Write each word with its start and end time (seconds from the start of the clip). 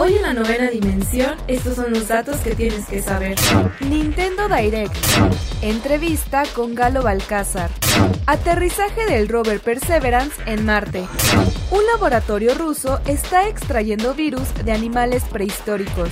Hoy 0.00 0.14
en 0.14 0.22
la 0.22 0.32
novena 0.32 0.70
dimensión, 0.70 1.36
estos 1.48 1.74
son 1.74 1.92
los 1.92 2.06
datos 2.06 2.36
que 2.36 2.54
tienes 2.54 2.86
que 2.86 3.02
saber. 3.02 3.34
Nintendo 3.80 4.48
Direct. 4.48 4.94
Entrevista 5.60 6.44
con 6.54 6.76
Galo 6.76 7.02
Balcázar. 7.02 7.68
Aterrizaje 8.26 9.06
del 9.06 9.28
rover 9.28 9.58
Perseverance 9.58 10.40
en 10.46 10.64
Marte. 10.64 11.04
Un 11.72 11.84
laboratorio 11.86 12.54
ruso 12.54 13.00
está 13.06 13.48
extrayendo 13.48 14.14
virus 14.14 14.54
de 14.64 14.70
animales 14.70 15.24
prehistóricos. 15.24 16.10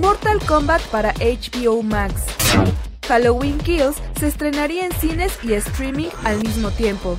Mortal 0.00 0.38
Kombat 0.46 0.82
para 0.82 1.12
HBO 1.14 1.82
Max. 1.82 2.22
Halloween 3.08 3.58
Kills 3.58 3.96
se 4.20 4.28
estrenaría 4.28 4.86
en 4.86 4.92
cines 4.92 5.36
y 5.42 5.54
streaming 5.54 6.10
al 6.22 6.38
mismo 6.38 6.70
tiempo. 6.70 7.18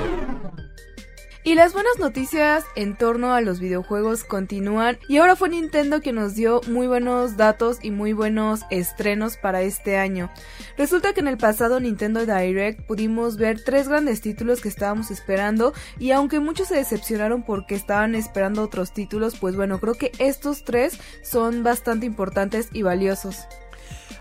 Y 1.43 1.55
las 1.55 1.73
buenas 1.73 1.97
noticias 1.97 2.65
en 2.75 2.95
torno 2.95 3.33
a 3.33 3.41
los 3.41 3.59
videojuegos 3.59 4.23
continúan 4.23 4.99
y 5.07 5.17
ahora 5.17 5.35
fue 5.35 5.49
Nintendo 5.49 5.99
que 5.99 6.13
nos 6.13 6.35
dio 6.35 6.61
muy 6.67 6.85
buenos 6.85 7.35
datos 7.35 7.79
y 7.81 7.89
muy 7.89 8.13
buenos 8.13 8.61
estrenos 8.69 9.37
para 9.37 9.63
este 9.63 9.97
año. 9.97 10.29
Resulta 10.77 11.13
que 11.13 11.21
en 11.21 11.27
el 11.27 11.39
pasado 11.39 11.79
Nintendo 11.79 12.27
Direct 12.27 12.81
pudimos 12.81 13.37
ver 13.37 13.63
tres 13.63 13.87
grandes 13.87 14.21
títulos 14.21 14.61
que 14.61 14.69
estábamos 14.69 15.09
esperando 15.09 15.73
y 15.97 16.11
aunque 16.11 16.39
muchos 16.39 16.67
se 16.67 16.75
decepcionaron 16.75 17.41
porque 17.41 17.73
estaban 17.73 18.13
esperando 18.13 18.61
otros 18.61 18.93
títulos, 18.93 19.35
pues 19.39 19.55
bueno, 19.55 19.79
creo 19.79 19.95
que 19.95 20.11
estos 20.19 20.63
tres 20.63 20.99
son 21.23 21.63
bastante 21.63 22.05
importantes 22.05 22.69
y 22.71 22.83
valiosos. 22.83 23.47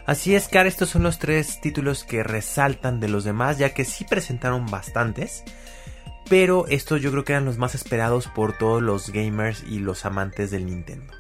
Así 0.07 0.35
es, 0.35 0.49
Car, 0.49 0.67
estos 0.67 0.89
son 0.89 1.03
los 1.03 1.19
tres 1.19 1.61
títulos 1.61 2.03
que 2.03 2.23
resaltan 2.23 2.99
de 2.99 3.09
los 3.09 3.25
demás, 3.25 3.59
ya 3.59 3.75
que 3.75 3.85
sí 3.85 4.05
presentaron 4.05 4.65
bastantes 4.65 5.45
pero 6.31 6.65
estos 6.69 7.03
yo 7.03 7.11
creo 7.11 7.25
que 7.25 7.33
eran 7.33 7.45
los 7.45 7.59
más 7.59 7.75
esperados 7.75 8.29
por 8.29 8.57
todos 8.57 8.81
los 8.81 9.11
gamers 9.11 9.65
y 9.65 9.81
los 9.81 10.05
amantes 10.05 10.53
del 10.53 10.65
Nintendo. 10.65 11.20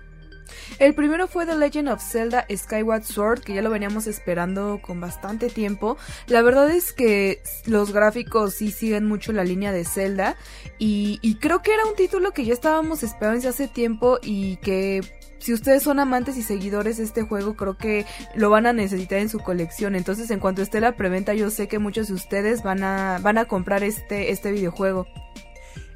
El 0.80 0.94
primero 0.94 1.28
fue 1.28 1.44
The 1.44 1.56
Legend 1.56 1.90
of 1.90 2.02
Zelda 2.02 2.46
Skyward 2.50 3.04
Sword, 3.04 3.42
que 3.42 3.52
ya 3.52 3.60
lo 3.60 3.68
veníamos 3.68 4.06
esperando 4.06 4.80
con 4.80 4.98
bastante 4.98 5.50
tiempo. 5.50 5.98
La 6.26 6.40
verdad 6.40 6.70
es 6.70 6.94
que 6.94 7.42
los 7.66 7.92
gráficos 7.92 8.54
sí 8.54 8.70
siguen 8.70 9.04
mucho 9.04 9.34
la 9.34 9.44
línea 9.44 9.72
de 9.72 9.84
Zelda 9.84 10.36
y, 10.78 11.36
creo 11.38 11.60
que 11.60 11.74
era 11.74 11.84
un 11.84 11.94
título 11.96 12.30
que 12.30 12.46
ya 12.46 12.54
estábamos 12.54 13.02
esperando 13.02 13.36
desde 13.36 13.50
hace 13.50 13.68
tiempo 13.68 14.20
y 14.22 14.56
que 14.56 15.02
si 15.38 15.52
ustedes 15.52 15.82
son 15.82 16.00
amantes 16.00 16.38
y 16.38 16.42
seguidores 16.42 16.96
de 16.96 17.04
este 17.04 17.24
juego, 17.24 17.56
creo 17.56 17.76
que 17.76 18.06
lo 18.34 18.48
van 18.48 18.64
a 18.64 18.72
necesitar 18.72 19.18
en 19.18 19.28
su 19.28 19.40
colección. 19.40 19.94
Entonces, 19.94 20.30
en 20.30 20.40
cuanto 20.40 20.62
esté 20.62 20.80
la 20.80 20.96
preventa, 20.96 21.34
yo 21.34 21.50
sé 21.50 21.68
que 21.68 21.78
muchos 21.78 22.08
de 22.08 22.14
ustedes 22.14 22.62
van 22.62 22.84
a, 22.84 23.18
van 23.20 23.36
a 23.36 23.44
comprar 23.44 23.84
este, 23.84 24.32
este 24.32 24.50
videojuego. 24.50 25.06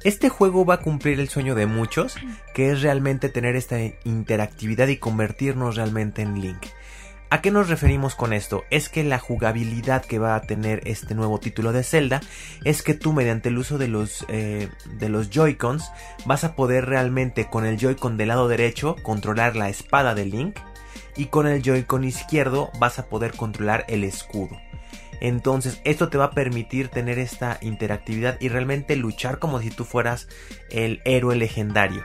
Este 0.05 0.29
juego 0.29 0.65
va 0.65 0.75
a 0.75 0.81
cumplir 0.81 1.19
el 1.19 1.29
sueño 1.29 1.55
de 1.55 1.65
muchos, 1.65 2.15
que 2.53 2.69
es 2.69 2.83
realmente 2.83 3.27
tener 3.27 3.55
esta 3.55 3.79
interactividad 4.03 4.87
y 4.87 4.97
convertirnos 4.97 5.77
realmente 5.77 6.21
en 6.21 6.39
Link. 6.39 6.63
¿A 7.31 7.41
qué 7.41 7.49
nos 7.49 7.69
referimos 7.69 8.13
con 8.13 8.31
esto? 8.31 8.65
Es 8.69 8.87
que 8.87 9.03
la 9.03 9.17
jugabilidad 9.17 10.05
que 10.05 10.19
va 10.19 10.35
a 10.35 10.43
tener 10.43 10.83
este 10.85 11.15
nuevo 11.15 11.39
título 11.39 11.71
de 11.71 11.81
Zelda 11.81 12.21
es 12.63 12.83
que 12.83 12.93
tú 12.93 13.13
mediante 13.13 13.49
el 13.49 13.57
uso 13.57 13.79
de 13.79 13.87
los, 13.87 14.27
eh, 14.27 14.69
de 14.99 15.09
los 15.09 15.31
Joy-Cons 15.31 15.91
vas 16.27 16.43
a 16.43 16.55
poder 16.55 16.85
realmente 16.85 17.49
con 17.49 17.65
el 17.65 17.79
Joy-Con 17.79 18.15
del 18.15 18.27
lado 18.27 18.47
derecho 18.47 18.97
controlar 19.01 19.55
la 19.55 19.69
espada 19.69 20.13
de 20.13 20.25
Link 20.25 20.59
y 21.17 21.25
con 21.25 21.47
el 21.47 21.63
Joy-Con 21.63 22.03
izquierdo 22.03 22.69
vas 22.79 22.99
a 22.99 23.07
poder 23.07 23.31
controlar 23.31 23.85
el 23.87 24.03
escudo. 24.03 24.55
Entonces 25.21 25.81
esto 25.83 26.09
te 26.09 26.17
va 26.17 26.25
a 26.25 26.31
permitir 26.31 26.89
tener 26.89 27.19
esta 27.19 27.57
interactividad 27.61 28.37
y 28.39 28.49
realmente 28.49 28.95
luchar 28.95 29.39
como 29.39 29.59
si 29.59 29.69
tú 29.69 29.85
fueras 29.85 30.27
el 30.69 31.01
héroe 31.05 31.35
legendario. 31.35 32.03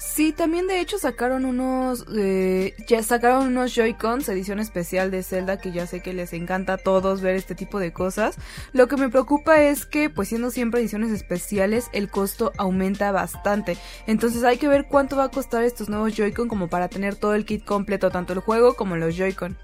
Sí, 0.00 0.32
también 0.32 0.66
de 0.66 0.80
hecho 0.80 0.96
sacaron 0.96 1.44
unos, 1.44 2.06
eh, 2.16 2.74
ya 2.88 3.02
sacaron 3.02 3.48
unos 3.48 3.74
Joy-Cons, 3.74 4.30
edición 4.30 4.58
especial 4.58 5.10
de 5.10 5.22
Zelda, 5.22 5.58
que 5.58 5.72
ya 5.72 5.86
sé 5.86 6.00
que 6.00 6.14
les 6.14 6.32
encanta 6.32 6.72
a 6.72 6.76
todos 6.78 7.20
ver 7.20 7.34
este 7.36 7.54
tipo 7.54 7.78
de 7.78 7.92
cosas. 7.92 8.36
Lo 8.72 8.88
que 8.88 8.96
me 8.96 9.10
preocupa 9.10 9.60
es 9.60 9.84
que, 9.84 10.08
pues 10.08 10.28
siendo 10.28 10.50
siempre 10.50 10.80
ediciones 10.80 11.12
especiales, 11.12 11.90
el 11.92 12.08
costo 12.08 12.50
aumenta 12.56 13.12
bastante. 13.12 13.76
Entonces 14.06 14.42
hay 14.42 14.56
que 14.56 14.68
ver 14.68 14.86
cuánto 14.88 15.16
va 15.16 15.24
a 15.24 15.30
costar 15.30 15.64
estos 15.64 15.90
nuevos 15.90 16.16
Joy-Con 16.16 16.48
como 16.48 16.68
para 16.68 16.88
tener 16.88 17.16
todo 17.16 17.34
el 17.34 17.44
kit 17.44 17.66
completo, 17.66 18.10
tanto 18.10 18.32
el 18.32 18.40
juego 18.40 18.76
como 18.76 18.96
los 18.96 19.18
Joy-Con. 19.18 19.58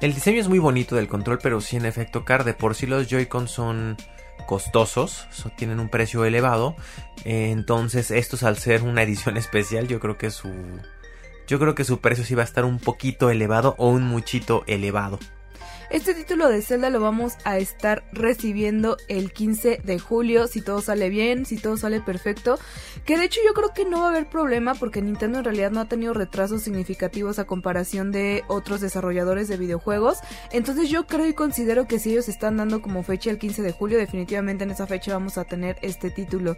El 0.00 0.14
diseño 0.14 0.40
es 0.40 0.48
muy 0.48 0.58
bonito 0.58 0.96
del 0.96 1.06
control, 1.06 1.38
pero 1.42 1.60
sí 1.60 1.76
en 1.76 1.84
efecto, 1.84 2.24
Car, 2.24 2.44
de 2.44 2.54
por 2.54 2.74
sí 2.74 2.86
los 2.86 3.08
Joy-Con 3.08 3.46
son 3.46 3.98
costosos, 4.52 5.26
tienen 5.56 5.80
un 5.80 5.88
precio 5.88 6.26
elevado. 6.26 6.76
entonces, 7.24 8.10
estos 8.10 8.42
al 8.42 8.58
ser 8.58 8.82
una 8.82 9.02
edición 9.02 9.36
especial, 9.38 9.88
yo 9.88 9.98
creo 9.98 10.18
que 10.18 10.30
su 10.30 10.50
yo 11.46 11.58
creo 11.58 11.74
que 11.74 11.84
su 11.84 12.00
precio 12.00 12.22
sí 12.22 12.34
va 12.34 12.42
a 12.42 12.44
estar 12.44 12.66
un 12.66 12.78
poquito 12.78 13.30
elevado 13.30 13.74
o 13.78 13.88
un 13.88 14.02
muchito 14.02 14.62
elevado. 14.66 15.18
Este 15.92 16.14
título 16.14 16.48
de 16.48 16.62
Zelda 16.62 16.88
lo 16.88 17.00
vamos 17.00 17.34
a 17.44 17.58
estar 17.58 18.02
recibiendo 18.12 18.96
el 19.08 19.30
15 19.30 19.82
de 19.84 19.98
julio, 19.98 20.46
si 20.46 20.62
todo 20.62 20.80
sale 20.80 21.10
bien, 21.10 21.44
si 21.44 21.58
todo 21.58 21.76
sale 21.76 22.00
perfecto. 22.00 22.58
Que 23.04 23.18
de 23.18 23.26
hecho 23.26 23.42
yo 23.44 23.52
creo 23.52 23.74
que 23.74 23.84
no 23.84 24.00
va 24.00 24.06
a 24.06 24.08
haber 24.08 24.26
problema 24.26 24.74
porque 24.74 25.02
Nintendo 25.02 25.40
en 25.40 25.44
realidad 25.44 25.70
no 25.70 25.80
ha 25.80 25.90
tenido 25.90 26.14
retrasos 26.14 26.62
significativos 26.62 27.38
a 27.38 27.44
comparación 27.44 28.10
de 28.10 28.42
otros 28.48 28.80
desarrolladores 28.80 29.48
de 29.48 29.58
videojuegos. 29.58 30.20
Entonces 30.50 30.88
yo 30.88 31.06
creo 31.06 31.26
y 31.26 31.34
considero 31.34 31.86
que 31.86 31.98
si 31.98 32.12
ellos 32.12 32.30
están 32.30 32.56
dando 32.56 32.80
como 32.80 33.02
fecha 33.02 33.28
el 33.28 33.36
15 33.38 33.60
de 33.60 33.72
julio, 33.72 33.98
definitivamente 33.98 34.64
en 34.64 34.70
esa 34.70 34.86
fecha 34.86 35.12
vamos 35.12 35.36
a 35.36 35.44
tener 35.44 35.76
este 35.82 36.08
título. 36.08 36.56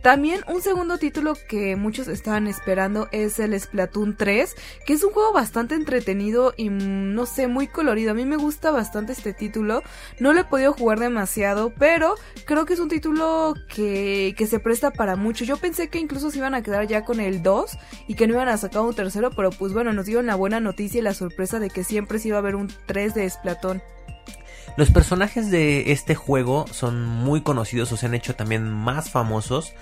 También 0.00 0.40
un 0.48 0.62
segundo 0.62 0.96
título 0.96 1.34
que 1.50 1.76
muchos 1.76 2.08
estaban 2.08 2.46
esperando 2.46 3.08
es 3.12 3.40
el 3.40 3.60
Splatoon 3.60 4.16
3, 4.16 4.56
que 4.86 4.94
es 4.94 5.04
un 5.04 5.12
juego 5.12 5.34
bastante 5.34 5.74
entretenido 5.74 6.54
y 6.56 6.70
mm, 6.70 7.12
no 7.12 7.26
sé, 7.26 7.46
muy 7.46 7.66
colorido. 7.66 8.12
A 8.12 8.14
mí 8.14 8.24
me 8.24 8.38
gusta 8.38 8.69
bastante 8.72 9.12
este 9.12 9.32
título. 9.32 9.82
No 10.18 10.32
lo 10.32 10.40
he 10.40 10.44
podido 10.44 10.72
jugar 10.72 10.98
demasiado, 10.98 11.72
pero 11.78 12.14
creo 12.44 12.66
que 12.66 12.74
es 12.74 12.80
un 12.80 12.88
título 12.88 13.54
que, 13.68 14.34
que 14.36 14.46
se 14.46 14.58
presta 14.58 14.90
para 14.90 15.16
mucho. 15.16 15.44
Yo 15.44 15.56
pensé 15.56 15.88
que 15.88 15.98
incluso 15.98 16.30
se 16.30 16.38
iban 16.38 16.54
a 16.54 16.62
quedar 16.62 16.86
ya 16.86 17.04
con 17.04 17.20
el 17.20 17.42
2 17.42 17.78
y 18.08 18.14
que 18.14 18.26
no 18.26 18.34
iban 18.34 18.48
a 18.48 18.56
sacar 18.56 18.82
un 18.82 18.94
tercero, 18.94 19.30
pero 19.30 19.50
pues 19.50 19.72
bueno, 19.72 19.92
nos 19.92 20.06
dieron 20.06 20.26
la 20.26 20.34
buena 20.34 20.60
noticia 20.60 20.98
y 20.98 21.02
la 21.02 21.14
sorpresa 21.14 21.58
de 21.58 21.70
que 21.70 21.84
siempre 21.84 22.18
se 22.18 22.28
iba 22.28 22.36
a 22.36 22.40
haber 22.40 22.56
un 22.56 22.68
3 22.86 23.14
de 23.14 23.28
Splatón. 23.28 23.82
Los 24.76 24.90
personajes 24.90 25.50
de 25.50 25.92
este 25.92 26.14
juego 26.14 26.66
son 26.70 27.04
muy 27.04 27.42
conocidos 27.42 27.92
o 27.92 27.96
se 27.96 28.06
han 28.06 28.14
hecho 28.14 28.36
también 28.36 28.70
más 28.70 29.10
famosos 29.10 29.74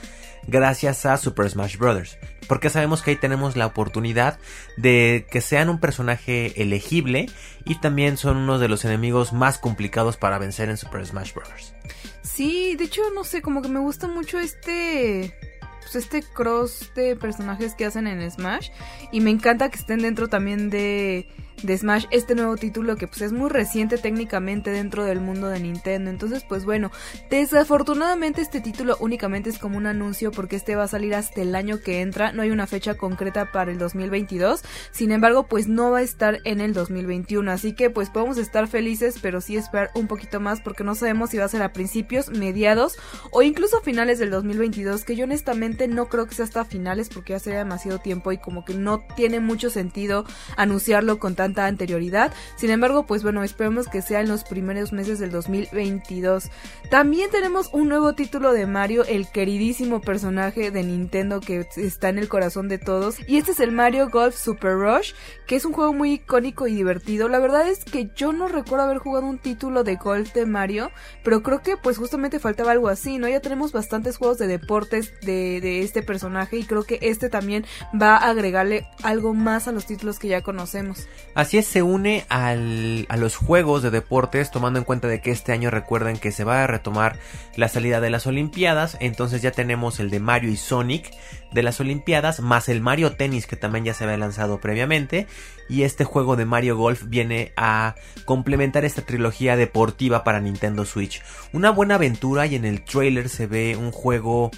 gracias 0.46 1.06
a 1.06 1.16
Super 1.16 1.48
Smash 1.50 1.76
Bros. 1.76 2.18
Porque 2.46 2.70
sabemos 2.70 3.02
que 3.02 3.10
ahí 3.10 3.16
tenemos 3.16 3.56
la 3.56 3.66
oportunidad 3.66 4.38
de 4.76 5.26
que 5.30 5.40
sean 5.40 5.68
un 5.68 5.80
personaje 5.80 6.62
elegible 6.62 7.26
y 7.64 7.74
también 7.80 8.16
son 8.16 8.38
uno 8.38 8.58
de 8.58 8.68
los 8.68 8.84
enemigos 8.84 9.32
más 9.32 9.58
complicados 9.58 10.16
para 10.16 10.38
vencer 10.38 10.70
en 10.70 10.76
Super 10.76 11.04
Smash 11.04 11.34
Bros. 11.34 11.74
Sí, 12.22 12.74
de 12.76 12.84
hecho 12.84 13.02
no 13.14 13.24
sé, 13.24 13.42
como 13.42 13.62
que 13.62 13.68
me 13.68 13.80
gusta 13.80 14.06
mucho 14.06 14.38
este 14.38 15.34
pues 15.80 15.96
este 15.96 16.22
cross 16.22 16.92
de 16.94 17.16
personajes 17.16 17.74
que 17.74 17.86
hacen 17.86 18.06
en 18.06 18.30
Smash 18.30 18.70
y 19.10 19.20
me 19.20 19.30
encanta 19.30 19.70
que 19.70 19.78
estén 19.78 20.00
dentro 20.00 20.28
también 20.28 20.68
de 20.70 21.28
de 21.62 21.76
Smash, 21.76 22.06
este 22.10 22.34
nuevo 22.34 22.56
título 22.56 22.96
que 22.96 23.08
pues 23.08 23.22
es 23.22 23.32
muy 23.32 23.50
reciente 23.50 23.98
técnicamente 23.98 24.70
dentro 24.70 25.04
del 25.04 25.20
mundo 25.20 25.48
de 25.48 25.60
Nintendo. 25.60 26.10
Entonces 26.10 26.44
pues 26.48 26.64
bueno, 26.64 26.90
desafortunadamente 27.30 28.40
este 28.40 28.60
título 28.60 28.96
únicamente 29.00 29.50
es 29.50 29.58
como 29.58 29.76
un 29.76 29.86
anuncio 29.86 30.30
porque 30.30 30.56
este 30.56 30.76
va 30.76 30.84
a 30.84 30.88
salir 30.88 31.14
hasta 31.14 31.42
el 31.42 31.54
año 31.54 31.80
que 31.80 32.00
entra, 32.00 32.32
no 32.32 32.42
hay 32.42 32.50
una 32.50 32.66
fecha 32.66 32.94
concreta 32.94 33.50
para 33.50 33.70
el 33.70 33.78
2022, 33.78 34.62
sin 34.92 35.12
embargo 35.12 35.46
pues 35.46 35.68
no 35.68 35.90
va 35.90 35.98
a 35.98 36.02
estar 36.02 36.38
en 36.44 36.60
el 36.60 36.72
2021, 36.72 37.50
así 37.50 37.72
que 37.72 37.90
pues 37.90 38.10
podemos 38.10 38.38
estar 38.38 38.68
felices 38.68 39.16
pero 39.20 39.40
sí 39.40 39.56
esperar 39.56 39.90
un 39.94 40.06
poquito 40.06 40.40
más 40.40 40.60
porque 40.60 40.84
no 40.84 40.94
sabemos 40.94 41.30
si 41.30 41.38
va 41.38 41.44
a 41.44 41.48
ser 41.48 41.62
a 41.62 41.72
principios, 41.72 42.30
mediados 42.30 42.96
o 43.30 43.42
incluso 43.42 43.80
finales 43.80 44.18
del 44.18 44.30
2022, 44.30 45.04
que 45.04 45.16
yo 45.16 45.24
honestamente 45.24 45.88
no 45.88 46.08
creo 46.08 46.26
que 46.26 46.34
sea 46.34 46.44
hasta 46.44 46.64
finales 46.64 47.08
porque 47.08 47.32
ya 47.32 47.38
sería 47.38 47.58
demasiado 47.58 47.98
tiempo 47.98 48.32
y 48.32 48.38
como 48.38 48.64
que 48.64 48.74
no 48.74 49.00
tiene 49.16 49.40
mucho 49.40 49.70
sentido 49.70 50.24
anunciarlo 50.56 51.18
con 51.18 51.34
tanta 51.34 51.47
anterioridad. 51.56 52.32
Sin 52.56 52.70
embargo, 52.70 53.06
pues 53.06 53.22
bueno, 53.22 53.42
esperemos 53.42 53.88
que 53.88 54.02
sea 54.02 54.20
en 54.20 54.28
los 54.28 54.44
primeros 54.44 54.92
meses 54.92 55.18
del 55.18 55.30
2022. 55.30 56.50
También 56.90 57.30
tenemos 57.30 57.70
un 57.72 57.88
nuevo 57.88 58.14
título 58.14 58.52
de 58.52 58.66
Mario, 58.66 59.04
el 59.04 59.28
queridísimo 59.28 60.00
personaje 60.00 60.70
de 60.70 60.82
Nintendo 60.82 61.40
que 61.40 61.66
está 61.76 62.08
en 62.08 62.18
el 62.18 62.28
corazón 62.28 62.68
de 62.68 62.78
todos. 62.78 63.16
Y 63.28 63.36
este 63.36 63.52
es 63.52 63.60
el 63.60 63.72
Mario 63.72 64.08
Golf 64.10 64.36
Super 64.36 64.74
Rush, 64.74 65.12
que 65.46 65.56
es 65.56 65.64
un 65.64 65.72
juego 65.72 65.92
muy 65.92 66.14
icónico 66.14 66.66
y 66.66 66.74
divertido. 66.74 67.28
La 67.28 67.38
verdad 67.38 67.68
es 67.68 67.84
que 67.84 68.10
yo 68.14 68.32
no 68.32 68.48
recuerdo 68.48 68.84
haber 68.84 68.98
jugado 68.98 69.26
un 69.26 69.38
título 69.38 69.84
de 69.84 69.96
golf 69.96 70.32
de 70.32 70.46
Mario, 70.46 70.90
pero 71.24 71.42
creo 71.42 71.62
que 71.62 71.76
pues 71.76 71.98
justamente 71.98 72.38
faltaba 72.38 72.72
algo 72.72 72.88
así, 72.88 73.18
¿no? 73.18 73.28
Ya 73.28 73.40
tenemos 73.40 73.72
bastantes 73.72 74.16
juegos 74.16 74.38
de 74.38 74.46
deportes 74.46 75.12
de, 75.20 75.60
de 75.60 75.82
este 75.82 76.02
personaje 76.02 76.56
y 76.58 76.64
creo 76.64 76.84
que 76.84 76.98
este 77.02 77.28
también 77.28 77.64
va 78.00 78.16
a 78.16 78.30
agregarle 78.30 78.86
algo 79.02 79.34
más 79.34 79.68
a 79.68 79.72
los 79.72 79.86
títulos 79.86 80.18
que 80.18 80.28
ya 80.28 80.42
conocemos. 80.42 81.06
Así 81.38 81.56
es, 81.56 81.68
se 81.68 81.84
une 81.84 82.24
al, 82.30 83.06
a 83.08 83.16
los 83.16 83.36
juegos 83.36 83.80
de 83.84 83.92
deportes, 83.92 84.50
tomando 84.50 84.80
en 84.80 84.84
cuenta 84.84 85.06
de 85.06 85.20
que 85.20 85.30
este 85.30 85.52
año 85.52 85.70
recuerden 85.70 86.16
que 86.16 86.32
se 86.32 86.42
va 86.42 86.64
a 86.64 86.66
retomar 86.66 87.16
la 87.54 87.68
salida 87.68 88.00
de 88.00 88.10
las 88.10 88.26
Olimpiadas, 88.26 88.96
entonces 88.98 89.40
ya 89.40 89.52
tenemos 89.52 90.00
el 90.00 90.10
de 90.10 90.18
Mario 90.18 90.50
y 90.50 90.56
Sonic 90.56 91.12
de 91.52 91.62
las 91.62 91.78
Olimpiadas, 91.78 92.40
más 92.40 92.68
el 92.68 92.80
Mario 92.80 93.12
Tennis 93.12 93.46
que 93.46 93.54
también 93.54 93.84
ya 93.84 93.94
se 93.94 94.02
había 94.02 94.16
lanzado 94.16 94.58
previamente, 94.58 95.28
y 95.68 95.84
este 95.84 96.02
juego 96.02 96.34
de 96.34 96.44
Mario 96.44 96.76
Golf 96.76 97.04
viene 97.06 97.52
a 97.56 97.94
complementar 98.24 98.84
esta 98.84 99.02
trilogía 99.02 99.54
deportiva 99.54 100.24
para 100.24 100.40
Nintendo 100.40 100.84
Switch. 100.84 101.22
Una 101.52 101.70
buena 101.70 101.94
aventura 101.94 102.46
y 102.46 102.56
en 102.56 102.64
el 102.64 102.82
trailer 102.82 103.28
se 103.28 103.46
ve 103.46 103.76
un 103.76 103.92
juego 103.92 104.50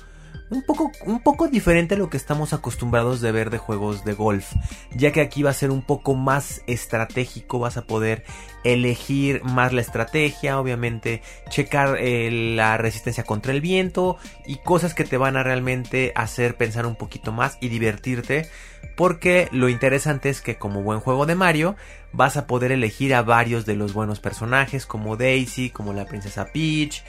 un 0.50 0.62
poco, 0.62 0.90
un 1.06 1.20
poco 1.20 1.48
diferente 1.48 1.94
a 1.94 1.98
lo 1.98 2.10
que 2.10 2.16
estamos 2.16 2.52
acostumbrados 2.52 3.20
de 3.20 3.32
ver 3.32 3.50
de 3.50 3.58
juegos 3.58 4.04
de 4.04 4.14
golf, 4.14 4.52
ya 4.94 5.12
que 5.12 5.20
aquí 5.20 5.42
va 5.42 5.50
a 5.50 5.54
ser 5.54 5.70
un 5.70 5.82
poco 5.82 6.14
más 6.14 6.62
estratégico, 6.66 7.60
vas 7.60 7.76
a 7.76 7.86
poder 7.86 8.24
elegir 8.64 9.42
más 9.44 9.72
la 9.72 9.80
estrategia, 9.80 10.58
obviamente 10.58 11.22
checar 11.48 11.96
eh, 11.98 12.54
la 12.54 12.76
resistencia 12.76 13.24
contra 13.24 13.52
el 13.52 13.60
viento 13.60 14.18
y 14.44 14.56
cosas 14.56 14.92
que 14.92 15.04
te 15.04 15.16
van 15.16 15.36
a 15.36 15.42
realmente 15.42 16.12
hacer 16.16 16.56
pensar 16.56 16.84
un 16.84 16.96
poquito 16.96 17.32
más 17.32 17.56
y 17.60 17.68
divertirte, 17.68 18.48
porque 18.96 19.48
lo 19.52 19.68
interesante 19.68 20.28
es 20.28 20.40
que 20.40 20.56
como 20.56 20.82
buen 20.82 21.00
juego 21.00 21.26
de 21.26 21.36
Mario 21.36 21.76
vas 22.12 22.36
a 22.36 22.46
poder 22.46 22.72
elegir 22.72 23.14
a 23.14 23.22
varios 23.22 23.66
de 23.66 23.76
los 23.76 23.92
buenos 23.92 24.18
personajes 24.18 24.84
como 24.84 25.16
Daisy, 25.16 25.70
como 25.70 25.92
la 25.92 26.06
princesa 26.06 26.46
Peach, 26.52 27.04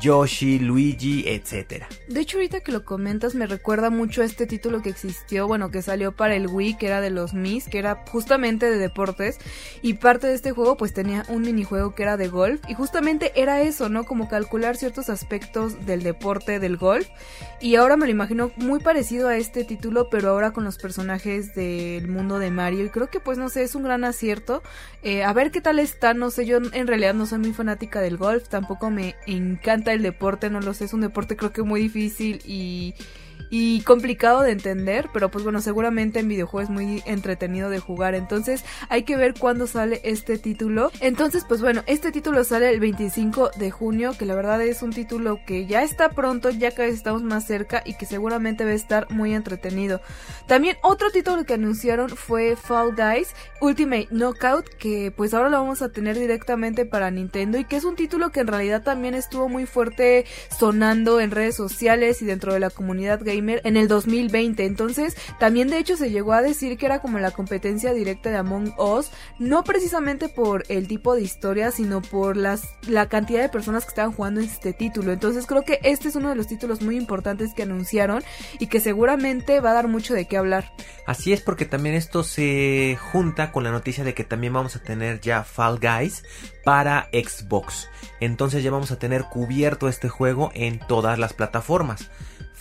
Yoshi, 0.00 0.58
Luigi, 0.58 1.24
etcétera. 1.26 1.88
De 2.08 2.20
hecho, 2.20 2.36
ahorita 2.38 2.60
que 2.60 2.72
lo 2.72 2.84
comentas, 2.84 3.34
me 3.34 3.46
recuerda 3.46 3.90
mucho 3.90 4.22
a 4.22 4.24
este 4.24 4.46
título 4.46 4.82
que 4.82 4.90
existió, 4.90 5.46
bueno, 5.46 5.70
que 5.70 5.82
salió 5.82 6.12
para 6.12 6.34
el 6.34 6.46
Wii, 6.46 6.76
que 6.76 6.86
era 6.86 7.00
de 7.00 7.10
los 7.10 7.34
Mis, 7.34 7.68
que 7.68 7.78
era 7.78 8.04
justamente 8.10 8.70
de 8.70 8.78
deportes. 8.78 9.38
Y 9.82 9.94
parte 9.94 10.26
de 10.26 10.34
este 10.34 10.52
juego, 10.52 10.76
pues 10.76 10.92
tenía 10.92 11.24
un 11.28 11.42
minijuego 11.42 11.94
que 11.94 12.02
era 12.02 12.16
de 12.16 12.28
golf. 12.28 12.60
Y 12.68 12.74
justamente 12.74 13.32
era 13.36 13.62
eso, 13.62 13.88
¿no? 13.88 14.04
Como 14.04 14.28
calcular 14.28 14.76
ciertos 14.76 15.08
aspectos 15.08 15.86
del 15.86 16.02
deporte 16.02 16.60
del 16.60 16.76
golf. 16.76 17.08
Y 17.60 17.76
ahora 17.76 17.96
me 17.96 18.06
lo 18.06 18.12
imagino 18.12 18.50
muy 18.56 18.80
parecido 18.80 19.28
a 19.28 19.36
este 19.36 19.64
título, 19.64 20.10
pero 20.10 20.30
ahora 20.30 20.52
con 20.52 20.64
los 20.64 20.78
personajes 20.78 21.54
del 21.54 22.08
mundo 22.08 22.38
de 22.38 22.50
Mario. 22.50 22.84
Y 22.84 22.90
creo 22.90 23.08
que, 23.08 23.20
pues, 23.20 23.38
no 23.38 23.48
sé, 23.48 23.62
es 23.62 23.74
un 23.74 23.84
gran 23.84 24.04
acierto. 24.04 24.62
Eh, 25.02 25.24
a 25.24 25.32
ver 25.32 25.50
qué 25.50 25.60
tal 25.60 25.78
está, 25.78 26.14
no 26.14 26.30
sé, 26.30 26.46
yo 26.46 26.58
en 26.58 26.86
realidad 26.86 27.14
no 27.14 27.26
soy 27.26 27.38
muy 27.38 27.52
fanática 27.52 28.00
del 28.00 28.16
golf, 28.16 28.48
tampoco 28.48 28.90
me 28.90 29.14
encanta 29.26 29.85
el 29.92 30.02
deporte, 30.02 30.50
no 30.50 30.60
lo 30.60 30.74
sé, 30.74 30.84
es 30.84 30.92
un 30.92 31.00
deporte 31.00 31.36
creo 31.36 31.52
que 31.52 31.62
muy 31.62 31.80
difícil 31.80 32.40
y 32.44 32.94
y 33.50 33.82
complicado 33.82 34.42
de 34.42 34.52
entender, 34.52 35.08
pero 35.12 35.30
pues 35.30 35.44
bueno, 35.44 35.60
seguramente 35.60 36.20
en 36.20 36.28
videojuegos 36.28 36.68
es 36.68 36.70
muy 36.70 37.02
entretenido 37.06 37.70
de 37.70 37.78
jugar, 37.78 38.14
entonces 38.14 38.64
hay 38.88 39.02
que 39.04 39.16
ver 39.16 39.34
cuándo 39.34 39.66
sale 39.66 40.00
este 40.04 40.38
título. 40.38 40.90
Entonces, 41.00 41.44
pues 41.46 41.60
bueno, 41.60 41.82
este 41.86 42.12
título 42.12 42.44
sale 42.44 42.70
el 42.70 42.80
25 42.80 43.50
de 43.58 43.70
junio, 43.70 44.12
que 44.18 44.26
la 44.26 44.34
verdad 44.34 44.60
es 44.62 44.82
un 44.82 44.90
título 44.90 45.40
que 45.46 45.66
ya 45.66 45.82
está 45.82 46.10
pronto, 46.10 46.50
ya 46.50 46.70
que 46.70 46.88
estamos 46.88 47.22
más 47.22 47.46
cerca 47.46 47.82
y 47.84 47.94
que 47.94 48.06
seguramente 48.06 48.64
va 48.64 48.70
a 48.70 48.74
estar 48.74 49.10
muy 49.10 49.34
entretenido. 49.34 50.00
También 50.46 50.76
otro 50.82 51.10
título 51.10 51.44
que 51.44 51.54
anunciaron 51.54 52.10
fue 52.10 52.56
Fall 52.56 52.94
Guys 52.94 53.34
Ultimate 53.60 54.08
Knockout, 54.10 54.68
que 54.78 55.12
pues 55.16 55.34
ahora 55.34 55.48
lo 55.48 55.58
vamos 55.58 55.82
a 55.82 55.90
tener 55.90 56.18
directamente 56.18 56.84
para 56.84 57.10
Nintendo 57.10 57.58
y 57.58 57.64
que 57.64 57.76
es 57.76 57.84
un 57.84 57.96
título 57.96 58.30
que 58.30 58.40
en 58.40 58.46
realidad 58.46 58.82
también 58.82 59.14
estuvo 59.14 59.48
muy 59.48 59.66
fuerte 59.66 60.24
sonando 60.56 61.20
en 61.20 61.30
redes 61.30 61.56
sociales 61.56 62.22
y 62.22 62.26
dentro 62.26 62.52
de 62.52 62.60
la 62.60 62.70
comunidad 62.70 63.20
gay 63.26 63.38
en 63.38 63.76
el 63.76 63.88
2020. 63.88 64.64
Entonces, 64.64 65.16
también 65.38 65.68
de 65.68 65.78
hecho 65.78 65.98
se 65.98 66.10
llegó 66.10 66.32
a 66.32 66.40
decir 66.40 66.78
que 66.78 66.86
era 66.86 67.00
como 67.00 67.18
la 67.18 67.32
competencia 67.32 67.92
directa 67.92 68.30
de 68.30 68.36
Among 68.36 68.72
Us, 68.78 69.10
no 69.38 69.62
precisamente 69.64 70.30
por 70.30 70.64
el 70.68 70.88
tipo 70.88 71.14
de 71.14 71.20
historia, 71.20 71.70
sino 71.70 72.00
por 72.00 72.38
las, 72.38 72.62
la 72.88 73.10
cantidad 73.10 73.42
de 73.42 73.50
personas 73.50 73.84
que 73.84 73.90
estaban 73.90 74.12
jugando 74.12 74.40
en 74.40 74.46
este 74.46 74.72
título. 74.72 75.12
Entonces, 75.12 75.46
creo 75.46 75.62
que 75.62 75.80
este 75.82 76.08
es 76.08 76.16
uno 76.16 76.30
de 76.30 76.36
los 76.36 76.46
títulos 76.46 76.80
muy 76.80 76.96
importantes 76.96 77.52
que 77.52 77.64
anunciaron 77.64 78.22
y 78.58 78.68
que 78.68 78.80
seguramente 78.80 79.60
va 79.60 79.72
a 79.72 79.74
dar 79.74 79.88
mucho 79.88 80.14
de 80.14 80.26
qué 80.26 80.38
hablar. 80.38 80.72
Así 81.06 81.32
es 81.32 81.42
porque 81.42 81.66
también 81.66 81.94
esto 81.94 82.22
se 82.22 82.98
junta 83.12 83.52
con 83.52 83.64
la 83.64 83.70
noticia 83.70 84.04
de 84.04 84.14
que 84.14 84.24
también 84.24 84.52
vamos 84.52 84.76
a 84.76 84.82
tener 84.82 85.20
ya 85.20 85.44
Fall 85.44 85.78
Guys 85.78 86.24
para 86.64 87.08
Xbox. 87.12 87.88
Entonces 88.20 88.62
ya 88.62 88.70
vamos 88.70 88.90
a 88.90 88.98
tener 88.98 89.24
cubierto 89.24 89.88
este 89.88 90.08
juego 90.08 90.50
en 90.54 90.78
todas 90.78 91.18
las 91.18 91.32
plataformas. 91.32 92.10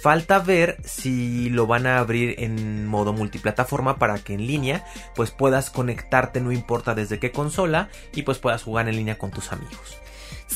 Falta 0.05 0.37
ver 0.37 0.77
si 0.83 1.49
lo 1.49 1.65
van 1.65 1.87
a 1.87 1.97
abrir 1.97 2.35
en 2.37 2.85
modo 2.85 3.11
multiplataforma 3.11 3.97
para 3.97 4.19
que 4.19 4.35
en 4.35 4.45
línea 4.45 4.85
pues 5.15 5.31
puedas 5.31 5.71
conectarte 5.71 6.41
no 6.41 6.51
importa 6.51 6.93
desde 6.93 7.17
qué 7.17 7.31
consola 7.31 7.89
y 8.13 8.21
pues 8.21 8.37
puedas 8.37 8.61
jugar 8.61 8.87
en 8.87 8.97
línea 8.97 9.17
con 9.17 9.31
tus 9.31 9.51
amigos. 9.51 9.97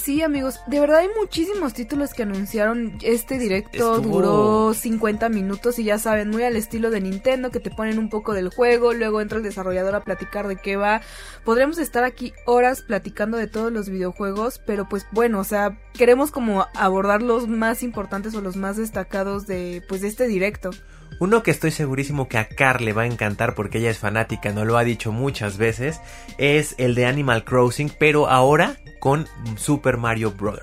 Sí, 0.01 0.21
amigos, 0.21 0.61
de 0.67 0.79
verdad 0.79 0.99
hay 0.99 1.09
muchísimos 1.19 1.73
títulos 1.73 2.13
que 2.13 2.23
anunciaron. 2.23 2.97
Este 3.01 3.37
directo 3.37 3.99
duró 3.99 4.73
50 4.73 5.27
minutos 5.27 5.77
y 5.77 5.83
ya 5.83 5.99
saben, 5.99 6.29
muy 6.29 6.43
al 6.43 6.55
estilo 6.55 6.89
de 6.89 7.01
Nintendo, 7.01 7.51
que 7.51 7.59
te 7.59 7.69
ponen 7.69 7.99
un 7.99 8.09
poco 8.09 8.33
del 8.33 8.49
juego, 8.49 8.93
luego 8.93 9.19
entra 9.19 9.37
el 9.37 9.43
desarrollador 9.43 9.95
a 9.95 10.03
platicar 10.03 10.47
de 10.47 10.55
qué 10.55 10.77
va. 10.77 11.01
Podremos 11.43 11.77
estar 11.79 12.05
aquí 12.05 12.33
horas 12.45 12.81
platicando 12.81 13.37
de 13.37 13.47
todos 13.47 13.73
los 13.73 13.89
videojuegos, 13.89 14.61
pero 14.65 14.87
pues 14.87 15.05
bueno, 15.11 15.39
o 15.39 15.43
sea, 15.43 15.77
queremos 15.93 16.31
como 16.31 16.65
abordar 16.75 17.21
los 17.21 17.49
más 17.49 17.83
importantes 17.83 18.33
o 18.35 18.41
los 18.41 18.55
más 18.55 18.77
destacados 18.77 19.47
de 19.47 19.83
pues 19.89 19.99
de 19.99 20.07
este 20.07 20.27
directo. 20.27 20.71
Uno 21.19 21.43
que 21.43 21.51
estoy 21.51 21.71
segurísimo 21.71 22.29
que 22.29 22.37
a 22.37 22.47
Car 22.47 22.81
le 22.81 22.93
va 22.93 23.01
a 23.01 23.07
encantar 23.07 23.53
porque 23.53 23.79
ella 23.79 23.89
es 23.89 23.97
fanática, 23.97 24.53
no 24.53 24.63
lo 24.63 24.77
ha 24.77 24.85
dicho 24.85 25.11
muchas 25.11 25.57
veces, 25.57 25.99
es 26.37 26.75
el 26.77 26.95
de 26.95 27.05
Animal 27.05 27.43
Crossing, 27.43 27.91
pero 27.99 28.29
ahora 28.29 28.77
con 28.99 29.27
Super 29.57 29.97
Mario 29.97 30.31
Bros. 30.31 30.61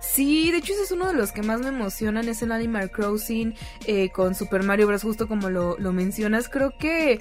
Sí, 0.00 0.50
de 0.50 0.58
hecho 0.58 0.72
ese 0.72 0.82
es 0.82 0.90
uno 0.92 1.06
de 1.06 1.14
los 1.14 1.32
que 1.32 1.42
más 1.42 1.60
me 1.60 1.68
emocionan, 1.68 2.28
es 2.28 2.42
el 2.42 2.52
Animal 2.52 2.90
Crossing 2.90 3.54
eh, 3.86 4.10
con 4.10 4.34
Super 4.34 4.62
Mario 4.62 4.86
Bros. 4.86 5.02
justo 5.02 5.28
como 5.28 5.50
lo, 5.50 5.76
lo 5.78 5.92
mencionas. 5.92 6.48
Creo 6.48 6.76
que, 6.78 7.20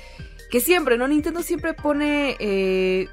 que 0.52 0.62
siempre, 0.62 0.98
¿no? 0.98 1.08
Nintendo 1.08 1.44
siempre 1.44 1.74
pone 1.74 2.36
eh, 2.40 3.08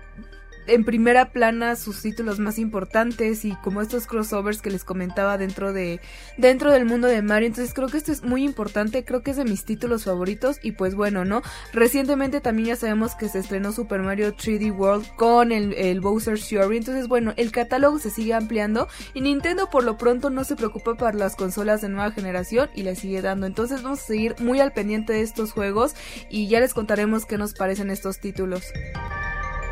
en 0.67 0.85
primera 0.85 1.31
plana 1.31 1.77
sus 1.77 2.03
títulos 2.03 2.39
más 2.39 2.59
importantes 2.59 3.45
y 3.45 3.55
como 3.57 3.83
estos 3.83 4.07
crossovers 4.07 4.63
que 4.63 4.71
les 4.71 4.85
comentaba 4.85 5.39
dentro 5.39 5.73
de 5.73 6.01
dentro 6.39 6.73
del 6.73 6.85
mundo 6.85 7.09
de 7.09 7.23
Mario. 7.23 7.49
Entonces 7.49 7.75
creo 7.75 7.89
que 7.89 7.99
esto 7.99 8.13
es 8.13 8.23
muy 8.23 8.45
importante 8.45 9.05
creo 9.05 9.23
que 9.23 9.33
es 9.33 9.37
de 9.37 9.45
mis 9.45 9.65
títulos 9.65 10.05
favoritos 10.05 10.59
y 10.63 10.73
pues 10.73 10.95
bueno 10.95 11.25
no 11.25 11.43
recientemente 11.73 12.41
también 12.41 12.69
ya 12.69 12.77
sabemos 12.77 13.15
que 13.15 13.29
se 13.29 13.39
estrenó 13.39 13.73
Super 13.73 14.01
Mario 14.01 14.35
3D 14.35 14.77
World 14.77 15.07
con 15.17 15.53
el, 15.53 16.01
Bowser's 16.01 16.49
Fury. 16.49 16.79
Entonces 16.79 17.09
bueno 17.09 17.35
el 17.37 17.53
catálogo 17.53 17.99
se 17.99 18.11
sigue 18.11 18.35
ampliando 18.35 18.89
y 19.13 19.21
Nintendo 19.21 19.71
por 19.71 19.85
lo 19.85 19.97
pronto 19.97 20.31
no 20.31 20.45
se 20.45 20.57
preocupa 20.57 20.95
para 20.95 21.17
las 21.17 21.37
consolas 21.37 21.81
de 21.81 21.89
nueva 21.89 22.11
generación 22.11 22.71
y 22.75 22.83
le 22.83 22.97
sigue 22.97 23.23
dando. 23.23 23.47
Entonces 23.47 23.83
vamos 23.83 24.01
a 24.01 24.07
seguir 24.07 24.35
muy 24.41 24.61
al 24.61 24.73
pendiente 24.73 25.13
de 25.13 25.23
estos 25.23 25.53
juegos 25.53 25.95
y 26.31 26.49
ya 26.49 26.61
les 26.61 26.75
contaremos 26.75 27.27
qué 27.27 27.39
nos 27.39 27.55
parecen 27.55 27.91
estos 27.91 28.19
títulos 28.19 28.65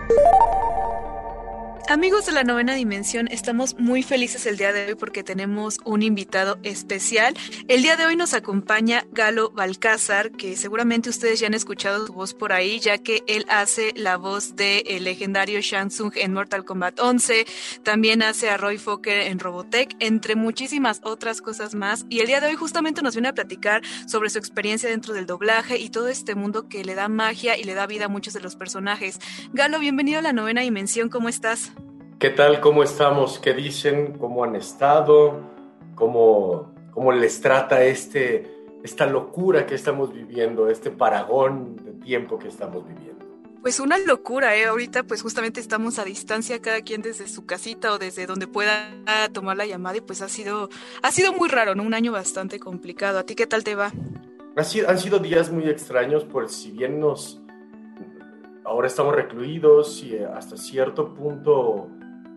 Thank 0.09 0.19
you. 0.19 1.32
Amigos 1.89 2.27
de 2.27 2.33
la 2.33 2.45
novena 2.45 2.75
dimensión, 2.75 3.27
estamos 3.29 3.77
muy 3.77 4.05
felices 4.05 4.47
el 4.47 4.57
día 4.57 4.73
de 4.73 4.87
hoy 4.87 4.95
porque 4.95 5.25
tenemos 5.25 5.79
un 5.85 6.03
invitado 6.03 6.59
especial. 6.63 7.35
El 7.67 7.83
día 7.83 7.97
de 7.97 8.07
hoy 8.07 8.15
nos 8.15 8.35
acompaña 8.35 9.05
Galo 9.11 9.51
Balcázar, 9.51 10.31
que 10.31 10.57
seguramente 10.57 11.11
ustedes 11.11 11.41
ya 11.41 11.49
han 11.49 11.55
escuchado 11.55 12.07
su 12.07 12.13
voz 12.13 12.35
por 12.35 12.53
ahí, 12.53 12.79
ya 12.79 12.99
que 12.99 13.25
él 13.27 13.45
hace 13.49 13.93
la 13.97 14.17
voz 14.17 14.55
del 14.55 14.85
el 14.87 15.05
legendario 15.05 15.61
Shang 15.61 15.89
Tsung 15.89 16.13
en 16.15 16.33
Mortal 16.33 16.65
Kombat 16.65 17.01
11, 17.01 17.47
también 17.83 18.23
hace 18.23 18.49
a 18.49 18.57
Roy 18.57 18.79
Fokker 18.79 19.27
en 19.27 19.41
Robotech, 19.41 19.97
entre 19.99 20.37
muchísimas 20.37 21.01
otras 21.03 21.43
cosas 21.43 21.75
más. 21.75 22.07
Y 22.09 22.21
el 22.21 22.29
día 22.29 22.41
de 22.41 22.47
hoy 22.47 22.55
justamente 22.55 23.03
nos 23.03 23.17
viene 23.17 23.29
a 23.29 23.35
platicar 23.35 23.83
sobre 24.07 24.31
su 24.31 24.39
experiencia 24.39 24.89
dentro 24.89 25.15
del 25.15 25.27
doblaje 25.27 25.79
y 25.79 25.91
todo 25.91 26.09
este 26.09 26.37
mundo 26.37 26.69
que 26.69 26.85
le 26.85 26.95
da 26.95 27.09
magia 27.09 27.59
y 27.59 27.65
le 27.65 27.75
da 27.75 27.87
vida 27.89 28.05
a 28.05 28.09
muchos 28.09 28.33
de 28.35 28.41
los 28.41 28.55
personajes. 28.55 29.19
Galo, 29.53 29.81
bienvenido 29.81 30.21
a 30.21 30.23
la 30.23 30.33
novena 30.33 30.61
dimensión, 30.61 31.09
¿cómo 31.09 31.29
estás? 31.29 31.73
¿Qué 32.23 32.31
tal? 32.31 32.61
¿Cómo 32.61 32.85
estamos? 32.85 33.41
¿Qué 33.41 33.53
dicen? 33.53 34.17
¿Cómo 34.17 34.45
han 34.45 34.55
estado? 34.55 35.41
¿Cómo, 35.97 36.73
cómo 36.93 37.11
les 37.11 37.41
trata 37.41 37.83
este, 37.83 38.49
esta 38.85 39.07
locura 39.07 39.67
que 39.67 39.75
estamos 39.75 40.15
viviendo, 40.15 40.69
este 40.69 40.93
paragón 40.93 41.75
de 41.75 41.95
tiempo 41.95 42.39
que 42.39 42.47
estamos 42.47 42.87
viviendo? 42.87 43.27
Pues 43.61 43.81
una 43.81 43.99
locura, 43.99 44.55
¿eh? 44.55 44.67
Ahorita 44.67 45.03
pues 45.03 45.21
justamente 45.21 45.59
estamos 45.59 45.99
a 45.99 46.05
distancia, 46.05 46.63
cada 46.63 46.83
quien 46.83 47.03
desde 47.03 47.27
su 47.27 47.45
casita 47.45 47.93
o 47.93 47.99
desde 47.99 48.25
donde 48.27 48.47
pueda 48.47 48.89
tomar 49.33 49.57
la 49.57 49.67
llamada 49.67 49.97
y 49.97 50.01
pues 50.01 50.23
ha 50.23 50.29
sido, 50.29 50.69
ha 51.03 51.11
sido 51.11 51.33
muy 51.33 51.49
raro, 51.49 51.75
¿no? 51.75 51.83
Un 51.83 51.93
año 51.93 52.13
bastante 52.13 52.61
complicado. 52.61 53.19
¿A 53.19 53.25
ti 53.25 53.35
qué 53.35 53.49
tal 53.49 53.65
te 53.65 53.75
va? 53.75 53.91
Ha 54.55 54.63
sido, 54.63 54.89
han 54.89 55.01
sido 55.01 55.19
días 55.19 55.51
muy 55.51 55.69
extraños, 55.69 56.23
por 56.23 56.49
si 56.49 56.71
bien 56.71 57.01
nos... 57.01 57.41
Ahora 58.65 58.87
estamos 58.87 59.13
recluidos 59.13 60.05
y 60.05 60.19
hasta 60.19 60.57
cierto 60.57 61.15
punto 61.15 61.91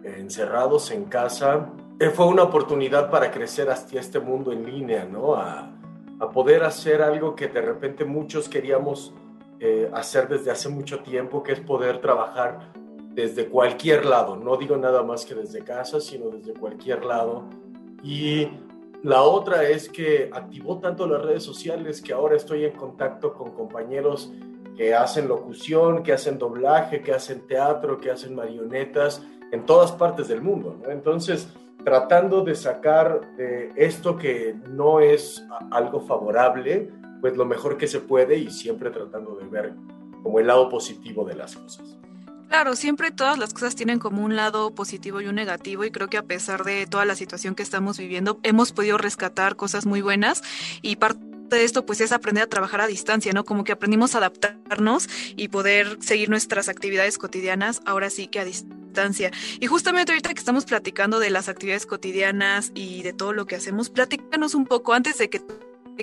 encerrados 0.06 0.92
en 0.92 1.06
casa, 1.06 1.70
eh, 2.00 2.10
fue 2.10 2.28
una 2.28 2.44
oportunidad 2.44 3.10
para 3.10 3.32
crecer 3.32 3.70
hacia 3.70 4.00
este 4.00 4.20
mundo 4.20 4.52
en 4.52 4.66
línea, 4.66 5.06
¿no? 5.06 5.36
A, 5.36 5.72
poder 6.34 6.64
hacer 6.64 7.04
algo 7.04 7.36
que 7.36 7.48
de 7.48 7.62
repente 7.62 8.04
muchos 8.04 8.50
queríamos 8.50 9.14
eh, 9.60 9.90
hacer 9.94 10.28
desde 10.28 10.50
hace 10.50 10.70
mucho 10.70 11.02
tiempo, 11.02 11.44
que 11.44 11.52
es 11.52 11.60
poder 11.60 12.00
trabajar 12.02 12.72
desde 13.14 13.48
cualquier 13.48 14.06
lado. 14.06 14.36
No 14.36 14.58
digo 14.58 14.76
nada 14.76 15.04
más 15.04 15.24
que 15.26 15.36
desde 15.36 15.64
casa, 15.64 16.02
sino 16.02 16.30
desde 16.30 16.54
cualquier 16.54 17.06
lado. 17.06 17.44
Y 18.02 18.48
la 19.04 19.22
otra 19.22 19.64
es 19.70 19.88
que 19.88 20.32
activó 20.34 20.80
tanto 20.80 21.06
las 21.06 21.22
redes 21.22 21.44
sociales 21.44 22.02
que 22.02 22.14
ahora 22.14 22.36
estoy 22.36 22.66
en 22.66 22.72
contacto 22.72 23.34
con 23.34 23.52
compañeros 23.52 24.32
que 24.76 24.96
hacen 24.96 25.28
locución, 25.28 26.02
que 26.02 26.14
hacen 26.14 26.40
doblaje, 26.40 27.02
que 27.02 27.14
hacen 27.14 27.46
teatro, 27.46 28.00
que 28.00 28.10
hacen 28.10 28.34
marionetas 28.34 29.22
en 29.52 29.66
todas 29.66 29.92
partes 29.92 30.28
del 30.28 30.42
mundo. 30.42 30.82
Entonces, 30.90 31.48
tratando 31.84 32.44
de 32.44 32.56
sacar 32.56 33.22
de 33.38 33.72
esto 33.76 34.18
que 34.18 34.56
no 34.70 35.00
es 35.00 35.46
algo 35.72 36.02
favorable, 36.02 36.92
pues 37.22 37.38
lo 37.38 37.46
mejor 37.46 37.78
que 37.78 37.88
se 37.88 38.00
puede 38.00 38.38
y 38.38 38.50
siempre 38.50 38.90
tratando 38.90 39.36
de 39.36 39.46
ver 39.46 39.74
como 40.24 40.40
el 40.40 40.48
lado 40.48 40.70
positivo 40.70 41.24
de 41.24 41.36
las 41.36 41.56
cosas. 41.56 41.98
Claro, 42.50 42.76
siempre 42.76 43.12
todas 43.12 43.38
las 43.38 43.54
cosas 43.54 43.76
tienen 43.76 44.00
como 44.00 44.24
un 44.24 44.36
lado 44.36 44.74
positivo 44.74 45.22
y 45.22 45.28
un 45.28 45.36
negativo 45.36 45.84
y 45.84 45.92
creo 45.92 46.08
que 46.08 46.18
a 46.18 46.24
pesar 46.24 46.64
de 46.64 46.86
toda 46.88 47.06
la 47.06 47.16
situación 47.16 47.54
que 47.56 47.64
estamos 47.64 47.98
viviendo, 47.98 48.40
hemos 48.44 48.72
podido 48.72 48.98
rescatar 48.98 49.56
cosas 49.56 49.86
muy 49.86 50.02
buenas 50.02 50.44
y 50.82 50.96
parte 50.96 51.20
de 51.50 51.64
esto 51.64 51.86
pues 51.86 52.02
es 52.02 52.12
aprender 52.12 52.44
a 52.44 52.48
trabajar 52.48 52.82
a 52.82 52.88
distancia, 52.88 53.34
¿no? 53.34 53.44
Como 53.44 53.64
que 53.64 53.72
aprendimos 53.72 54.16
a 54.16 54.20
adaptarnos 54.20 55.08
y 55.36 55.50
poder 55.50 55.98
seguir 56.02 56.30
nuestras 56.30 56.70
actividades 56.70 57.18
cotidianas 57.18 57.82
ahora 57.86 58.10
sí 58.10 58.28
que 58.28 58.40
a 58.40 58.46
distancia. 58.46 58.85
Y 59.60 59.68
justamente 59.68 60.12
ahorita 60.12 60.34
que 60.34 60.40
estamos 60.40 60.66
platicando 60.66 61.20
de 61.20 61.30
las 61.30 61.50
actividades 61.50 61.86
cotidianas 61.86 62.72
y 62.74 63.04
de 63.04 63.14
todo 63.14 63.34
lo 63.34 63.46
que 63.46 63.56
hacemos, 63.56 63.90
platícanos 63.90 64.56
un 64.56 64.66
poco 64.66 64.94
antes 64.94 65.18
de 65.18 65.30
que 65.30 65.42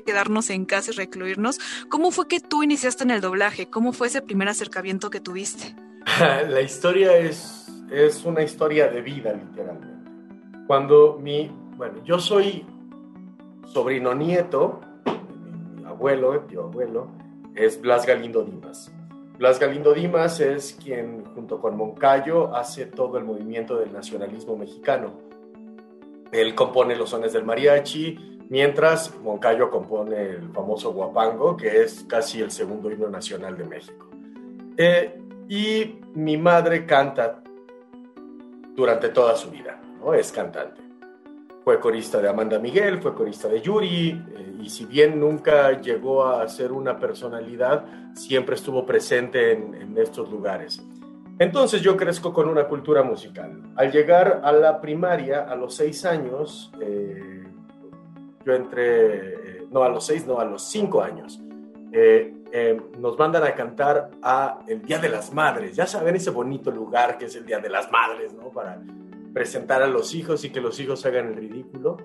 quedarnos 0.05 0.51
en 0.51 0.65
casa 0.65 0.91
y 0.91 0.95
recluirnos, 0.95 1.59
¿cómo 1.89 2.11
fue 2.11 2.29
que 2.29 2.41
tú 2.41 2.63
iniciaste 2.63 3.05
en 3.05 3.11
el 3.11 3.21
doblaje? 3.21 3.69
¿Cómo 3.69 3.93
fue 3.93 4.07
ese 4.07 4.23
primer 4.23 4.49
acercamiento 4.49 5.11
que 5.11 5.21
tuviste? 5.21 5.75
La 6.19 6.61
historia 6.61 7.17
es, 7.17 7.67
es 7.91 8.25
una 8.25 8.43
historia 8.43 8.89
de 8.89 9.01
vida, 9.03 9.33
literalmente. 9.33 10.11
Cuando 10.67 11.19
mi, 11.21 11.51
bueno, 11.77 12.03
yo 12.05 12.19
soy 12.19 12.65
sobrino 13.67 14.15
nieto 14.15 14.81
abuelo, 15.93 16.41
tío 16.41 16.65
abuelo, 16.65 17.09
es 17.55 17.81
Blas 17.81 18.07
Galindo 18.07 18.43
Dimas. 18.43 18.91
Blas 19.43 19.59
Galindo 19.59 19.93
Dimas 19.93 20.39
es 20.39 20.79
quien, 20.81 21.25
junto 21.35 21.61
con 21.61 21.77
Moncayo, 21.77 22.55
hace 22.55 22.87
todo 22.87 23.19
el 23.19 23.25
movimiento 23.25 23.77
del 23.77 23.93
nacionalismo 23.93 24.57
mexicano. 24.57 25.15
Él 26.31 26.55
compone 26.55 26.95
los 26.95 27.11
sones 27.11 27.33
del 27.33 27.43
mariachi, 27.45 28.39
mientras 28.49 29.13
Moncayo 29.19 29.69
compone 29.69 30.27
el 30.27 30.53
famoso 30.53 30.93
guapango, 30.93 31.57
que 31.57 31.83
es 31.83 32.05
casi 32.09 32.41
el 32.41 32.53
segundo 32.53 32.89
himno 32.89 33.09
nacional 33.09 33.59
de 33.59 33.65
México. 33.65 34.11
Eh, 34.77 35.21
y 35.49 35.97
mi 36.15 36.37
madre 36.37 36.87
canta 36.87 37.43
durante 38.77 39.09
toda 39.09 39.35
su 39.35 39.51
vida, 39.51 39.81
¿no? 39.99 40.15
Es 40.15 40.31
cantante. 40.31 40.81
Fue 41.65 41.79
corista 41.79 42.21
de 42.21 42.29
Amanda 42.29 42.59
Miguel, 42.59 43.01
fue 43.01 43.15
corista 43.15 43.47
de 43.49 43.61
Yuri, 43.61 44.11
eh, 44.11 44.57
y 44.61 44.69
si 44.69 44.85
bien 44.85 45.21
nunca 45.21 45.81
llegó 45.81 46.27
a 46.27 46.49
ser 46.49 46.73
una 46.73 46.99
personalidad, 46.99 47.85
siempre 48.15 48.57
estuvo 48.57 48.85
presente 48.85 49.53
en, 49.53 49.97
estos 49.97 50.31
lugares. 50.31 50.83
Entonces 51.39 51.81
yo 51.83 51.97
crezco 51.97 52.33
con 52.33 52.49
una 52.49 52.65
cultura 52.65 53.03
musical. 53.03 53.63
Al 53.77 53.93
llegar 53.93 54.41
a 54.43 54.51
la 54.51 54.81
primaria, 54.81 55.43
a 55.43 55.55
los 55.55 55.75
seis 55.77 56.05
años, 56.05 56.73
eh, 56.81 57.45
yo 58.45 58.55
entré, 58.55 59.61
eh, 59.61 59.67
no 59.71 59.85
a 59.85 59.89
los 59.89 60.05
seis, 60.05 60.27
no 60.27 60.41
a 60.41 60.45
los 60.45 60.63
cinco 60.63 61.03
años, 61.03 61.41
nos 62.99 63.19
mandan 63.19 63.45
a 63.45 63.55
cantar 63.55 64.11
a 64.23 64.61
el 64.67 64.83
Día 64.83 64.99
de 64.99 65.11
las 65.11 65.33
Madres. 65.33 65.77
Ya 65.77 65.87
saben 65.87 66.17
ese 66.17 66.31
bonito 66.31 66.71
lugar 66.71 67.19
que 67.19 67.27
es 67.27 67.37
el 67.37 67.45
Día 67.45 67.59
de 67.59 67.69
las 67.69 67.91
Madres, 67.93 68.33
¿no? 68.33 68.49
Para 68.49 68.81
presentar 69.33 69.83
a 69.83 69.87
los 69.87 70.15
hijos 70.15 70.45
y 70.45 70.51
que 70.51 70.61
los 70.61 70.79
hijos 70.81 71.05
hagan 71.07 71.29
el 71.29 71.37
ridículo 71.37 71.97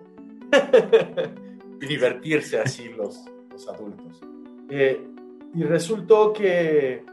y 1.81 1.85
divertirse 1.85 2.59
así 2.59 2.89
los, 2.89 3.25
los 3.51 3.67
adultos. 3.69 4.21
Eh, 4.69 5.01
y 5.53 5.63
resultó 5.63 6.33
que 6.33 7.03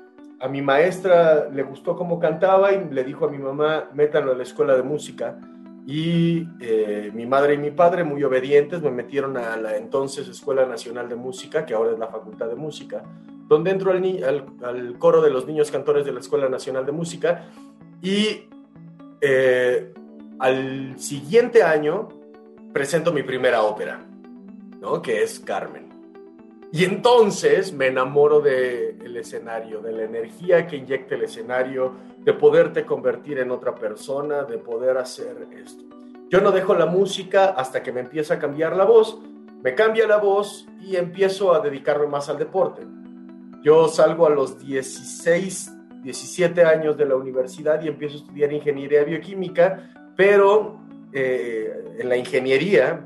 a 0.41 0.49
mi 0.49 0.63
maestra 0.63 1.49
le 1.49 1.63
gustó 1.63 1.97
cómo 1.97 2.19
cantaba 2.19 2.73
y 2.73 2.89
le 2.91 3.05
dijo 3.05 3.27
a 3.27 3.31
mi 3.31 3.39
mamá, 3.39 3.91
métanlo 3.95 4.33
a 4.33 4.35
la 4.35 4.43
escuela 4.43 4.77
de 4.77 4.83
música. 4.83 5.39
Y 5.87 6.47
eh, 6.61 7.11
mi 7.15 7.27
madre 7.27 7.55
y 7.55 7.59
mi 7.59 7.71
padre, 7.71 8.05
muy 8.05 8.23
obedientes, 8.25 8.81
me 8.81 8.91
metieron 8.91 9.37
a 9.37 9.57
la 9.59 9.77
entonces 9.77 10.27
Escuela 10.29 10.65
Nacional 10.65 11.11
de 11.11 11.15
Música, 11.15 11.67
que 11.67 11.75
ahora 11.75 11.93
es 11.93 11.99
la 11.99 12.09
Facultad 12.09 12.49
de 12.49 12.55
Música, 12.55 13.05
donde 13.49 13.71
entro 13.71 13.91
al, 13.91 14.03
al, 14.25 14.47
al 14.63 14.99
coro 14.99 15.21
de 15.21 15.29
los 15.29 15.47
niños 15.47 15.71
cantores 15.71 16.07
de 16.07 16.13
la 16.13 16.21
Escuela 16.21 16.49
Nacional 16.49 16.87
de 16.87 16.93
Música. 16.93 17.51
Y 18.01 18.49
eh, 19.21 19.93
al 20.39 20.99
siguiente 20.99 21.63
año 21.63 22.09
presento 22.73 23.13
mi 23.13 23.23
primera 23.23 23.63
ópera, 23.63 24.05
¿no? 24.81 25.01
Que 25.01 25.23
es 25.23 25.41
Carmen. 25.41 25.95
Y 26.73 26.85
entonces 26.85 27.73
me 27.73 27.87
enamoro 27.87 28.41
del 28.41 29.17
escenario, 29.17 29.81
de 29.81 29.93
la 29.93 30.03
energía 30.05 30.67
que 30.67 30.77
inyecta 30.77 31.15
el 31.15 31.23
escenario, 31.23 31.93
de 32.19 32.33
poderte 32.33 32.85
convertir 32.85 33.39
en 33.39 33.53
otra 33.53 33.77
persona, 33.77 34.43
de 34.43 34.59
poder 34.59 34.99
hacer 34.99 35.47
esto. 35.57 35.85
Yo 36.31 36.41
no 36.41 36.51
dejo 36.51 36.75
la 36.75 36.87
música 36.87 37.51
hasta 37.51 37.81
que 37.81 37.93
me 37.93 38.01
empieza 38.01 38.35
a 38.35 38.39
cambiar 38.41 38.75
la 38.75 38.85
voz, 38.85 39.21
me 39.63 39.75
cambia 39.77 40.09
la 40.09 40.17
voz 40.17 40.67
y 40.81 40.97
empiezo 40.97 41.55
a 41.55 41.61
dedicarme 41.61 42.09
más 42.09 42.29
al 42.29 42.39
deporte. 42.39 42.83
Yo 43.63 43.87
salgo 43.87 44.27
a 44.27 44.31
los 44.31 44.59
16, 44.59 45.73
17 46.03 46.65
años 46.65 46.97
de 46.97 47.07
la 47.07 47.15
universidad 47.15 47.81
y 47.83 47.89
empiezo 47.89 48.17
a 48.17 48.19
estudiar 48.19 48.53
ingeniería 48.53 49.05
bioquímica 49.05 49.91
pero 50.17 50.79
eh, 51.13 51.97
en 51.99 52.09
la 52.09 52.17
ingeniería, 52.17 53.05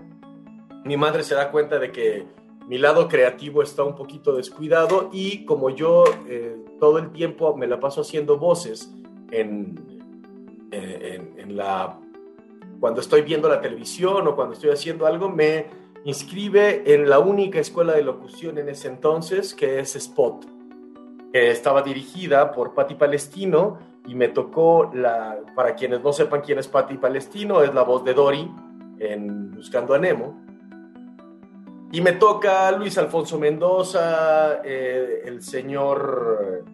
mi 0.84 0.96
madre 0.96 1.22
se 1.22 1.34
da 1.34 1.50
cuenta 1.50 1.78
de 1.78 1.92
que 1.92 2.26
mi 2.66 2.78
lado 2.78 3.08
creativo 3.08 3.62
está 3.62 3.82
un 3.82 3.94
poquito 3.94 4.36
descuidado 4.36 5.08
y 5.12 5.44
como 5.44 5.70
yo 5.70 6.04
eh, 6.28 6.56
todo 6.78 6.98
el 6.98 7.10
tiempo 7.12 7.56
me 7.56 7.66
la 7.66 7.80
paso 7.80 8.02
haciendo 8.02 8.38
voces 8.38 8.92
en, 9.30 10.00
en, 10.70 11.34
en, 11.38 11.56
la 11.56 11.98
cuando 12.78 13.00
estoy 13.00 13.22
viendo 13.22 13.48
la 13.48 13.60
televisión 13.60 14.26
o 14.26 14.36
cuando 14.36 14.54
estoy 14.54 14.70
haciendo 14.70 15.06
algo 15.06 15.30
me 15.30 15.66
inscribe 16.04 16.94
en 16.94 17.08
la 17.08 17.18
única 17.18 17.58
escuela 17.58 17.94
de 17.94 18.02
locución 18.02 18.58
en 18.58 18.68
ese 18.68 18.88
entonces 18.88 19.54
que 19.54 19.80
es 19.80 19.96
Spot 19.96 20.46
que 21.32 21.50
estaba 21.50 21.82
dirigida 21.82 22.52
por 22.52 22.74
Patti 22.74 22.94
Palestino 22.94 23.78
y 24.08 24.14
me 24.14 24.28
tocó 24.28 24.90
la, 24.94 25.36
para 25.54 25.74
quienes 25.74 26.02
no 26.02 26.14
sepan 26.14 26.40
quién 26.40 26.58
es 26.58 26.66
Patti 26.66 26.96
Palestino, 26.96 27.62
es 27.62 27.74
la 27.74 27.82
voz 27.82 28.02
de 28.04 28.14
Dory 28.14 28.50
en 28.98 29.50
Buscando 29.50 29.92
a 29.92 29.98
Nemo. 29.98 30.42
Y 31.92 32.00
me 32.00 32.12
toca 32.12 32.72
Luis 32.72 32.96
Alfonso 32.96 33.38
Mendoza, 33.38 34.62
eh, 34.64 35.22
el 35.26 35.42
señor 35.42 36.64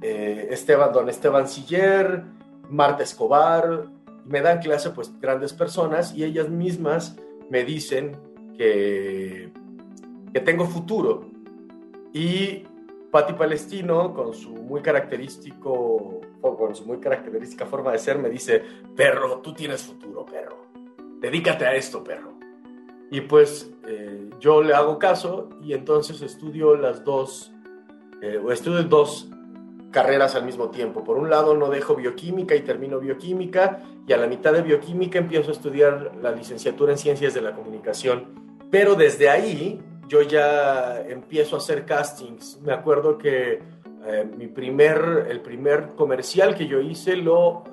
eh, 0.00 0.48
Esteban, 0.50 0.94
don 0.94 1.10
Esteban 1.10 1.46
Siller, 1.46 2.24
Marta 2.70 3.02
Escobar, 3.02 3.84
me 4.24 4.40
dan 4.40 4.60
clase 4.60 4.90
pues 4.90 5.12
grandes 5.20 5.52
personas 5.52 6.14
y 6.14 6.24
ellas 6.24 6.48
mismas 6.48 7.16
me 7.50 7.64
dicen 7.64 8.16
que, 8.56 9.52
que 10.32 10.40
tengo 10.40 10.64
futuro. 10.64 11.28
Y 12.14 12.64
Patti 13.12 13.34
Palestino, 13.34 14.14
con 14.14 14.32
su 14.32 14.48
muy 14.50 14.80
característico, 14.80 16.22
o 16.40 16.56
con 16.56 16.74
su 16.74 16.86
muy 16.86 16.96
característica 16.96 17.66
forma 17.66 17.92
de 17.92 17.98
ser, 17.98 18.18
me 18.18 18.30
dice, 18.30 18.62
perro, 18.96 19.40
tú 19.42 19.52
tienes 19.52 19.82
futuro, 19.82 20.24
perro. 20.24 20.64
Dedícate 21.20 21.66
a 21.66 21.74
esto, 21.74 22.02
perro. 22.02 22.32
Y 23.10 23.20
pues 23.20 23.70
eh, 23.86 24.30
yo 24.40 24.62
le 24.62 24.72
hago 24.72 24.98
caso 24.98 25.50
y 25.62 25.74
entonces 25.74 26.22
estudio 26.22 26.74
las 26.74 27.04
dos, 27.04 27.52
eh, 28.22 28.40
estudio 28.50 28.82
dos 28.84 29.28
carreras 29.90 30.34
al 30.34 30.46
mismo 30.46 30.70
tiempo. 30.70 31.04
Por 31.04 31.18
un 31.18 31.28
lado, 31.28 31.54
no 31.54 31.68
dejo 31.68 31.94
bioquímica 31.94 32.56
y 32.56 32.62
termino 32.62 32.98
bioquímica, 32.98 33.82
y 34.06 34.14
a 34.14 34.16
la 34.16 34.26
mitad 34.26 34.54
de 34.54 34.62
bioquímica 34.62 35.18
empiezo 35.18 35.50
a 35.50 35.52
estudiar 35.52 36.12
la 36.22 36.32
licenciatura 36.32 36.92
en 36.92 36.98
ciencias 36.98 37.34
de 37.34 37.42
la 37.42 37.54
comunicación. 37.54 38.24
Pero 38.70 38.94
desde 38.94 39.28
ahí 39.28 39.82
yo 40.12 40.20
ya 40.20 41.02
empiezo 41.08 41.56
a 41.56 41.58
hacer 41.58 41.86
castings. 41.86 42.60
Me 42.62 42.74
acuerdo 42.74 43.16
que 43.16 43.62
eh, 44.06 44.28
mi 44.36 44.46
primer, 44.46 45.26
el 45.30 45.40
primer 45.40 45.94
comercial 45.96 46.54
que 46.54 46.66
yo 46.66 46.82
hice 46.82 47.16
lo 47.16 47.64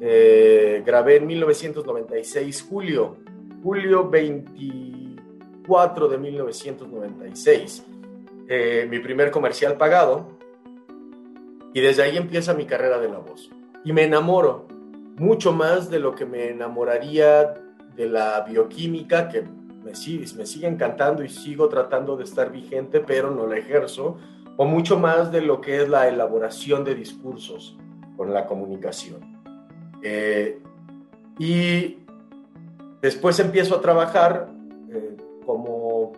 eh, 0.00 0.82
grabé 0.86 1.16
en 1.16 1.26
1996, 1.26 2.66
julio, 2.66 3.18
julio 3.62 4.08
24 4.08 6.08
de 6.08 6.16
1996. 6.16 7.84
Eh, 8.48 8.86
mi 8.88 8.98
primer 8.98 9.30
comercial 9.30 9.76
pagado 9.76 10.38
y 11.74 11.80
desde 11.82 12.04
ahí 12.04 12.16
empieza 12.16 12.54
mi 12.54 12.64
carrera 12.64 12.98
de 13.00 13.10
la 13.10 13.18
voz. 13.18 13.50
Y 13.84 13.92
me 13.92 14.04
enamoro 14.04 14.66
mucho 15.18 15.52
más 15.52 15.90
de 15.90 15.98
lo 15.98 16.14
que 16.14 16.24
me 16.24 16.48
enamoraría 16.48 17.52
de 17.94 18.06
la 18.06 18.40
bioquímica, 18.48 19.28
que 19.28 19.44
me 19.82 19.94
sigue, 19.94 20.26
me 20.36 20.46
sigue 20.46 20.66
encantando 20.66 21.24
y 21.24 21.28
sigo 21.28 21.68
tratando 21.68 22.16
de 22.16 22.24
estar 22.24 22.50
vigente, 22.50 23.00
pero 23.00 23.30
no 23.30 23.46
la 23.46 23.56
ejerzo, 23.56 24.18
o 24.56 24.64
mucho 24.64 24.98
más 24.98 25.32
de 25.32 25.40
lo 25.40 25.60
que 25.60 25.82
es 25.82 25.88
la 25.88 26.08
elaboración 26.08 26.84
de 26.84 26.94
discursos 26.94 27.76
con 28.16 28.32
la 28.32 28.46
comunicación. 28.46 29.20
Eh, 30.02 30.60
y 31.38 31.98
después 33.00 33.38
empiezo 33.40 33.76
a 33.76 33.80
trabajar 33.80 34.48
eh, 34.90 35.16
como, 35.46 36.12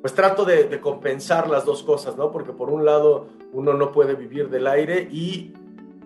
pues 0.00 0.14
trato 0.14 0.44
de, 0.44 0.64
de, 0.64 0.80
compensar 0.80 1.48
las 1.48 1.64
dos 1.64 1.82
cosas, 1.82 2.16
¿no? 2.16 2.30
Porque 2.30 2.52
por 2.52 2.70
un 2.70 2.84
lado 2.84 3.26
uno 3.52 3.74
no 3.74 3.90
puede 3.92 4.14
vivir 4.14 4.48
del 4.48 4.66
aire 4.66 5.08
y 5.10 5.52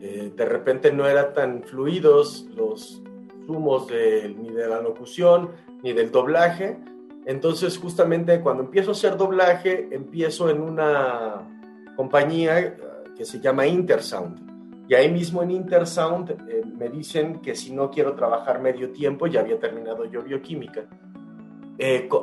eh, 0.00 0.33
de 0.37 0.45
repente 0.45 0.93
no 0.93 1.07
eran 1.07 1.33
tan 1.33 1.62
fluidos 1.62 2.47
los 2.54 3.02
zumos 3.47 3.87
de, 3.87 4.35
ni 4.38 4.50
de 4.50 4.69
la 4.69 4.83
locución 4.83 5.50
ni 5.84 5.92
del 5.92 6.10
doblaje. 6.10 6.78
Entonces 7.26 7.78
justamente 7.78 8.40
cuando 8.40 8.64
empiezo 8.64 8.90
a 8.90 8.92
hacer 8.92 9.18
doblaje, 9.18 9.88
empiezo 9.92 10.48
en 10.48 10.62
una 10.62 11.46
compañía 11.94 12.58
eh, 12.58 12.76
que 13.16 13.24
se 13.26 13.38
llama 13.38 13.66
Intersound. 13.66 14.40
Y 14.88 14.94
ahí 14.94 15.10
mismo 15.10 15.42
en 15.42 15.50
Intersound 15.50 16.30
eh, 16.30 16.62
me 16.64 16.88
dicen 16.88 17.40
que 17.40 17.54
si 17.54 17.72
no 17.72 17.90
quiero 17.90 18.14
trabajar 18.14 18.60
medio 18.60 18.90
tiempo, 18.92 19.26
ya 19.26 19.40
había 19.40 19.58
terminado 19.58 20.06
yo 20.06 20.22
bioquímica, 20.22 20.86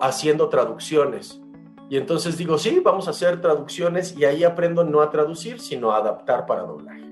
haciendo 0.01 0.49
traducciones. 0.49 1.39
Y 1.87 1.97
entonces 1.97 2.37
digo, 2.37 2.57
sí, 2.57 2.81
vamos 2.83 3.07
a 3.07 3.11
hacer 3.11 3.41
traducciones 3.41 4.17
y 4.17 4.25
ahí 4.25 4.43
aprendo 4.43 4.83
no 4.83 5.01
a 5.01 5.11
traducir, 5.11 5.59
sino 5.59 5.91
a 5.91 5.97
adaptar 5.97 6.45
para 6.47 6.63
doblaje, 6.63 7.03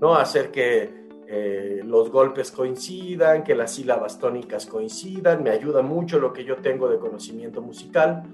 ¿no? 0.00 0.14
hacer 0.14 0.50
que 0.50 1.01
eh, 1.34 1.80
los 1.82 2.10
golpes 2.10 2.50
coincidan, 2.52 3.42
que 3.42 3.54
las 3.54 3.72
sílabas 3.72 4.18
tónicas 4.18 4.66
coincidan, 4.66 5.42
me 5.42 5.48
ayuda 5.48 5.80
mucho 5.80 6.18
lo 6.18 6.30
que 6.30 6.44
yo 6.44 6.56
tengo 6.56 6.90
de 6.90 6.98
conocimiento 6.98 7.62
musical. 7.62 8.24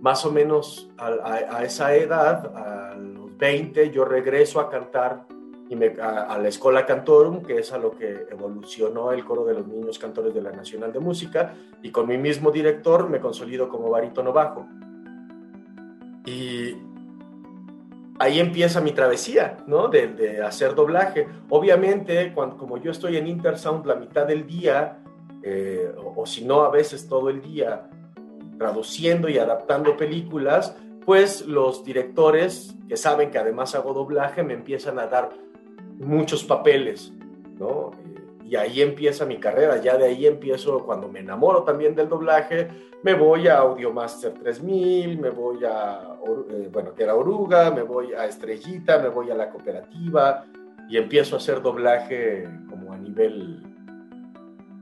Más 0.00 0.26
o 0.26 0.32
menos 0.32 0.90
a, 0.98 1.62
esa 1.62 1.94
edad, 1.94 2.52
a 2.56 2.96
los 2.96 3.38
20, 3.38 3.92
yo 3.92 4.04
regreso 4.04 4.58
a 4.58 4.68
cantar 4.68 5.24
y 5.68 5.76
me, 5.76 5.94
a, 6.00 6.22
a, 6.22 6.38
la 6.40 6.48
Escola 6.48 6.84
Cantorum, 6.84 7.44
que 7.44 7.60
es 7.60 7.72
a 7.72 7.78
lo 7.78 7.92
que 7.92 8.26
evolucionó 8.28 9.12
el 9.12 9.24
coro 9.24 9.44
de 9.44 9.54
los 9.54 9.68
niños 9.68 10.00
cantores 10.00 10.34
de 10.34 10.42
la 10.42 10.50
Nacional 10.50 10.92
de 10.92 10.98
Música, 10.98 11.54
y 11.80 11.92
con 11.92 12.08
mi 12.08 12.18
mismo 12.18 12.50
director 12.50 13.08
me 13.08 13.20
consolido 13.20 13.68
como 13.68 13.88
barítono 13.88 14.32
bajo. 14.32 14.66
Y 16.26 16.74
ahí 18.22 18.38
empieza 18.38 18.80
mi 18.80 18.92
travesía, 18.92 19.58
¿no? 19.66 19.88
De, 19.88 20.40
hacer 20.42 20.76
doblaje. 20.76 21.26
Obviamente, 21.50 22.32
cuando, 22.32 22.56
como 22.56 22.78
yo 22.78 22.92
estoy 22.92 23.16
en 23.16 23.26
Intersound 23.26 23.84
la 23.84 23.96
mitad 23.96 24.26
del 24.26 24.46
día, 24.46 25.02
eh, 25.42 25.92
o, 25.98 26.22
o, 26.22 26.26
si 26.26 26.44
no, 26.44 26.62
a 26.62 26.70
veces 26.70 27.08
todo 27.08 27.30
el 27.30 27.42
día, 27.42 27.90
traduciendo 28.58 29.28
y 29.28 29.38
adaptando 29.38 29.96
películas, 29.96 30.76
pues 31.04 31.44
los 31.46 31.84
directores 31.84 32.76
que 32.88 32.96
saben 32.96 33.32
que 33.32 33.38
además 33.38 33.74
hago 33.74 33.92
doblaje 33.92 34.44
me 34.44 34.54
empiezan 34.54 35.00
a 35.00 35.08
dar 35.08 35.30
muchos 35.98 36.44
papeles, 36.44 37.12
¿no? 37.58 37.90
Y 38.52 38.56
ahí 38.56 38.82
empieza 38.82 39.24
mi 39.24 39.38
carrera, 39.38 39.78
ya 39.80 39.96
de 39.96 40.04
ahí 40.04 40.26
empiezo, 40.26 40.84
cuando 40.84 41.08
me 41.08 41.20
enamoro 41.20 41.62
también 41.62 41.94
del 41.94 42.10
doblaje, 42.10 42.68
me 43.02 43.14
voy 43.14 43.48
a 43.48 43.56
Audiomaster 43.60 44.34
3000, 44.34 45.18
me 45.18 45.30
voy 45.30 45.64
a, 45.64 46.18
eh, 46.50 46.68
bueno, 46.70 46.94
que 46.94 47.02
era 47.02 47.14
Oruga, 47.14 47.70
me 47.70 47.80
voy 47.80 48.12
a 48.12 48.26
Estrellita, 48.26 48.98
me 48.98 49.08
voy 49.08 49.30
a 49.30 49.34
la 49.34 49.48
cooperativa 49.48 50.44
y 50.86 50.98
empiezo 50.98 51.34
a 51.34 51.38
hacer 51.38 51.62
doblaje 51.62 52.46
como 52.68 52.92
a 52.92 52.98
nivel 52.98 53.62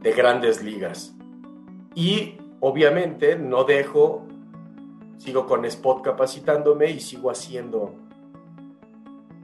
de 0.01 0.13
grandes 0.15 0.65
ligas. 0.65 1.15
Y 1.95 2.39
obviamente 2.59 3.37
no 3.37 3.63
dejo, 3.63 4.27
sigo 5.19 5.47
con 5.47 5.65
Spot 5.65 6.03
capacitándome 6.03 6.91
y 6.91 6.99
sigo 6.99 7.31
haciendo 7.31 7.95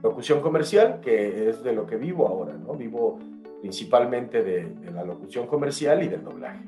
locución 0.03 0.41
comercial, 0.41 0.99
que 0.99 1.49
es 1.49 1.63
de 1.63 1.71
lo 1.71 1.87
que 1.87 1.95
vivo 1.95 2.27
ahora, 2.27 2.55
¿no? 2.57 2.73
Vivo 2.73 3.19
principalmente 3.61 4.43
de, 4.43 4.71
la 4.93 5.03
locución 5.03 5.47
comercial 5.47 6.03
y 6.03 6.07
del 6.07 6.23
doblaje. 6.23 6.63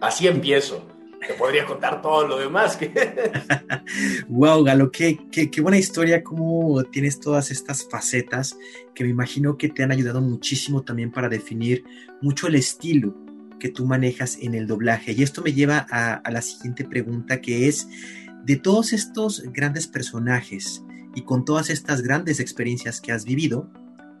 Así 0.00 0.26
empiezo. 0.26 0.86
Te 1.26 1.32
podría 1.34 1.64
contar 1.64 2.02
todo 2.02 2.26
lo 2.26 2.38
demás. 2.38 2.76
Que... 2.76 2.92
wow, 4.28 4.62
Galo, 4.62 4.90
qué, 4.90 5.18
qué, 5.32 5.50
qué, 5.50 5.60
buena 5.62 5.78
historia, 5.78 6.22
cómo 6.22 6.84
tienes 6.84 7.18
todas 7.18 7.50
estas 7.50 7.88
facetas 7.88 8.58
que 8.94 9.04
me 9.04 9.10
imagino 9.10 9.56
que 9.56 9.70
te 9.70 9.82
han 9.82 9.92
ayudado 9.92 10.20
muchísimo 10.20 10.82
también 10.82 11.10
para 11.10 11.30
definir 11.30 11.84
mucho 12.20 12.46
el 12.46 12.56
estilo 12.56 13.14
que 13.58 13.70
tú 13.70 13.86
manejas 13.86 14.36
en 14.42 14.54
el 14.54 14.66
doblaje. 14.66 15.12
Y 15.12 15.22
esto 15.22 15.40
me 15.40 15.54
lleva 15.54 15.86
a, 15.90 16.14
a 16.14 16.30
la 16.30 16.42
siguiente 16.42 16.84
pregunta 16.84 17.40
que 17.40 17.68
es, 17.68 17.88
de 18.44 18.56
todos 18.56 18.92
estos 18.92 19.42
grandes 19.52 19.86
personajes 19.86 20.84
y 21.14 21.22
con 21.22 21.46
todas 21.46 21.70
estas 21.70 22.02
grandes 22.02 22.40
experiencias 22.40 23.00
que 23.00 23.12
has 23.12 23.24
vivido, 23.24 23.70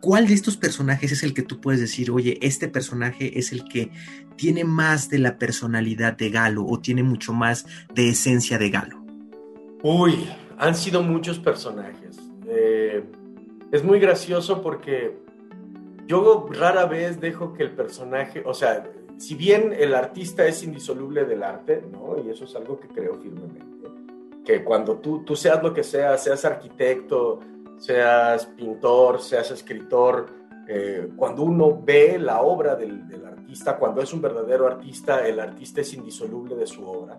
¿cuál 0.04 0.26
de 0.26 0.34
estos 0.34 0.58
personajes 0.58 1.12
es 1.12 1.22
el 1.22 1.32
que 1.32 1.40
tú 1.40 1.62
puedes 1.62 1.80
decir, 1.80 2.10
oye, 2.10 2.38
este 2.42 2.68
personaje 2.68 3.38
es 3.38 3.52
el 3.52 3.64
que 3.64 3.90
tiene 4.36 4.62
más 4.62 5.08
de 5.08 5.18
la 5.18 5.38
personalidad 5.38 6.14
de 6.14 6.28
Galo 6.28 6.66
o 6.66 6.78
tiene 6.78 7.02
mucho 7.02 7.32
más 7.32 7.64
de 7.94 8.10
esencia 8.10 8.58
de 8.58 8.68
Galo? 8.68 9.02
Uy, 9.82 10.28
han 10.58 10.74
sido 10.74 11.02
muchos 11.02 11.38
personajes. 11.38 12.18
Eh, 12.46 13.02
es 13.72 13.82
muy 13.82 13.98
gracioso 13.98 14.60
porque 14.60 15.16
yo 16.06 16.50
rara 16.50 16.84
vez 16.84 17.18
dejo 17.18 17.54
que 17.54 17.62
el 17.62 17.70
personaje, 17.70 18.42
o 18.44 18.52
sea, 18.52 18.86
si 19.16 19.34
bien 19.34 19.74
el 19.74 19.94
artista 19.94 20.46
es 20.46 20.62
indisoluble 20.62 21.24
del 21.24 21.42
arte, 21.42 21.82
¿no? 21.90 22.22
Y 22.22 22.28
eso 22.28 22.44
es 22.44 22.54
algo 22.54 22.78
que 22.78 22.88
creo 22.88 23.14
firmemente, 23.14 23.88
que 24.44 24.62
cuando 24.62 24.96
tú, 24.96 25.24
tú 25.24 25.34
seas 25.34 25.62
lo 25.62 25.72
que 25.72 25.82
seas, 25.82 26.22
seas 26.22 26.44
arquitecto, 26.44 27.40
seas 27.78 28.46
pintor, 28.46 29.20
seas 29.20 29.50
escritor, 29.50 30.26
eh, 30.66 31.10
cuando 31.16 31.42
uno 31.42 31.80
ve 31.84 32.18
la 32.18 32.40
obra 32.40 32.74
del, 32.74 33.02
artista, 33.26 33.76
cuando 33.76 34.00
es 34.00 34.12
un 34.12 34.22
verdadero 34.22 34.66
artista, 34.66 35.26
el 35.26 35.38
artista 35.38 35.82
es 35.82 35.92
indisoluble 35.92 36.54
de 36.56 36.66
su 36.66 36.86
obra. 36.86 37.16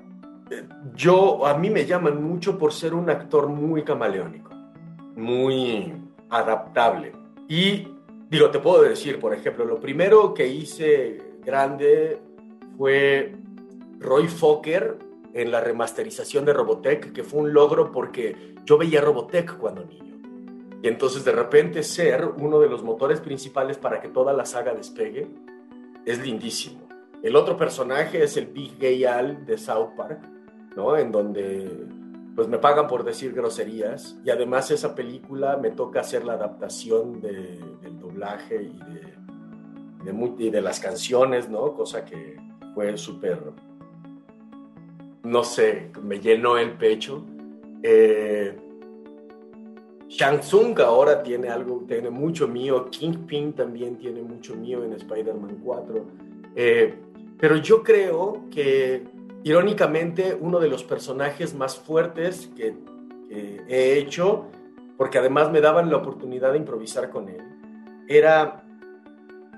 Eh, 0.50 0.68
yo, 0.96 1.46
a 1.46 1.58
mí 1.58 1.70
me 1.70 1.86
llaman 1.86 2.24
mucho 2.24 2.58
por 2.58 2.74
ser 2.74 2.94
un 2.94 3.10
actor 3.10 3.48
muy 3.48 3.84
camaleónico, 3.84 4.52
muy 5.16 5.94
adaptable. 6.30 7.14
Y 7.48 7.88
digo, 8.30 8.50
te 8.50 8.60
puedo 8.60 8.82
decir, 8.82 9.20
por 9.20 9.34
ejemplo, 9.34 9.66
lo 9.66 9.80
primero 9.80 10.34
que 10.34 10.48
hice 10.48 11.22
grande 11.44 12.20
fue 12.78 13.36
Roy 14.00 14.28
Fokker 14.28 14.98
en 15.34 15.52
la 15.52 15.62
remasterización 15.62 16.46
de 16.46 16.54
Robotech, 16.54 17.12
que 17.12 17.24
fue 17.24 17.42
un 17.42 17.54
logro 17.54 17.92
porque 17.92 18.56
yo 18.66 18.78
veía 18.78 19.02
Robotech 19.02 19.58
cuando 19.58 19.86
niño. 19.86 20.15
Y 20.82 20.88
entonces 20.88 21.26
de 21.26 21.32
repente 21.32 21.84
ser 21.84 22.26
uno 22.26 22.60
de 22.60 22.70
los 22.70 22.84
motores 22.84 23.20
principales 23.20 23.78
para 23.78 24.02
que 24.02 24.10
toda 24.10 24.34
la 24.34 24.46
saga 24.46 24.74
despegue 24.74 25.28
es 26.06 26.20
lindísimo. 26.20 26.88
El 27.24 27.36
otro 27.36 27.58
personaje 27.58 28.24
es 28.24 28.38
el 28.38 28.48
Big 28.48 28.78
Gay 28.78 29.04
Al 29.04 29.46
de 29.46 29.58
South 29.58 29.96
Park, 29.98 30.22
¿no? 30.76 30.96
En 30.96 31.12
donde 31.12 31.88
pues 32.36 32.50
me 32.50 32.58
pagan 32.58 32.88
por 32.88 33.04
decir 33.06 33.34
groserías 33.34 34.18
y 34.26 34.30
además 34.30 34.70
esa 34.70 34.94
película 34.94 35.56
me 35.58 35.72
toca 35.72 36.02
hacer 36.02 36.26
la 36.26 36.34
adaptación 36.34 37.22
de, 37.22 37.60
del 37.82 37.98
doblaje 38.00 38.62
y 38.62 38.78
de, 40.04 40.12
de, 40.12 40.34
y 40.38 40.50
de, 40.50 40.62
las 40.62 40.82
canciones, 40.82 41.50
¿no? 41.50 41.74
Cosa 41.74 42.04
que 42.04 42.38
fue 42.74 42.98
súper, 42.98 43.40
no 45.24 45.44
sé, 45.46 45.92
me 46.04 46.20
llenó 46.20 46.58
el 46.58 46.74
pecho. 46.74 47.26
Eh, 47.82 48.56
Shang 50.08 50.40
Tsung 50.40 50.80
ahora 50.82 51.24
tiene 51.24 51.50
algo, 51.50 51.84
tiene 51.88 52.10
mucho 52.10 52.48
mío, 52.48 52.90
Kingpin 52.90 53.54
también 53.54 53.98
tiene 53.98 54.22
mucho 54.22 54.56
mío 54.56 54.84
en 54.84 54.94
Spider-Man 54.94 55.60
4, 55.64 56.06
eh, 56.56 56.94
pero 57.40 57.58
yo 57.58 57.84
creo 57.84 58.46
que 58.52 59.04
irónicamente, 59.44 60.38
uno 60.40 60.60
de 60.60 60.70
los 60.70 60.84
personajes 60.84 61.54
más 61.54 61.78
fuertes 61.78 62.50
que, 62.56 62.76
he 63.30 63.98
hecho, 63.98 64.46
porque 64.98 65.18
además 65.18 65.52
me 65.52 65.60
daban 65.60 65.90
la 65.90 65.98
oportunidad 65.98 66.54
de 66.54 66.60
improvisar 66.60 67.10
con 67.10 67.28
él, 67.28 67.42
era 68.08 68.64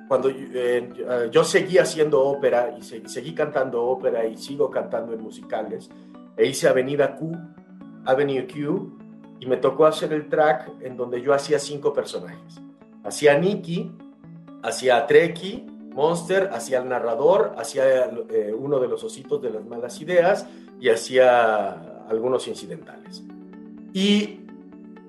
cuando 0.07 0.29
eh, 0.33 0.89
yo 1.31 1.43
seguí 1.43 1.77
haciendo 1.77 2.23
ópera 2.23 2.75
y 2.77 2.81
seguí 2.81 3.35
cantando 3.35 3.83
ópera 3.83 4.25
y 4.25 4.37
sigo 4.37 4.71
cantando 4.71 5.13
en 5.13 5.21
musicales, 5.21 5.89
e 6.37 6.45
hice 6.45 6.67
Avenida 6.67 7.15
Q, 7.15 7.31
Avenue 8.05 8.47
Q, 8.47 8.96
y 9.39 9.45
me 9.45 9.57
tocó 9.57 9.85
hacer 9.85 10.13
el 10.13 10.29
track 10.29 10.71
en 10.81 10.97
donde 10.97 11.21
yo 11.21 11.33
hacía 11.33 11.59
cinco 11.59 11.93
personajes. 11.93 12.61
Hacía 13.03 13.37
Nicky, 13.37 13.91
hacía 14.63 15.05
Treki, 15.05 15.65
Monster, 15.93 16.49
hacía 16.53 16.79
el 16.79 16.89
narrador, 16.89 17.55
hacía 17.57 18.05
eh, 18.29 18.53
uno 18.57 18.79
de 18.79 18.87
los 18.87 19.03
ositos 19.03 19.41
de 19.41 19.49
las 19.49 19.65
malas 19.65 19.99
ideas 19.99 20.47
y 20.79 20.89
hacía 20.89 22.05
algunos 22.07 22.47
incidentales. 22.47 23.23
Y 23.93 24.41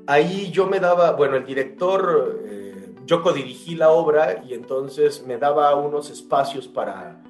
ahí 0.06 0.50
yo 0.50 0.66
me 0.66 0.80
daba, 0.80 1.12
bueno, 1.12 1.36
el 1.36 1.44
director, 1.44 2.42
eh, 2.46 2.94
yo 3.04 3.22
codirigí 3.22 3.74
la 3.74 3.90
obra 3.90 4.42
y 4.46 4.54
entonces 4.54 5.24
me 5.26 5.36
daba 5.36 5.74
unos 5.74 6.08
espacios 6.10 6.66
para, 6.66 7.22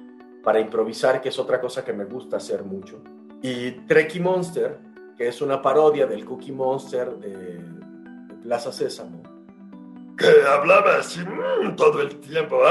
para 0.43 0.61
improvisar, 0.61 1.21
que 1.21 1.29
es 1.29 1.37
otra 1.37 1.59
cosa 1.59 1.83
que 1.83 1.91
me 1.91 2.05
gusta 2.05 2.37
hacer 2.37 2.63
mucho. 2.63 3.01
Y 3.41 3.71
Trekkie 3.87 4.21
Monster, 4.21 4.79
que 5.19 5.27
es 5.27 5.41
una 5.41 5.61
parodia 5.61 6.07
del 6.07 6.23
Cookie 6.23 6.53
Monster 6.53 7.17
de, 7.17 7.35
de 7.35 8.33
Plaza 8.41 8.71
Sésamo, 8.71 9.21
que 10.17 10.27
hablaba 10.47 10.95
así 10.95 11.19
mm, 11.19 11.75
todo 11.75 12.01
el 12.01 12.21
tiempo. 12.21 12.61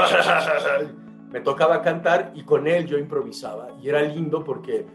Me 1.31 1.41
tocaba 1.41 1.83
cantar 1.83 2.31
y 2.33 2.41
con 2.41 2.65
él 2.65 2.87
yo 2.87 2.97
improvisaba. 2.97 3.67
Y 3.79 3.87
era 3.87 4.01
lindo 4.01 4.43
porque 4.43 4.87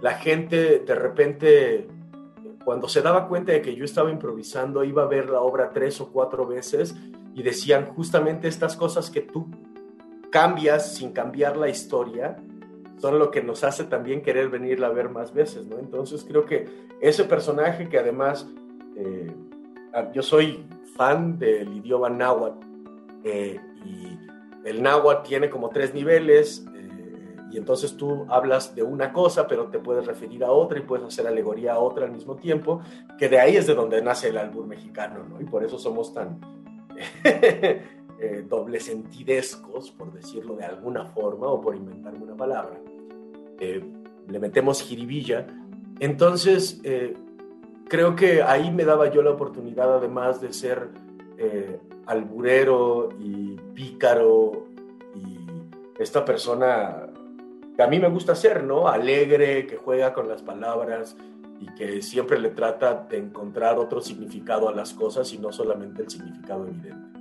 la 0.00 0.14
gente 0.14 0.78
de 0.78 0.94
repente, 0.94 1.86
cuando 2.64 2.88
se 2.88 3.02
daba 3.02 3.28
cuenta 3.28 3.52
de 3.52 3.60
que 3.60 3.76
yo 3.76 3.84
estaba 3.84 4.10
improvisando, 4.10 4.82
iba 4.82 5.02
a 5.02 5.06
ver 5.06 5.28
la 5.28 5.42
obra 5.42 5.68
tres 5.68 6.00
o 6.00 6.10
cuatro 6.10 6.46
veces 6.46 6.96
y 7.34 7.42
decían 7.42 7.84
justamente 7.94 8.48
estas 8.48 8.74
cosas 8.74 9.10
que 9.10 9.20
tú 9.20 9.50
cambias 10.30 10.94
sin 10.94 11.12
cambiar 11.12 11.58
la 11.58 11.68
historia 11.68 12.38
son 13.02 13.18
lo 13.18 13.32
que 13.32 13.42
nos 13.42 13.64
hace 13.64 13.82
también 13.82 14.22
querer 14.22 14.48
venirla 14.48 14.86
a 14.86 14.90
ver 14.90 15.08
más 15.08 15.34
veces, 15.34 15.66
¿no? 15.66 15.76
Entonces 15.80 16.24
creo 16.24 16.46
que 16.46 16.68
ese 17.00 17.24
personaje 17.24 17.88
que 17.88 17.98
además 17.98 18.48
eh, 18.96 19.34
yo 20.14 20.22
soy 20.22 20.64
fan 20.94 21.36
del 21.36 21.78
idioma 21.78 22.08
náhuatl 22.08 22.64
eh, 23.24 23.60
y 23.84 24.16
el 24.64 24.80
náhuatl 24.84 25.28
tiene 25.28 25.50
como 25.50 25.70
tres 25.70 25.92
niveles 25.92 26.64
eh, 26.76 27.36
y 27.50 27.56
entonces 27.56 27.96
tú 27.96 28.24
hablas 28.28 28.76
de 28.76 28.84
una 28.84 29.12
cosa 29.12 29.48
pero 29.48 29.66
te 29.66 29.80
puedes 29.80 30.06
referir 30.06 30.44
a 30.44 30.52
otra 30.52 30.78
y 30.78 30.82
puedes 30.82 31.04
hacer 31.04 31.26
alegoría 31.26 31.72
a 31.72 31.78
otra 31.80 32.04
al 32.04 32.12
mismo 32.12 32.36
tiempo, 32.36 32.82
que 33.18 33.28
de 33.28 33.40
ahí 33.40 33.56
es 33.56 33.66
de 33.66 33.74
donde 33.74 34.00
nace 34.00 34.28
el 34.28 34.38
albur 34.38 34.64
mexicano, 34.68 35.24
¿no? 35.28 35.40
Y 35.40 35.44
por 35.44 35.64
eso 35.64 35.76
somos 35.76 36.14
tan 36.14 36.38
doble 38.48 38.78
sentidescos, 38.78 39.90
por 39.90 40.12
decirlo 40.12 40.54
de 40.54 40.64
alguna 40.64 41.06
forma 41.06 41.48
o 41.48 41.60
por 41.60 41.74
inventarme 41.74 42.22
una 42.22 42.36
palabra. 42.36 42.78
Le 44.28 44.38
metemos 44.38 44.82
jiribilla. 44.82 45.46
Entonces, 46.00 46.80
creo 47.88 48.16
que 48.16 48.42
ahí 48.42 48.70
me 48.70 48.84
daba 48.84 49.10
yo 49.10 49.22
la 49.22 49.30
oportunidad, 49.30 49.96
además 49.96 50.40
de 50.40 50.52
ser 50.52 50.88
eh, 51.36 51.78
alburero 52.06 53.10
y 53.18 53.56
pícaro 53.74 54.64
y 55.14 55.46
esta 56.00 56.24
persona 56.24 57.08
que 57.76 57.82
a 57.82 57.86
mí 57.86 57.98
me 57.98 58.08
gusta 58.08 58.34
ser, 58.34 58.64
¿no? 58.64 58.88
Alegre, 58.88 59.66
que 59.66 59.76
juega 59.76 60.12
con 60.12 60.28
las 60.28 60.40
palabras 60.42 61.16
y 61.60 61.66
que 61.74 62.00
siempre 62.00 62.38
le 62.38 62.50
trata 62.50 63.06
de 63.10 63.18
encontrar 63.18 63.78
otro 63.78 64.00
significado 64.00 64.68
a 64.68 64.72
las 64.72 64.94
cosas 64.94 65.32
y 65.32 65.38
no 65.38 65.52
solamente 65.52 66.02
el 66.02 66.10
significado 66.10 66.66
evidente. 66.66 67.20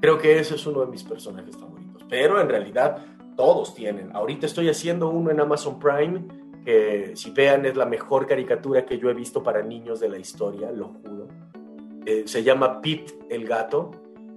Creo 0.00 0.18
que 0.18 0.38
ese 0.38 0.54
es 0.54 0.66
uno 0.66 0.80
de 0.80 0.86
mis 0.86 1.02
personajes 1.04 1.56
favoritos, 1.56 2.04
pero 2.08 2.40
en 2.40 2.48
realidad 2.48 2.98
todos 3.36 3.74
tienen. 3.74 4.10
Ahorita 4.14 4.46
estoy 4.46 4.68
haciendo 4.68 5.08
uno 5.08 5.30
en 5.30 5.40
Amazon 5.40 5.78
Prime 5.78 6.24
que 6.64 7.12
si 7.14 7.30
vean 7.30 7.64
es 7.64 7.76
la 7.76 7.86
mejor 7.86 8.26
caricatura 8.26 8.84
que 8.84 8.98
yo 8.98 9.08
he 9.08 9.14
visto 9.14 9.42
para 9.42 9.62
niños 9.62 10.00
de 10.00 10.08
la 10.08 10.18
historia, 10.18 10.72
lo 10.72 10.88
juro. 10.88 11.28
Eh, 12.04 12.24
se 12.26 12.42
llama 12.42 12.80
Pete 12.80 13.16
el 13.30 13.46
gato. 13.46 13.92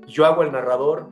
Yo 0.07 0.25
hago 0.25 0.43
el 0.43 0.51
narrador. 0.51 1.07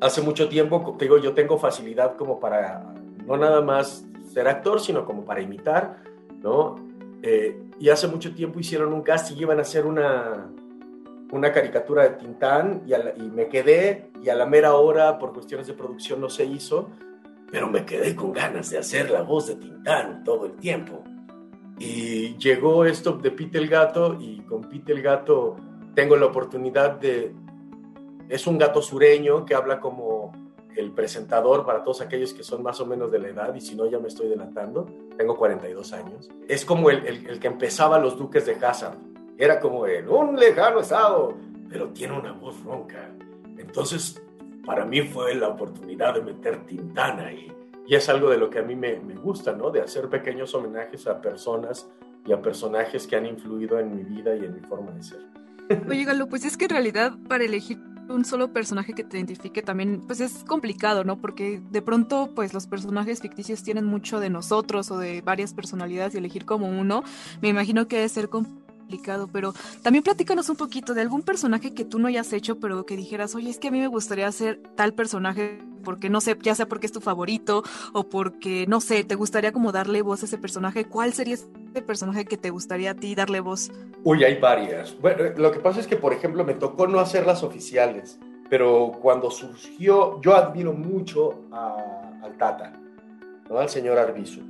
Hace 0.00 0.20
mucho 0.20 0.48
tiempo, 0.48 0.96
digo, 0.98 1.18
yo 1.18 1.34
tengo 1.34 1.58
facilidad 1.58 2.16
como 2.16 2.38
para 2.38 2.94
no 3.26 3.36
nada 3.36 3.62
más 3.62 4.04
ser 4.32 4.46
actor, 4.46 4.80
sino 4.80 5.04
como 5.04 5.24
para 5.24 5.40
imitar, 5.40 6.02
¿no? 6.40 6.76
Eh, 7.22 7.60
y 7.78 7.88
hace 7.88 8.06
mucho 8.06 8.34
tiempo 8.34 8.60
hicieron 8.60 8.92
un 8.92 9.02
casting, 9.02 9.36
iban 9.36 9.58
a 9.58 9.62
hacer 9.62 9.86
una, 9.86 10.50
una 11.32 11.52
caricatura 11.52 12.04
de 12.04 12.10
Tintán 12.10 12.84
y, 12.86 13.22
me 13.22 13.48
quedé 13.48 14.12
y 14.22 14.28
a 14.28 14.34
la 14.34 14.46
mera 14.46 14.74
hora, 14.74 15.18
por 15.18 15.32
cuestiones 15.32 15.66
de 15.66 15.74
producción, 15.74 16.20
no 16.20 16.30
se 16.30 16.44
hizo 16.44 16.90
pero 17.52 17.68
me 17.68 17.84
quedé 17.84 18.16
con 18.16 18.32
ganas 18.32 18.70
de 18.70 18.78
hacer 18.78 19.10
la 19.10 19.20
voz 19.20 19.48
de 19.48 19.56
Tintán 19.56 20.24
todo 20.24 20.46
el 20.46 20.56
tiempo. 20.56 21.04
Y 21.78 22.34
llegó 22.38 22.86
esto 22.86 23.12
de 23.12 23.30
Pete 23.30 23.58
el 23.58 23.68
Gato 23.68 24.16
y 24.18 24.40
con 24.40 24.62
Pete 24.62 24.92
el 24.92 25.02
Gato 25.02 25.56
tengo 25.94 26.16
la 26.16 26.26
oportunidad 26.26 26.92
de... 26.92 27.34
Es 28.30 28.46
un 28.46 28.56
gato 28.56 28.80
sureño 28.80 29.44
que 29.44 29.54
habla 29.54 29.80
como 29.80 30.32
el 30.74 30.92
presentador 30.92 31.66
para 31.66 31.84
todos 31.84 32.00
aquellos 32.00 32.32
que 32.32 32.42
son 32.42 32.62
más 32.62 32.80
o 32.80 32.86
menos 32.86 33.12
de 33.12 33.18
la 33.18 33.28
edad 33.28 33.54
y 33.54 33.60
si 33.60 33.76
no 33.76 33.84
ya 33.84 33.98
me 33.98 34.08
estoy 34.08 34.28
delatando, 34.28 34.86
tengo 35.18 35.36
42 35.36 35.92
años. 35.92 36.30
Es 36.48 36.64
como 36.64 36.88
el, 36.88 37.06
el, 37.06 37.26
el 37.28 37.38
que 37.38 37.48
empezaba 37.48 37.98
los 37.98 38.16
duques 38.16 38.46
de 38.46 38.54
Hazard. 38.54 38.96
Era 39.42 39.58
como 39.58 39.88
en 39.88 40.08
un 40.08 40.36
lejano 40.36 40.78
estado, 40.78 41.36
pero 41.68 41.88
tiene 41.88 42.16
una 42.16 42.30
voz 42.30 42.62
ronca. 42.62 43.10
Entonces 43.58 44.22
para 44.64 44.84
mí 44.84 45.00
fue 45.02 45.34
la 45.34 45.48
oportunidad 45.48 46.14
de 46.14 46.22
meter 46.22 46.64
Tintana 46.64 47.26
ahí. 47.26 47.52
Y 47.84 47.96
es 47.96 48.08
algo 48.08 48.30
de 48.30 48.38
lo 48.38 48.48
que 48.48 48.60
a 48.60 48.62
mí 48.62 48.76
me, 48.76 49.00
me, 49.00 49.16
gusta, 49.16 49.50
¿no? 49.50 49.72
De 49.72 49.80
hacer 49.80 50.08
pequeños 50.08 50.54
homenajes 50.54 51.08
a 51.08 51.20
personas 51.20 51.90
y 52.24 52.32
a 52.32 52.40
personajes 52.40 53.04
que 53.08 53.16
han 53.16 53.26
influido 53.26 53.80
en 53.80 53.96
mi 53.96 54.04
vida 54.04 54.36
y 54.36 54.44
en 54.44 54.54
mi 54.54 54.60
forma 54.60 54.92
de 54.92 55.02
ser. 55.02 55.18
Oye, 55.88 56.04
Galo, 56.04 56.28
pues 56.28 56.44
es 56.44 56.56
que 56.56 56.66
en 56.66 56.70
realidad 56.70 57.14
para 57.28 57.42
elegir 57.42 57.80
un 58.08 58.24
solo 58.24 58.52
personaje 58.52 58.92
que 58.92 59.02
te 59.02 59.16
identifique 59.16 59.60
también, 59.60 60.02
pues 60.06 60.20
es 60.20 60.44
complicado, 60.44 61.02
¿no? 61.02 61.20
Porque 61.20 61.60
de 61.68 61.82
pronto, 61.82 62.30
pues 62.32 62.54
los 62.54 62.68
personajes 62.68 63.20
ficticios 63.20 63.64
tienen 63.64 63.86
mucho 63.86 64.20
de 64.20 64.30
nosotros 64.30 64.92
o 64.92 64.98
de 64.98 65.20
varias 65.20 65.52
personalidades 65.52 66.14
y 66.14 66.18
elegir 66.18 66.44
como 66.44 66.68
uno, 66.68 67.02
me 67.40 67.48
imagino 67.48 67.88
que 67.88 67.96
debe 67.96 68.08
ser 68.08 68.28
complicado 68.28 68.61
pero 69.32 69.54
también 69.82 70.02
platícanos 70.02 70.48
un 70.48 70.56
poquito 70.56 70.94
de 70.94 71.00
algún 71.00 71.22
personaje 71.22 71.74
que 71.74 71.84
tú 71.84 71.98
no 71.98 72.08
hayas 72.08 72.32
hecho, 72.32 72.58
pero 72.58 72.84
que 72.84 72.96
dijeras, 72.96 73.34
oye, 73.34 73.50
es 73.50 73.58
que 73.58 73.68
a 73.68 73.70
mí 73.70 73.80
me 73.80 73.86
gustaría 73.86 74.26
hacer 74.26 74.60
tal 74.76 74.94
personaje 74.94 75.58
porque 75.82 76.08
no 76.08 76.20
sé, 76.20 76.36
ya 76.40 76.54
sea 76.54 76.66
porque 76.66 76.86
es 76.86 76.92
tu 76.92 77.00
favorito 77.00 77.62
o 77.92 78.08
porque, 78.08 78.66
no 78.68 78.80
sé, 78.80 79.04
te 79.04 79.14
gustaría 79.14 79.52
como 79.52 79.72
darle 79.72 80.02
voz 80.02 80.22
a 80.22 80.26
ese 80.26 80.38
personaje. 80.38 80.84
¿Cuál 80.84 81.12
sería 81.12 81.34
ese 81.34 81.82
personaje 81.84 82.24
que 82.24 82.36
te 82.36 82.50
gustaría 82.50 82.92
a 82.92 82.94
ti 82.94 83.14
darle 83.14 83.40
voz? 83.40 83.70
Uy, 84.04 84.24
hay 84.24 84.38
varias. 84.38 84.96
Bueno, 85.00 85.24
lo 85.36 85.50
que 85.50 85.58
pasa 85.58 85.80
es 85.80 85.86
que, 85.86 85.96
por 85.96 86.12
ejemplo, 86.12 86.44
me 86.44 86.54
tocó 86.54 86.86
no 86.86 87.00
hacerlas 87.00 87.42
oficiales, 87.42 88.18
pero 88.48 88.92
cuando 89.02 89.30
surgió, 89.30 90.20
yo 90.20 90.36
admiro 90.36 90.72
mucho 90.72 91.46
al 91.50 92.36
Tata, 92.38 92.72
¿no? 93.48 93.58
al 93.58 93.68
señor 93.68 93.98
Arbizu. 93.98 94.40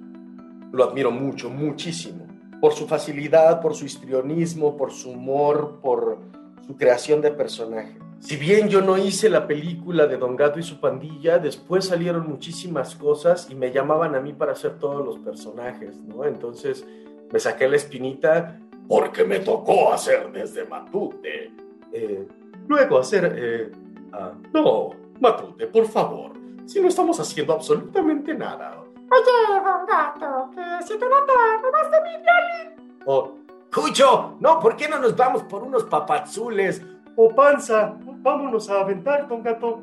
Lo 0.72 0.84
admiro 0.84 1.10
mucho, 1.10 1.50
muchísimo 1.50 2.21
por 2.62 2.74
su 2.74 2.86
facilidad, 2.86 3.60
por 3.60 3.74
su 3.74 3.86
histrionismo, 3.86 4.76
por 4.76 4.92
su 4.92 5.10
humor, 5.10 5.80
por 5.82 6.18
su 6.64 6.76
creación 6.76 7.20
de 7.20 7.32
personaje. 7.32 7.98
Si 8.20 8.36
bien 8.36 8.68
yo 8.68 8.80
no 8.80 8.96
hice 8.96 9.28
la 9.28 9.48
película 9.48 10.06
de 10.06 10.16
Don 10.16 10.36
Gato 10.36 10.60
y 10.60 10.62
su 10.62 10.78
pandilla, 10.78 11.40
después 11.40 11.86
salieron 11.86 12.28
muchísimas 12.28 12.94
cosas 12.94 13.50
y 13.50 13.56
me 13.56 13.72
llamaban 13.72 14.14
a 14.14 14.20
mí 14.20 14.32
para 14.32 14.52
hacer 14.52 14.78
todos 14.78 15.04
los 15.04 15.18
personajes, 15.18 15.96
¿no? 16.02 16.24
Entonces 16.24 16.86
me 17.32 17.40
saqué 17.40 17.68
la 17.68 17.74
espinita 17.74 18.60
porque 18.86 19.24
me 19.24 19.40
tocó 19.40 19.92
hacer 19.92 20.30
desde 20.30 20.64
Matute. 20.64 21.50
Eh, 21.92 22.28
luego 22.68 23.00
hacer... 23.00 23.34
Eh, 23.36 23.72
ah, 24.12 24.34
no, 24.54 24.90
Matute, 25.18 25.66
por 25.66 25.88
favor, 25.88 26.30
si 26.64 26.80
no 26.80 26.86
estamos 26.86 27.18
haciendo 27.18 27.54
absolutamente 27.54 28.34
nada, 28.34 28.84
Oye, 29.12 29.60
don 29.62 29.86
gato, 29.86 30.50
que 30.54 30.86
si 30.86 30.98
tú 30.98 31.04
no 31.04 31.24
te 31.26 31.32
robaste 31.62 31.96
mi 32.02 32.10
violín. 32.22 33.00
Oh, 33.04 33.32
Cucho, 33.74 34.36
no, 34.40 34.58
¿por 34.58 34.76
qué 34.76 34.88
no 34.88 34.98
nos 34.98 35.14
vamos 35.14 35.42
por 35.42 35.62
unos 35.62 35.84
papazules? 35.84 36.82
O 37.16 37.34
panza, 37.34 37.94
vámonos 38.00 38.70
a 38.70 38.80
aventar, 38.80 39.28
don 39.28 39.42
gato. 39.42 39.82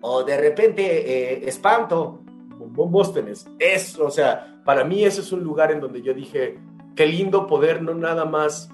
O 0.00 0.22
de 0.22 0.36
repente, 0.36 0.82
eh, 0.82 1.48
espanto, 1.48 2.20
Bóstenes. 2.58 3.46
Es, 3.58 3.98
o 3.98 4.10
sea, 4.10 4.60
para 4.64 4.84
mí 4.84 5.04
ese 5.04 5.22
es 5.22 5.32
un 5.32 5.42
lugar 5.42 5.72
en 5.72 5.80
donde 5.80 6.02
yo 6.02 6.14
dije, 6.14 6.58
qué 6.94 7.06
lindo 7.06 7.46
poder 7.46 7.82
no 7.82 7.94
nada 7.94 8.24
más 8.24 8.70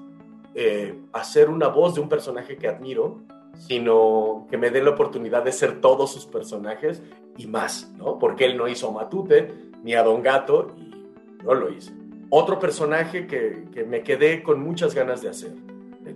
eh, 0.55 0.99
hacer 1.13 1.49
una 1.49 1.69
voz 1.69 1.95
de 1.95 2.03
un 2.03 2.09
personaje 2.09 2.57
que 2.57 2.69
admiro, 2.69 3.21
sino 3.55 4.47
que 4.51 4.59
me 4.59 4.71
dé 4.71 4.83
la 4.83 4.91
oportunidad 4.91 5.43
de 5.43 5.53
ser 5.53 5.81
todos 5.81 6.13
sus 6.13 6.27
personajes 6.27 7.03
y 7.37 7.47
más, 7.47 7.91
¿no? 7.97 8.19
Porque 8.19 8.45
él 8.45 8.57
no 8.57 8.69
hizo 8.69 8.89
a 8.89 8.93
Matute 8.93 9.68
ni 9.83 9.95
a 9.95 10.03
Don 10.03 10.23
Gato 10.23 10.75
y 10.77 10.91
yo 11.45 11.55
lo 11.55 11.71
hice. 11.71 11.93
Otro 12.31 12.59
personaje 12.59 13.27
que, 13.27 13.65
que 13.73 13.85
me 13.85 14.03
quedé 14.03 14.43
con 14.43 14.61
muchas 14.61 14.95
ganas 14.95 15.23
de 15.23 15.31
hacer. 15.31 15.53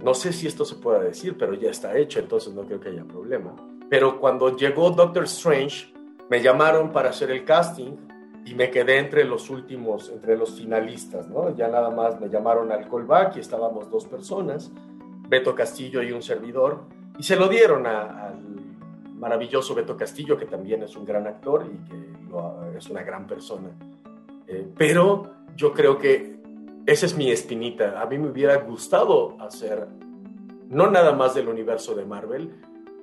No 0.02 0.14
sé 0.14 0.32
si 0.32 0.46
esto 0.46 0.64
se 0.64 0.76
pueda 0.76 1.00
decir, 1.00 1.36
pero 1.38 1.54
ya 1.54 1.70
está 1.70 1.96
hecho, 1.96 2.18
entonces 2.18 2.54
no 2.54 2.62
creo 2.62 2.80
que 2.80 2.90
haya 2.90 3.04
problema. 3.04 3.54
Pero 3.88 4.18
cuando 4.18 4.56
llegó 4.56 4.90
Doctor 4.90 5.24
Strange, 5.24 5.92
me 6.30 6.42
llamaron 6.42 6.92
para 6.92 7.10
hacer 7.10 7.30
el 7.30 7.44
casting 7.44 7.92
y 8.44 8.54
me 8.54 8.70
quedé 8.70 8.98
entre 8.98 9.24
los 9.24 9.50
últimos, 9.50 10.08
entre 10.08 10.36
los 10.36 10.52
finalistas, 10.52 11.28
¿no? 11.28 11.54
Ya 11.54 11.68
nada 11.68 11.90
más 11.90 12.20
me 12.20 12.28
llamaron 12.28 12.72
al 12.72 12.88
callback 12.88 13.36
y 13.36 13.40
estábamos 13.40 13.90
dos 13.90 14.06
personas, 14.06 14.72
Beto 15.28 15.54
Castillo 15.54 16.02
y 16.02 16.12
un 16.12 16.22
servidor, 16.22 16.84
y 17.18 17.22
se 17.22 17.36
lo 17.36 17.48
dieron 17.48 17.86
al 17.86 18.40
maravilloso 19.14 19.74
Beto 19.74 19.96
Castillo, 19.96 20.36
que 20.36 20.46
también 20.46 20.82
es 20.82 20.96
un 20.96 21.04
gran 21.04 21.26
actor 21.26 21.66
y 21.70 21.88
que 21.88 21.96
es 22.82 22.90
una 22.90 23.02
gran 23.02 23.26
persona. 23.26 23.70
Eh, 24.46 24.66
pero 24.76 25.34
yo 25.56 25.72
creo 25.72 25.98
que 25.98 26.36
esa 26.84 27.06
es 27.06 27.16
mi 27.16 27.30
espinita. 27.30 28.00
A 28.00 28.06
mí 28.06 28.18
me 28.18 28.28
hubiera 28.28 28.56
gustado 28.56 29.36
hacer, 29.40 29.86
no 30.68 30.90
nada 30.90 31.12
más 31.12 31.34
del 31.34 31.48
universo 31.48 31.94
de 31.94 32.04
Marvel, 32.04 32.50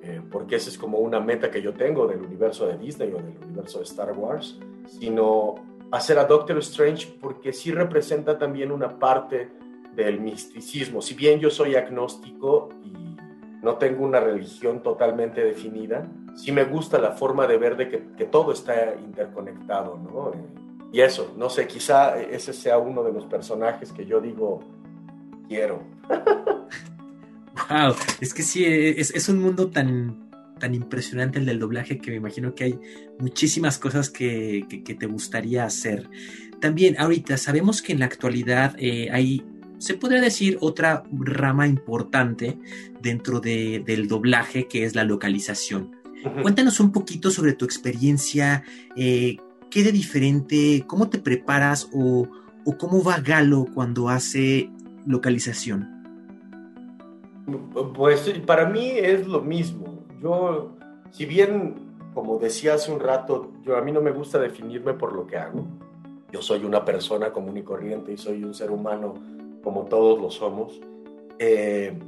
eh, 0.02 0.20
porque 0.30 0.56
esa 0.56 0.68
es 0.68 0.78
como 0.78 0.98
una 0.98 1.20
meta 1.20 1.50
que 1.50 1.62
yo 1.62 1.72
tengo 1.72 2.06
del 2.06 2.20
universo 2.20 2.66
de 2.66 2.76
Disney 2.76 3.12
o 3.12 3.16
del 3.16 3.36
universo 3.42 3.78
de 3.78 3.84
Star 3.84 4.12
Wars, 4.12 4.58
sino 4.86 5.54
hacer 5.90 6.18
a 6.18 6.24
Doctor 6.24 6.58
Strange 6.58 7.16
porque 7.20 7.52
sí 7.52 7.72
representa 7.72 8.38
también 8.38 8.70
una 8.70 8.98
parte 8.98 9.50
del 9.94 10.20
misticismo. 10.20 11.00
Si 11.02 11.14
bien 11.14 11.40
yo 11.40 11.50
soy 11.50 11.74
agnóstico 11.74 12.68
y 12.84 13.16
no 13.62 13.76
tengo 13.76 14.04
una 14.04 14.20
religión 14.20 14.82
totalmente 14.82 15.42
definida, 15.42 16.06
sí 16.36 16.52
me 16.52 16.64
gusta 16.64 16.98
la 16.98 17.12
forma 17.12 17.46
de 17.46 17.58
ver 17.58 17.76
de 17.76 17.88
que, 17.88 18.24
todo 18.24 18.52
está 18.52 18.94
interconectado, 18.96 19.98
¿no? 19.98 20.32
Y 20.92 21.00
eso, 21.00 21.34
no 21.36 21.48
sé, 21.50 21.66
quizá 21.66 22.20
ese 22.20 22.52
sea 22.52 22.78
uno 22.78 23.02
de 23.02 23.12
los 23.12 23.24
personajes 23.26 23.92
que 23.92 24.06
yo 24.06 24.20
digo, 24.20 24.60
quiero. 25.48 25.82
Wow, 27.68 27.94
es 28.20 28.34
que 28.34 28.42
sí, 28.42 28.64
es, 28.64 29.12
es, 29.14 29.28
un 29.28 29.40
mundo 29.40 29.70
tan, 29.70 30.30
tan 30.58 30.74
impresionante 30.74 31.38
el 31.38 31.46
del 31.46 31.58
doblaje 31.58 31.98
que 31.98 32.10
me 32.10 32.16
imagino 32.16 32.54
que 32.54 32.64
hay 32.64 32.80
muchísimas 33.18 33.78
cosas 33.78 34.10
que, 34.10 34.66
que, 34.68 34.82
que 34.82 34.94
te 34.94 35.06
gustaría 35.06 35.64
hacer. 35.64 36.08
También, 36.60 36.96
ahorita 36.98 37.36
sabemos 37.36 37.82
que 37.82 37.92
en 37.92 38.00
la 38.00 38.06
actualidad 38.06 38.74
eh, 38.78 39.08
hay, 39.12 39.44
se 39.78 39.94
podría 39.94 40.20
decir, 40.20 40.58
otra 40.60 41.04
rama 41.10 41.66
importante 41.66 42.58
dentro 43.00 43.40
de, 43.40 43.82
del 43.84 44.08
doblaje 44.08 44.68
que 44.68 44.84
es 44.84 44.94
la 44.94 45.04
localización. 45.04 45.99
Uh 46.24 46.28
-huh. 46.28 46.42
Cuéntanos 46.42 46.80
un 46.80 46.92
poquito 46.92 47.30
sobre 47.30 47.52
tu 47.52 47.64
experiencia, 47.64 48.64
eh, 48.96 49.36
qué 49.70 49.82
de 49.82 49.92
diferente, 49.92 50.84
cómo 50.86 51.08
te 51.08 51.18
preparas 51.18 51.88
o, 51.92 52.28
o 52.64 52.78
cómo 52.78 53.02
va 53.02 53.20
Galo 53.20 53.66
cuando 53.74 54.08
hace 54.08 54.70
localización. 55.06 56.00
Pues 57.94 58.28
para 58.46 58.66
mí 58.66 58.90
es 58.90 59.26
lo 59.26 59.40
mismo. 59.40 60.04
Yo, 60.22 60.76
si 61.10 61.26
bien, 61.26 61.74
como 62.14 62.38
decía 62.38 62.74
hace 62.74 62.92
un 62.92 63.00
rato, 63.00 63.52
yo 63.64 63.76
a 63.76 63.82
mí 63.82 63.92
no 63.92 64.00
me 64.00 64.10
gusta 64.10 64.38
definirme 64.38 64.94
por 64.94 65.14
lo 65.14 65.26
que 65.26 65.36
hago. 65.36 65.66
Yo 66.32 66.42
soy 66.42 66.64
una 66.64 66.84
persona 66.84 67.32
común 67.32 67.56
y 67.56 67.62
corriente 67.62 68.12
y 68.12 68.16
soy 68.16 68.44
un 68.44 68.54
ser 68.54 68.70
humano 68.70 69.14
como 69.62 69.84
todos 69.84 70.20
lo 70.20 70.30
somos. 70.30 70.80
Eh, 71.38 71.98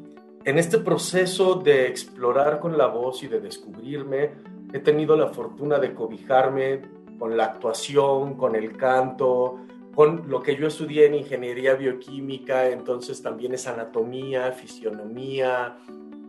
en 0.44 0.58
este 0.58 0.78
proceso 0.78 1.54
de 1.56 1.86
explorar 1.86 2.58
con 2.58 2.76
la 2.76 2.86
voz 2.86 3.22
y 3.22 3.28
de 3.28 3.40
descubrirme, 3.40 4.30
he 4.72 4.80
tenido 4.80 5.16
la 5.16 5.28
fortuna 5.28 5.78
de 5.78 5.94
cobijarme 5.94 6.82
con 7.18 7.36
la 7.36 7.44
actuación, 7.44 8.34
con 8.34 8.56
el 8.56 8.76
canto, 8.76 9.60
con 9.94 10.28
lo 10.28 10.42
que 10.42 10.56
yo 10.56 10.66
estudié 10.66 11.06
en 11.06 11.14
ingeniería 11.14 11.74
bioquímica, 11.74 12.68
entonces 12.68 13.22
también 13.22 13.54
es 13.54 13.66
anatomía, 13.68 14.50
fisionomía, 14.52 15.76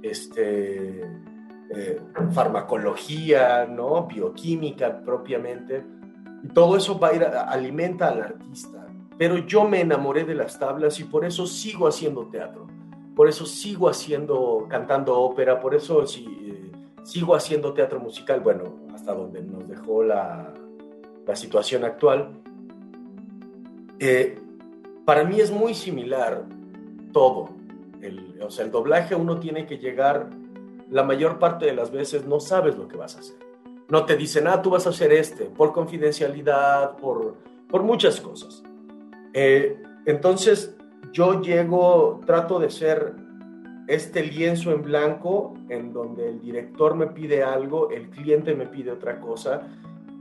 este, 0.01 1.01
eh, 1.75 2.01
farmacología, 2.33 3.65
¿no? 3.65 4.05
bioquímica 4.05 5.01
propiamente. 5.01 5.83
Y 6.43 6.49
todo 6.49 6.75
eso 6.75 6.99
va 6.99 7.09
a 7.09 7.15
ir, 7.15 7.23
a, 7.23 7.43
alimenta 7.43 8.09
al 8.09 8.21
artista. 8.21 8.85
Pero 9.17 9.37
yo 9.37 9.63
me 9.67 9.81
enamoré 9.81 10.25
de 10.25 10.35
las 10.35 10.59
tablas 10.59 10.99
y 10.99 11.05
por 11.05 11.23
eso 11.23 11.47
sigo 11.47 11.87
haciendo 11.87 12.27
teatro. 12.27 12.67
Por 13.15 13.27
eso 13.27 13.45
sigo 13.45 13.89
haciendo, 13.89 14.65
cantando 14.69 15.19
ópera, 15.19 15.59
por 15.59 15.75
eso 15.75 16.03
eh, 16.03 16.71
sigo 17.03 17.35
haciendo 17.35 17.73
teatro 17.73 17.99
musical, 17.99 18.39
bueno, 18.39 18.63
hasta 18.93 19.13
donde 19.13 19.41
nos 19.41 19.67
dejó 19.67 20.03
la, 20.03 20.53
la 21.25 21.35
situación 21.35 21.83
actual 21.83 22.43
eh, 24.05 24.37
para 25.05 25.23
mí 25.23 25.39
es 25.39 25.49
muy 25.49 25.73
similar 25.73 26.43
todo. 27.13 27.49
El, 28.01 28.37
o 28.41 28.51
sea, 28.51 28.65
el 28.65 28.71
doblaje 28.71 29.15
uno 29.15 29.39
tiene 29.39 29.65
que 29.65 29.77
llegar, 29.77 30.29
la 30.89 31.03
mayor 31.03 31.39
parte 31.39 31.65
de 31.65 31.73
las 31.73 31.89
veces 31.89 32.25
no 32.25 32.41
sabes 32.41 32.75
lo 32.77 32.89
que 32.89 32.97
vas 32.97 33.15
a 33.15 33.19
hacer. 33.19 33.37
No 33.87 34.05
te 34.05 34.17
dicen, 34.17 34.47
ah, 34.47 34.61
tú 34.61 34.71
vas 34.71 34.87
a 34.87 34.89
hacer 34.89 35.13
este, 35.13 35.45
por 35.45 35.71
confidencialidad, 35.71 36.97
por, 36.97 37.37
por 37.69 37.83
muchas 37.83 38.19
cosas. 38.19 38.61
Eh, 39.33 39.81
entonces, 40.05 40.75
yo 41.13 41.41
llego, 41.41 42.19
trato 42.25 42.59
de 42.59 42.69
ser 42.69 43.13
este 43.87 44.23
lienzo 44.23 44.71
en 44.71 44.81
blanco 44.81 45.53
en 45.69 45.93
donde 45.93 46.27
el 46.29 46.41
director 46.41 46.95
me 46.95 47.07
pide 47.07 47.43
algo, 47.43 47.91
el 47.91 48.09
cliente 48.09 48.55
me 48.55 48.65
pide 48.65 48.91
otra 48.91 49.19
cosa 49.19 49.67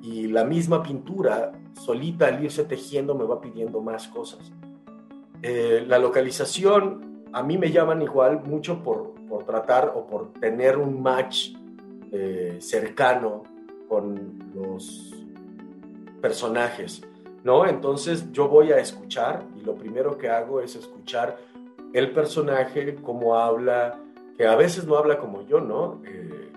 y 0.03 0.27
la 0.27 0.45
misma 0.45 0.83
pintura 0.83 1.53
solita 1.73 2.27
al 2.27 2.45
irse 2.45 2.65
tejiendo 2.65 3.15
me 3.15 3.25
va 3.25 3.41
pidiendo 3.41 3.81
más 3.81 4.07
cosas. 4.09 4.53
Eh, 5.43 5.85
la 5.87 5.99
localización 5.99 7.25
a 7.33 7.43
mí 7.43 7.57
me 7.57 7.71
llaman 7.71 8.03
igual 8.03 8.43
mucho 8.45 8.83
por, 8.83 9.15
por 9.29 9.45
tratar 9.45 9.93
o 9.97 10.07
por 10.07 10.33
tener 10.35 10.77
un 10.77 11.03
match 11.03 11.55
eh, 12.13 12.59
cercano 12.61 13.45
con 13.89 14.53
los 14.55 15.15
personajes, 16.21 17.03
¿no? 17.45 17.67
Entonces 17.67 18.31
yo 18.33 18.49
voy 18.49 18.73
a 18.73 18.79
escuchar 18.79 19.45
y 19.57 19.61
lo 19.63 19.75
primero 19.75 20.17
que 20.17 20.29
hago 20.29 20.61
es 20.61 20.77
escuchar 20.77 21.39
el 21.93 22.11
personaje, 22.13 22.97
cómo 23.03 23.37
habla, 23.37 23.99
que 24.37 24.47
a 24.47 24.57
veces 24.57 24.87
no 24.87 24.97
habla 24.97 25.19
como 25.19 25.47
yo, 25.47 25.61
¿no? 25.61 26.01
Eh, 26.05 26.51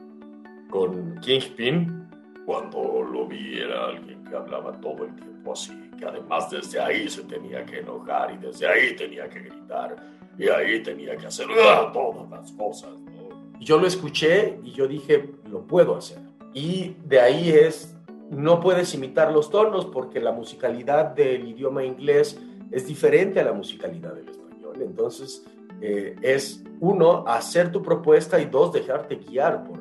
con 0.70 1.20
Kingpin, 1.20 2.10
cuando 2.46 3.04
lo 3.04 3.28
vi 3.28 3.60
era 3.60 3.88
alguien 3.88 4.24
que 4.24 4.36
hablaba 4.36 4.80
todo 4.80 5.06
el 5.06 5.16
tiempo 5.16 5.54
así, 5.54 5.74
que 5.98 6.06
además 6.06 6.50
desde 6.50 6.80
ahí 6.80 7.10
se 7.10 7.24
tenía 7.24 7.66
que 7.66 7.80
enojar 7.80 8.34
y 8.34 8.38
desde 8.38 8.68
ahí 8.68 8.96
tenía 8.96 9.28
que 9.30 9.40
gritar 9.40 9.96
y 10.38 10.48
ahí 10.50 10.84
tenía 10.84 11.16
que 11.16 11.28
hacer 11.28 11.48
¡ah! 11.64 11.90
todas 11.94 12.30
las 12.30 12.52
cosas. 12.52 12.92
¿no? 13.00 13.60
Yo 13.60 13.78
lo 13.78 13.88
escuché 13.88 14.60
y 14.64 14.72
yo 14.72 14.88
dije, 14.88 15.30
lo 15.50 15.62
puedo 15.62 15.96
hacer. 15.96 16.20
Y 16.54 16.96
de 17.06 17.20
ahí 17.20 17.50
es, 17.50 17.95
no 18.36 18.60
puedes 18.60 18.94
imitar 18.94 19.32
los 19.32 19.50
tonos 19.50 19.86
porque 19.86 20.20
la 20.20 20.32
musicalidad 20.32 21.16
del 21.16 21.48
idioma 21.48 21.84
inglés 21.84 22.40
es 22.72 22.88
diferente 22.88 23.40
a 23.40 23.44
la 23.44 23.54
musicalidad 23.54 24.14
del 24.14 24.30
español. 24.30 24.82
Entonces, 24.82 25.46
eh, 25.82 26.16
es 26.22 26.64
uno, 26.80 27.26
hacer 27.28 27.72
tu 27.72 27.82
propuesta 27.82 28.40
y 28.40 28.46
dos, 28.46 28.74
dejarte 28.74 29.16
guiar 29.16 29.64
por... 29.64 29.80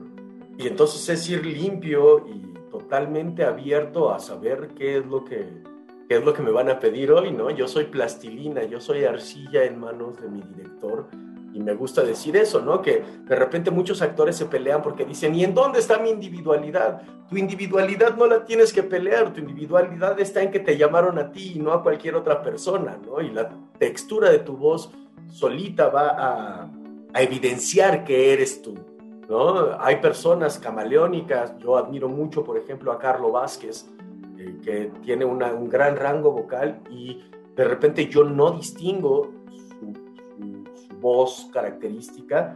Y 0.57 0.69
entonces 0.69 1.09
es 1.09 1.29
ir 1.29 1.45
limpio 1.45 2.27
y 2.29 2.55
totalmente 2.71 3.45
abierto 3.45 4.12
a 4.12 4.19
saber 4.19 4.69
qué 4.77 4.99
es 4.99 5.07
lo 5.07 5.25
que 5.25 5.75
qué 6.09 6.17
es 6.17 6.25
lo 6.25 6.35
que 6.35 6.43
me 6.43 6.51
van 6.51 6.69
a 6.69 6.79
pedir 6.79 7.11
hoy, 7.12 7.33
¿no? 7.33 7.51
Yo 7.51 7.67
soy 7.67 7.85
plastilina, 7.85 8.62
yo 8.64 8.79
soy 8.79 9.05
arcilla 9.05 9.64
en 9.64 9.81
manos 9.81 10.21
de 10.21 10.29
mi 10.29 10.43
director 10.43 11.09
y 11.55 11.61
me 11.61 11.75
gusta 11.75 12.03
decir 12.03 12.37
eso, 12.37 12.61
¿no? 12.61 12.83
Que 12.83 13.03
de 13.25 13.37
repente 13.37 13.71
muchos 13.71 14.03
actores 14.03 14.35
se 14.37 14.47
pelean 14.47 14.83
porque 14.83 15.05
dicen, 15.05 15.37
¿y 15.37 15.45
en 15.45 15.55
dónde 15.55 15.79
está 15.79 15.99
mi 15.99 16.11
individualidad? 16.11 17.03
Tu 17.31 17.37
individualidad 17.37 18.17
no 18.17 18.27
la 18.27 18.45
tienes 18.45 18.73
que 18.73 18.83
pelear, 18.83 19.33
tu 19.33 19.38
individualidad 19.38 20.19
está 20.19 20.43
en 20.43 20.51
que 20.51 20.59
te 20.59 20.77
llamaron 20.77 21.17
a 21.17 21.31
ti 21.31 21.53
y 21.55 21.61
no 21.61 21.73
a 21.73 21.83
cualquier 21.83 22.17
otra 22.17 22.43
persona, 22.43 22.99
¿no? 23.07 23.21
Y 23.21 23.31
la 23.31 23.51
textura 23.79 24.31
de 24.31 24.40
tu 24.40 24.57
voz 24.57 24.90
solita 25.31 25.88
va 25.88 26.17
a, 26.19 26.71
evidenciar 27.17 28.03
que 28.03 28.33
eres 28.33 28.61
tú. 28.61 28.75
¿no? 29.29 29.81
Hay 29.81 29.97
personas 30.01 30.59
camaleónicas, 30.59 31.57
yo 31.59 31.77
admiro 31.77 32.09
mucho, 32.09 32.43
por 32.43 32.59
ejemplo, 32.59 32.90
a 32.90 32.99
Carlo 32.99 33.31
Vázquez, 33.31 33.88
eh, 34.37 34.57
que 34.64 34.90
tiene 35.01 35.25
un 35.25 35.69
gran 35.69 35.97
rango 35.97 36.33
vocal 36.33 36.81
y 36.90 37.23
de 37.55 37.64
repente 37.64 38.09
yo 38.09 38.25
no 38.25 38.51
distingo 38.51 39.31
voz 41.05 41.51
característica, 41.53 42.55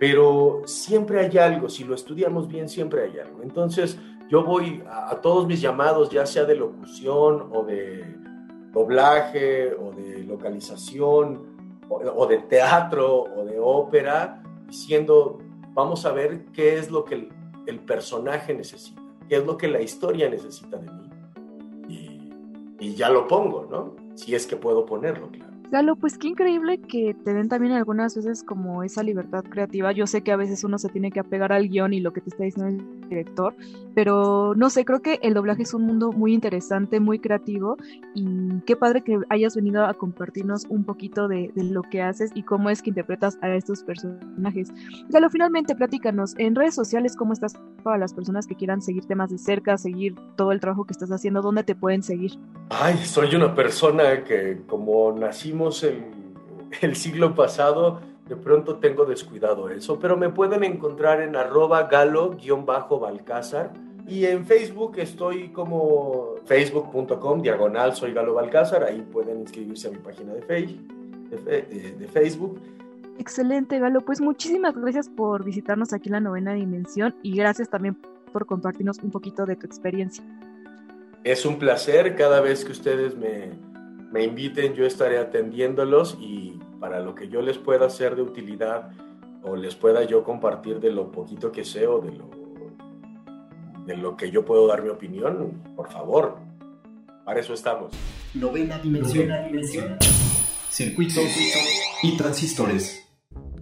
pero 0.00 0.62
siempre 0.64 1.20
hay 1.20 1.36
algo, 1.36 1.68
si 1.68 1.84
lo 1.84 1.94
estudiamos 1.94 2.48
bien, 2.48 2.66
siempre 2.66 3.02
hay 3.02 3.18
algo. 3.18 3.42
Entonces, 3.42 3.98
yo 4.30 4.42
voy 4.42 4.82
a, 4.88 5.14
todos 5.20 5.46
mis 5.46 5.60
llamados, 5.60 6.08
ya 6.08 6.24
sea 6.24 6.44
de 6.44 6.54
locución 6.54 7.50
o 7.52 7.62
de 7.64 8.02
doblaje 8.72 9.74
o 9.74 9.92
de 9.92 10.24
localización 10.24 11.52
o, 11.90 12.26
de 12.26 12.38
teatro 12.38 13.24
o 13.24 13.44
de 13.44 13.60
ópera, 13.60 14.42
diciendo, 14.66 15.38
vamos 15.74 16.06
a 16.06 16.12
ver 16.12 16.46
qué 16.46 16.78
es 16.78 16.90
lo 16.90 17.04
que 17.04 17.28
el, 17.66 17.80
personaje 17.80 18.54
necesita, 18.54 19.02
qué 19.28 19.36
es 19.36 19.44
lo 19.44 19.58
que 19.58 19.68
la 19.68 19.82
historia 19.82 20.30
necesita 20.30 20.78
de 20.78 20.90
mí. 20.90 21.10
Y, 21.88 22.86
y 22.86 22.94
ya 22.94 23.10
lo 23.10 23.28
pongo, 23.28 23.66
¿no? 23.70 23.94
Si 24.14 24.34
es 24.34 24.46
que 24.46 24.56
puedo 24.56 24.86
ponerlo, 24.86 25.28
claro. 25.28 25.51
Galo, 25.72 25.96
pues 25.96 26.18
qué 26.18 26.28
increíble 26.28 26.82
que 26.82 27.16
te 27.24 27.32
den 27.32 27.48
también 27.48 27.72
algunas 27.72 28.14
veces 28.14 28.42
como 28.42 28.82
esa 28.82 29.02
libertad 29.02 29.42
creativa. 29.42 29.90
Yo 29.92 30.06
sé 30.06 30.22
que 30.22 30.30
a 30.30 30.36
veces 30.36 30.64
uno 30.64 30.76
se 30.76 30.90
tiene 30.90 31.10
que 31.10 31.20
apegar 31.20 31.50
al 31.50 31.70
guion 31.70 31.94
y 31.94 32.00
lo 32.00 32.12
que 32.12 32.20
te 32.20 32.28
está 32.28 32.44
diciendo 32.44 32.68
el 32.68 33.08
director, 33.08 33.56
pero 33.94 34.54
no 34.56 34.70
sé, 34.70 34.84
creo 34.84 35.00
que 35.02 35.18
el 35.22 35.34
doblaje 35.34 35.62
es 35.62 35.74
un 35.74 35.82
mundo 35.82 36.12
muy 36.12 36.32
interesante, 36.32 37.00
muy 37.00 37.18
creativo 37.18 37.76
y 38.14 38.60
qué 38.66 38.76
padre 38.76 39.02
que 39.02 39.18
hayas 39.28 39.56
venido 39.56 39.84
a 39.84 39.94
compartirnos 39.94 40.66
un 40.68 40.84
poquito 40.84 41.28
de, 41.28 41.50
lo 41.54 41.82
que 41.82 42.02
haces 42.02 42.30
y 42.34 42.42
cómo 42.42 42.70
es 42.70 42.82
que 42.82 42.90
interpretas 42.90 43.38
a 43.40 43.48
estos 43.54 43.82
personajes. 43.82 44.72
Galo, 45.08 45.30
finalmente 45.30 45.74
platícanos 45.74 46.34
en 46.38 46.54
redes 46.54 46.74
sociales 46.74 47.16
cómo 47.16 47.32
estás 47.32 47.54
para 47.82 47.98
las 47.98 48.12
personas 48.12 48.46
que 48.46 48.54
quieran 48.54 48.82
seguir 48.82 49.04
temas 49.06 49.30
de 49.30 49.38
cerca, 49.38 49.76
seguir 49.78 50.14
todo 50.36 50.52
el 50.52 50.60
trabajo 50.60 50.84
que 50.84 50.92
estás 50.92 51.10
haciendo, 51.10 51.42
¿dónde 51.42 51.64
te 51.64 51.74
pueden 51.74 52.02
seguir? 52.02 52.32
Ay, 52.70 52.96
soy 52.98 53.34
una 53.34 53.54
persona 53.54 54.24
que 54.24 54.62
como 54.66 55.12
nacimos 55.12 55.84
el, 55.84 56.96
siglo 56.96 57.34
pasado, 57.34 58.00
de 58.28 58.36
pronto 58.36 58.76
tengo 58.76 59.04
descuidado 59.04 59.68
eso, 59.68 59.98
pero 59.98 60.16
me 60.16 60.30
pueden 60.30 60.64
encontrar 60.64 61.20
en 61.20 61.36
arroba 61.36 61.88
galo-balcázar 61.88 63.72
y 64.06 64.26
en 64.26 64.44
Facebook 64.44 64.94
estoy 64.96 65.50
como 65.50 66.34
facebook.com 66.44 67.40
diagonal 67.40 67.94
soy 67.94 68.12
Galo 68.12 68.34
Balcázar, 68.34 68.84
ahí 68.84 69.00
pueden 69.12 69.40
inscribirse 69.40 69.88
a 69.88 69.90
mi 69.92 69.98
página 69.98 70.34
de, 70.34 70.40
de, 70.40 71.96
de 71.98 72.08
Facebook. 72.08 72.60
Excelente, 73.18 73.78
Galo. 73.78 74.00
Pues 74.00 74.20
muchísimas 74.20 74.74
gracias 74.74 75.08
por 75.08 75.44
visitarnos 75.44 75.92
aquí 75.92 76.08
en 76.08 76.14
la 76.14 76.20
novena 76.20 76.52
dimensión 76.54 77.14
y 77.22 77.36
gracias 77.36 77.68
también 77.68 77.96
por 78.32 78.46
compartirnos 78.46 78.98
un 79.02 79.10
poquito 79.10 79.46
de 79.46 79.54
tu 79.56 79.66
experiencia. 79.66 80.24
Es 81.22 81.46
un 81.46 81.58
placer 81.58 82.16
cada 82.16 82.40
vez 82.40 82.64
que 82.64 82.72
ustedes 82.72 83.16
me, 83.16 83.50
me 84.10 84.24
inviten, 84.24 84.74
yo 84.74 84.84
estaré 84.84 85.18
atendiéndolos 85.18 86.18
y 86.20 86.58
para 86.82 86.98
lo 86.98 87.14
que 87.14 87.28
yo 87.28 87.42
les 87.42 87.58
pueda 87.58 87.86
hacer 87.86 88.16
de 88.16 88.22
utilidad 88.22 88.90
o 89.44 89.54
les 89.54 89.76
pueda 89.76 90.02
yo 90.02 90.24
compartir 90.24 90.80
de 90.80 90.90
lo 90.90 91.12
poquito 91.12 91.52
que 91.52 91.64
sé 91.64 91.86
o 91.86 92.00
de 92.00 92.10
lo, 92.10 92.28
de 93.86 93.96
lo 93.96 94.16
que 94.16 94.32
yo 94.32 94.44
puedo 94.44 94.66
dar 94.66 94.82
mi 94.82 94.88
opinión, 94.88 95.62
por 95.76 95.88
favor, 95.92 96.38
para 97.24 97.38
eso 97.38 97.54
estamos. 97.54 97.92
Novena 98.34 98.78
dimensión. 98.78 99.30
Circuitos 100.70 101.24
y 102.02 102.16
transistores. 102.16 103.01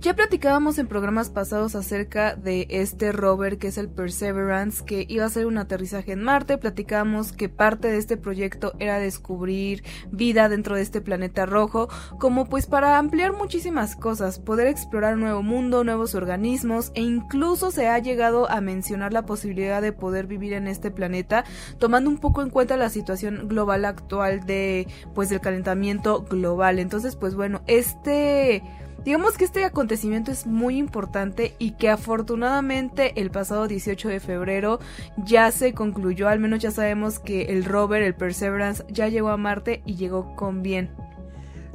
Ya 0.00 0.16
platicábamos 0.16 0.78
en 0.78 0.86
programas 0.86 1.28
pasados 1.28 1.74
acerca 1.74 2.34
de 2.34 2.66
este 2.70 3.12
rover 3.12 3.58
que 3.58 3.68
es 3.68 3.76
el 3.76 3.90
Perseverance, 3.90 4.82
que 4.82 5.04
iba 5.06 5.26
a 5.26 5.28
ser 5.28 5.44
un 5.44 5.58
aterrizaje 5.58 6.12
en 6.12 6.22
Marte. 6.22 6.56
Platicábamos 6.56 7.32
que 7.32 7.50
parte 7.50 7.88
de 7.88 7.98
este 7.98 8.16
proyecto 8.16 8.72
era 8.78 8.98
descubrir 8.98 9.84
vida 10.10 10.48
dentro 10.48 10.74
de 10.74 10.80
este 10.80 11.02
planeta 11.02 11.44
rojo, 11.44 11.90
como 12.18 12.46
pues 12.46 12.64
para 12.64 12.96
ampliar 12.96 13.34
muchísimas 13.34 13.94
cosas, 13.94 14.38
poder 14.38 14.68
explorar 14.68 15.16
un 15.16 15.20
nuevo 15.20 15.42
mundo, 15.42 15.84
nuevos 15.84 16.14
organismos 16.14 16.92
e 16.94 17.02
incluso 17.02 17.70
se 17.70 17.86
ha 17.86 17.98
llegado 17.98 18.50
a 18.50 18.62
mencionar 18.62 19.12
la 19.12 19.26
posibilidad 19.26 19.82
de 19.82 19.92
poder 19.92 20.26
vivir 20.26 20.54
en 20.54 20.66
este 20.66 20.90
planeta, 20.90 21.44
tomando 21.78 22.08
un 22.08 22.16
poco 22.16 22.40
en 22.40 22.48
cuenta 22.48 22.78
la 22.78 22.88
situación 22.88 23.48
global 23.48 23.84
actual 23.84 24.46
de 24.46 24.88
pues 25.14 25.28
del 25.28 25.42
calentamiento 25.42 26.22
global. 26.22 26.78
Entonces, 26.78 27.16
pues 27.16 27.34
bueno, 27.34 27.60
este 27.66 28.62
Digamos 29.04 29.38
que 29.38 29.44
este 29.44 29.64
acontecimiento 29.64 30.30
es 30.30 30.46
muy 30.46 30.76
importante 30.76 31.54
y 31.58 31.72
que 31.72 31.88
afortunadamente 31.88 33.18
el 33.20 33.30
pasado 33.30 33.66
18 33.66 34.08
de 34.08 34.20
febrero 34.20 34.78
ya 35.16 35.50
se 35.52 35.72
concluyó, 35.72 36.28
al 36.28 36.38
menos 36.38 36.60
ya 36.60 36.70
sabemos 36.70 37.18
que 37.18 37.44
el 37.44 37.64
rover, 37.64 38.02
el 38.02 38.14
Perseverance, 38.14 38.84
ya 38.88 39.08
llegó 39.08 39.30
a 39.30 39.38
Marte 39.38 39.82
y 39.86 39.96
llegó 39.96 40.36
con 40.36 40.62
bien. 40.62 40.90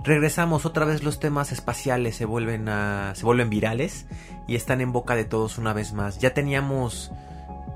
Regresamos 0.03 0.67
otra 0.67 0.85
vez 0.85 1.03
los 1.03 1.19
temas 1.19 1.51
espaciales 1.51 2.15
se 2.15 2.25
vuelven 2.25 2.69
a 2.69 3.13
se 3.15 3.25
vuelven 3.25 3.49
virales 3.49 4.05
y 4.47 4.55
están 4.55 4.79
en 4.81 4.91
boca 4.91 5.15
de 5.15 5.25
todos 5.25 5.57
una 5.57 5.73
vez 5.73 5.93
más. 5.93 6.19
Ya 6.19 6.35
teníamos 6.35 7.11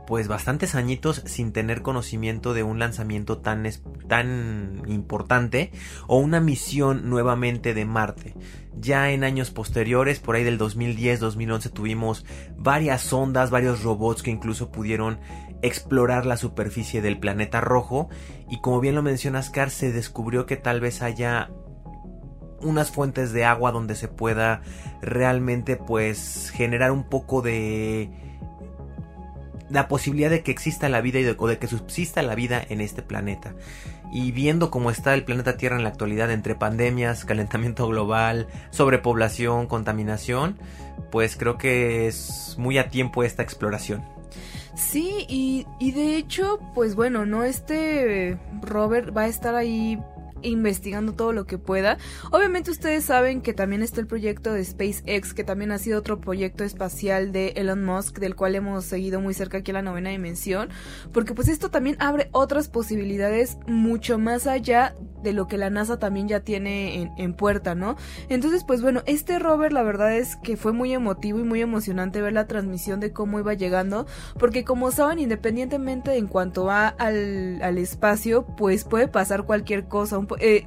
pues 0.09 0.27
bastantes 0.27 0.73
añitos 0.73 1.21
sin 1.27 1.53
tener 1.53 1.83
conocimiento 1.83 2.55
de 2.55 2.63
un 2.63 2.79
lanzamiento 2.79 3.37
tan, 3.37 3.69
tan 4.07 4.81
importante 4.87 5.71
o 6.07 6.17
una 6.17 6.39
misión 6.39 7.11
nuevamente 7.11 7.75
de 7.75 7.85
Marte. 7.85 8.33
Ya 8.75 9.11
en 9.11 9.23
años 9.23 9.51
posteriores, 9.51 10.19
por 10.19 10.35
ahí 10.35 10.43
del 10.43 10.57
2010-2011, 10.57 11.71
tuvimos 11.71 12.25
varias 12.57 13.03
sondas, 13.03 13.51
varios 13.51 13.83
robots 13.83 14.23
que 14.23 14.31
incluso 14.31 14.71
pudieron 14.71 15.19
explorar 15.61 16.25
la 16.25 16.37
superficie 16.37 17.03
del 17.03 17.19
planeta 17.19 17.61
rojo 17.61 18.09
y 18.49 18.61
como 18.61 18.79
bien 18.79 18.95
lo 18.95 19.03
mencionas 19.03 19.51
Car, 19.51 19.69
se 19.69 19.91
descubrió 19.91 20.47
que 20.47 20.57
tal 20.57 20.81
vez 20.81 21.03
haya 21.03 21.51
unas 22.61 22.89
fuentes 22.89 23.31
de 23.31 23.45
agua 23.45 23.71
donde 23.71 23.93
se 23.93 24.07
pueda 24.07 24.63
realmente 25.03 25.75
pues 25.75 26.51
generar 26.51 26.91
un 26.91 27.07
poco 27.07 27.43
de 27.43 28.28
la 29.69 29.87
posibilidad 29.87 30.29
de 30.29 30.41
que 30.41 30.51
exista 30.51 30.89
la 30.89 31.01
vida 31.01 31.19
y 31.19 31.23
de, 31.23 31.35
que 31.35 31.67
subsista 31.67 32.21
la 32.21 32.35
vida 32.35 32.63
en 32.69 32.81
este 32.81 33.01
planeta. 33.01 33.53
Y 34.11 34.31
viendo 34.31 34.71
cómo 34.71 34.89
está 34.89 35.13
el 35.13 35.23
planeta 35.23 35.57
Tierra 35.57 35.77
en 35.77 35.83
la 35.83 35.89
actualidad 35.89 36.31
entre 36.31 36.55
pandemias, 36.55 37.25
calentamiento 37.25 37.87
global, 37.87 38.47
sobrepoblación, 38.71 39.67
contaminación, 39.67 40.57
pues 41.11 41.35
creo 41.35 41.57
que 41.57 42.07
es 42.07 42.55
muy 42.57 42.77
a 42.77 42.89
tiempo 42.89 43.23
esta 43.23 43.43
exploración. 43.43 44.03
Sí, 44.75 45.25
y, 45.27 45.67
y 45.79 45.91
de 45.91 46.15
hecho, 46.15 46.59
pues 46.73 46.95
bueno, 46.95 47.25
¿no? 47.25 47.43
Este 47.43 48.37
Robert 48.61 49.15
va 49.15 49.23
a 49.23 49.27
estar 49.27 49.55
ahí 49.55 49.99
investigando 50.41 51.13
todo 51.13 51.33
lo 51.33 51.45
que 51.45 51.57
pueda. 51.57 51.97
Obviamente 52.31 52.71
ustedes 52.71 53.05
saben 53.05 53.41
que 53.41 53.53
también 53.53 53.81
está 53.81 54.01
el 54.01 54.07
proyecto 54.07 54.53
de 54.53 54.63
SpaceX, 54.63 55.33
que 55.33 55.43
también 55.43 55.71
ha 55.71 55.77
sido 55.77 55.99
otro 55.99 56.19
proyecto 56.19 56.63
espacial 56.63 57.31
de 57.31 57.49
Elon 57.55 57.83
Musk, 57.83 58.19
del 58.19 58.35
cual 58.35 58.55
hemos 58.55 58.85
seguido 58.85 59.21
muy 59.21 59.33
cerca 59.33 59.59
aquí 59.59 59.71
en 59.71 59.75
la 59.75 59.81
novena 59.81 60.09
dimensión, 60.09 60.69
porque 61.13 61.33
pues 61.33 61.47
esto 61.47 61.69
también 61.69 61.95
abre 61.99 62.29
otras 62.31 62.67
posibilidades 62.67 63.57
mucho 63.67 64.17
más 64.17 64.47
allá 64.47 64.95
de 65.23 65.33
lo 65.33 65.47
que 65.47 65.57
la 65.57 65.69
NASA 65.69 65.99
también 65.99 66.27
ya 66.27 66.41
tiene 66.41 67.11
en, 67.17 67.33
puerta, 67.33 67.75
¿no? 67.75 67.95
Entonces, 68.29 68.63
pues 68.63 68.81
bueno, 68.81 69.01
este 69.05 69.39
rover 69.39 69.73
la 69.73 69.83
verdad 69.83 70.15
es 70.15 70.35
que 70.37 70.57
fue 70.57 70.73
muy 70.73 70.93
emotivo 70.93 71.39
y 71.39 71.43
muy 71.43 71.61
emocionante 71.61 72.21
ver 72.21 72.33
la 72.33 72.47
transmisión 72.47 72.99
de 72.99 73.11
cómo 73.11 73.39
iba 73.39 73.53
llegando, 73.53 74.05
porque 74.37 74.63
como 74.63 74.91
saben, 74.91 75.19
independientemente 75.19 76.15
en 76.15 76.27
cuanto 76.27 76.65
va 76.65 76.87
al, 76.87 77.61
al 77.61 77.77
espacio, 77.77 78.45
pues 78.45 78.83
puede 78.83 79.07
pasar 79.07 79.43
cualquier 79.43 79.87
cosa, 79.87 80.17
un 80.17 80.27
eh, 80.39 80.65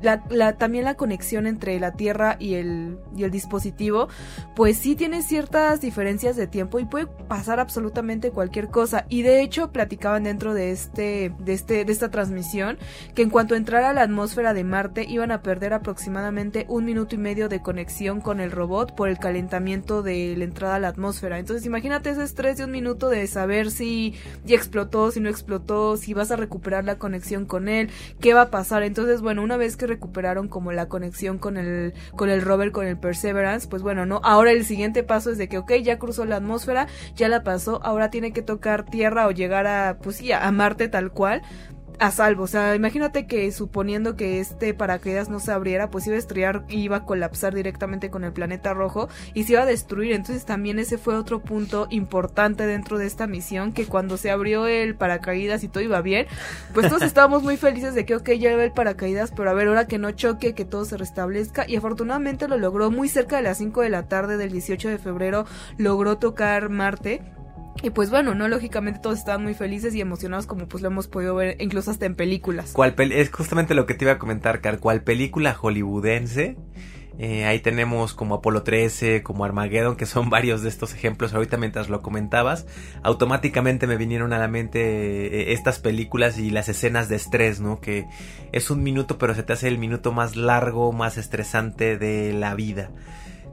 también 0.59 0.85
la 0.85 0.95
conexión 0.95 1.47
entre 1.47 1.79
la 1.79 1.93
Tierra 1.93 2.37
y 2.39 2.55
el, 2.55 2.99
y 3.17 3.25
el 3.25 3.31
dispositivo, 3.31 4.09
pues 4.57 4.79
sí 4.79 4.97
tiene 4.97 5.23
ciertas 5.23 5.81
diferencias 5.81 6.37
de 6.37 6.47
tiempo 6.47 6.79
y 6.79 6.85
puede 6.85 7.07
pasar 7.07 7.61
absolutamente 7.61 8.31
cualquier 8.31 8.69
cosa. 8.69 9.07
Y 9.09 9.23
de 9.23 9.43
hecho 9.43 9.73
platicaban 9.73 10.25
dentro 10.25 10.55
de 10.55 10.73
este, 10.73 11.33
de 11.39 11.53
este, 11.53 11.85
de 11.85 11.93
esta 11.93 12.11
transmisión 12.11 12.79
que 13.15 13.23
en 13.23 13.31
cuanto 13.31 13.55
entrara 13.55 13.93
la 13.93 14.03
atmósfera 14.03 14.55
de 14.55 14.65
Marte 14.65 15.05
iban 15.09 15.31
a 15.31 15.43
perder 15.43 15.75
aproximadamente 15.75 16.67
un 16.69 16.85
minuto 16.85 17.15
y 17.15 17.19
medio 17.19 17.49
de 17.49 17.63
conexión 17.63 18.21
con 18.21 18.41
el 18.41 18.51
robot 18.51 18.95
por 18.95 19.09
el 19.09 19.19
calentamiento 19.19 20.03
de 20.03 20.35
la 20.37 20.45
entrada 20.45 20.77
a 20.77 20.81
la 20.81 20.89
atmósfera. 20.89 21.39
Entonces 21.39 21.67
imagínate 21.67 22.11
ese 22.11 22.23
estrés 22.23 22.57
de 22.59 22.65
un 22.65 22.71
minuto 22.71 23.09
de 23.09 23.27
saber 23.27 23.71
si 23.71 24.15
explotó, 24.47 25.11
si 25.11 25.21
no 25.21 25.29
explotó, 25.29 25.97
si 25.97 26.15
vas 26.15 26.31
a 26.31 26.37
recuperar 26.37 26.85
la 26.85 26.99
conexión 26.99 27.47
con 27.47 27.69
él, 27.69 27.91
qué 28.21 28.35
va 28.35 28.43
a 28.43 28.51
pasar. 28.51 28.83
Entonces, 28.83 29.21
bueno, 29.21 29.43
una 29.43 29.52
vez 29.57 29.77
que 29.77 29.87
recuperaron 29.87 30.49
como 30.49 30.73
la 30.73 30.89
conexión 30.89 31.39
con 31.39 31.57
el, 31.57 31.95
con 32.17 32.31
el 32.31 32.43
rover, 32.43 32.73
con 32.73 32.87
el 32.87 32.99
Perseverance, 32.99 33.69
pues 33.69 33.83
bueno, 33.83 34.07
¿no? 34.07 34.21
Ahora 34.25 34.53
el 34.53 34.65
siguiente 34.65 35.03
paso 35.03 35.31
es 35.31 35.39
de 35.39 35.49
que, 35.49 35.59
ok, 35.59 35.73
ya 35.83 35.99
cruzó 35.99 36.25
la 36.25 36.37
atmósfera, 36.37 36.87
ya 37.15 37.29
la 37.29 37.43
pasó, 37.43 37.81
ahora 37.85 38.11
tiene 38.11 38.33
que 38.33 38.43
tocar 38.43 38.85
tierra 38.85 39.27
o 39.27 39.31
llegar 39.31 39.67
a, 39.67 39.99
pues 40.03 40.17
sí, 40.17 40.33
a 40.33 40.51
Marte 40.51 40.89
tal 40.89 41.13
cual 41.13 41.43
a 41.99 42.11
salvo. 42.11 42.45
O 42.45 42.47
sea, 42.47 42.75
imagínate 42.75 43.27
que 43.27 43.51
suponiendo 43.53 44.17
que 44.17 44.41
este 44.41 44.75
paracaídas 44.75 45.29
no 45.29 45.41
se 45.41 45.53
abriera, 45.53 45.91
pues 45.91 46.07
iba 46.07 46.17
a 46.17 46.19
estrellar 46.19 46.65
y 46.69 46.81
iba 46.81 46.99
a 46.99 47.05
colapsar 47.05 47.55
directamente 47.55 48.11
con 48.11 48.25
el 48.25 48.33
planeta 48.33 48.75
rojo 48.75 49.09
y 49.35 49.45
se 49.45 49.53
iba 49.53 49.63
a 49.63 49.67
destruir. 49.67 50.13
Entonces 50.13 50.45
también 50.45 50.79
ese 50.79 50.99
fue 50.99 51.17
otro 51.17 51.41
punto 51.41 51.87
importante 51.91 52.67
dentro 52.67 52.99
de 52.99 53.07
esta 53.07 53.27
misión, 53.27 53.73
que 53.73 53.87
cuando 53.87 54.17
se 54.17 54.31
abrió 54.31 54.67
el 54.67 54.95
paracaídas 54.95 55.65
y 55.65 55.69
todo 55.69 55.83
iba 55.83 56.01
bien, 56.03 56.27
pues 56.75 56.89
todos 56.89 57.03
estábamos 57.13 57.43
muy 57.43 57.57
felices 57.57 57.95
de 57.95 58.05
que, 58.05 58.17
ok, 58.17 58.31
ya 58.33 58.53
iba 58.53 58.65
el 58.65 58.73
paracaídas, 58.73 59.33
pero 59.33 59.51
a 59.51 59.55
ver, 59.55 59.69
ahora 59.69 59.87
que 59.87 59.99
no 59.99 60.11
choque, 60.11 60.55
que 60.55 60.65
todo 60.65 60.85
se 60.85 60.97
restablezca. 60.97 61.65
Y 61.69 61.77
afortunadamente 61.77 62.49
lo 62.49 62.59
logró 62.59 62.91
muy 62.91 63.09
cerca 63.09 63.37
de 63.37 63.43
las 63.43 63.59
5 63.59 63.81
de 63.83 63.91
la 63.91 64.09
tarde 64.09 64.37
del 64.37 64.53
18 64.53 64.89
de 64.89 64.99
febrero, 64.99 65.47
logró 65.77 66.19
tocar 66.19 66.69
Marte 66.69 67.23
y 67.83 67.91
pues 67.91 68.11
bueno, 68.11 68.35
no 68.35 68.49
lógicamente 68.49 69.01
todos 69.01 69.19
estaban 69.19 69.43
muy 69.43 69.55
felices 69.55 69.95
y 69.95 70.01
emocionados 70.01 70.47
como 70.47 70.69
pues 70.69 70.83
lo 70.83 70.89
hemos 70.89 71.09
podido 71.09 71.35
ver 71.35 71.57
incluso 71.61 71.91
hasta 71.91 72.07
en 72.07 72.15
películas. 72.15 72.73
¿Cuál 72.73 72.95
es 72.99 73.31
justamente 73.31 73.75
lo 73.75 73.87
que 73.87 73.95
te 73.95 74.05
iba 74.05 74.13
a 74.13 74.19
comentar, 74.19 74.61
Car. 74.61 74.79
¿Cuál 74.79 75.03
película 75.03 75.55
hollywoodense? 75.55 76.57
Eh, 77.19 77.45
ahí 77.45 77.61
tenemos 77.61 78.15
como 78.15 78.37
Apolo 78.37 78.63
13, 78.63 79.23
como 79.23 79.45
Armageddon, 79.45 79.97
que 79.97 80.07
son 80.07 80.31
varios 80.31 80.63
de 80.63 80.69
estos 80.69 80.95
ejemplos. 80.95 81.35
Ahorita 81.35 81.57
mientras 81.57 81.89
lo 81.89 82.03
comentabas, 82.03 82.67
automáticamente 83.03 83.87
me 83.87 83.97
vinieron 83.97 84.33
a 84.33 84.39
la 84.39 84.49
mente 84.49 84.81
eh, 85.27 85.53
estas 85.53 85.79
películas 85.79 86.39
y 86.39 86.51
las 86.51 86.69
escenas 86.69 87.09
de 87.09 87.17
estrés, 87.17 87.61
¿no? 87.61 87.81
Que 87.81 88.07
es 88.53 88.71
un 88.71 88.83
minuto, 88.83 89.19
pero 89.19 89.35
se 89.35 89.43
te 89.43 89.53
hace 89.53 89.69
el 89.69 89.79
minuto 89.79 90.13
más 90.13 90.37
largo, 90.37 90.93
más 90.93 91.19
estresante 91.19 91.99
de 91.99 92.33
la 92.33 92.55
vida. 92.55 92.91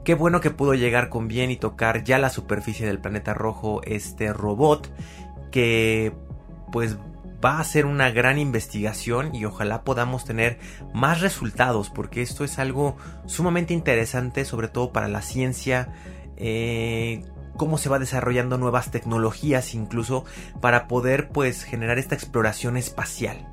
Qué 0.04 0.14
bueno 0.14 0.40
que 0.40 0.50
pudo 0.50 0.74
llegar 0.74 1.08
con 1.08 1.28
bien 1.28 1.50
y 1.50 1.56
tocar 1.56 2.04
ya 2.04 2.18
la 2.18 2.30
superficie 2.30 2.86
del 2.86 3.00
planeta 3.00 3.34
rojo 3.34 3.82
este 3.84 4.32
robot 4.32 4.90
que 5.50 6.12
pues 6.72 6.96
va 7.44 7.58
a 7.58 7.64
ser 7.64 7.86
una 7.86 8.10
gran 8.10 8.38
investigación 8.38 9.34
y 9.34 9.44
ojalá 9.44 9.82
podamos 9.82 10.24
tener 10.24 10.58
más 10.94 11.20
resultados 11.20 11.90
porque 11.90 12.22
esto 12.22 12.44
es 12.44 12.58
algo 12.58 12.96
sumamente 13.26 13.74
interesante 13.74 14.44
sobre 14.44 14.68
todo 14.68 14.92
para 14.92 15.08
la 15.08 15.22
ciencia 15.22 15.88
eh, 16.36 17.24
cómo 17.56 17.78
se 17.78 17.88
va 17.88 17.98
desarrollando 17.98 18.58
nuevas 18.58 18.90
tecnologías 18.90 19.74
incluso 19.74 20.24
para 20.60 20.86
poder 20.86 21.28
pues 21.30 21.62
generar 21.64 21.98
esta 21.98 22.14
exploración 22.14 22.76
espacial 22.76 23.48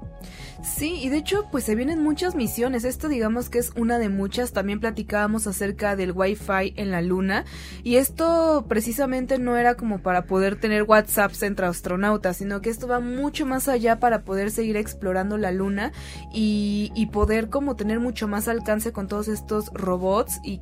Sí, 0.64 1.00
y 1.04 1.10
de 1.10 1.18
hecho, 1.18 1.48
pues 1.52 1.66
se 1.66 1.76
vienen 1.76 2.02
muchas 2.02 2.34
misiones. 2.34 2.84
Esto 2.84 3.08
digamos 3.08 3.50
que 3.50 3.60
es 3.60 3.72
una 3.76 4.00
de 4.00 4.10
muchas. 4.10 4.54
También 4.54 4.80
platicábamos 4.80 5.46
acerca 5.46 5.96
del 5.96 6.14
Wi-Fi 6.14 6.74
en 6.76 6.90
la 6.90 7.02
Luna. 7.02 7.46
Y 7.84 7.98
esto 7.98 8.66
precisamente 8.68 9.38
no 9.38 9.56
era 9.56 9.76
como 9.76 10.00
para 10.00 10.24
poder 10.24 10.60
tener 10.60 10.84
WhatsApps 10.84 11.44
entre 11.44 11.68
astronautas, 11.68 12.38
sino 12.38 12.62
que 12.62 12.72
esto 12.72 12.88
va 12.88 13.00
mucho 13.00 13.46
más 13.46 13.68
allá 13.68 14.00
para 14.00 14.24
poder 14.24 14.50
seguir 14.50 14.78
explorando 14.78 15.38
la 15.38 15.52
Luna 15.52 15.92
y, 16.34 16.92
poder 17.14 17.50
como 17.50 17.76
tener 17.76 18.00
mucho 18.00 18.28
más 18.28 18.48
alcance 18.48 18.92
con 18.92 19.08
todos 19.08 19.28
estos 19.30 19.72
robots 19.74 20.40
y, 20.44 20.60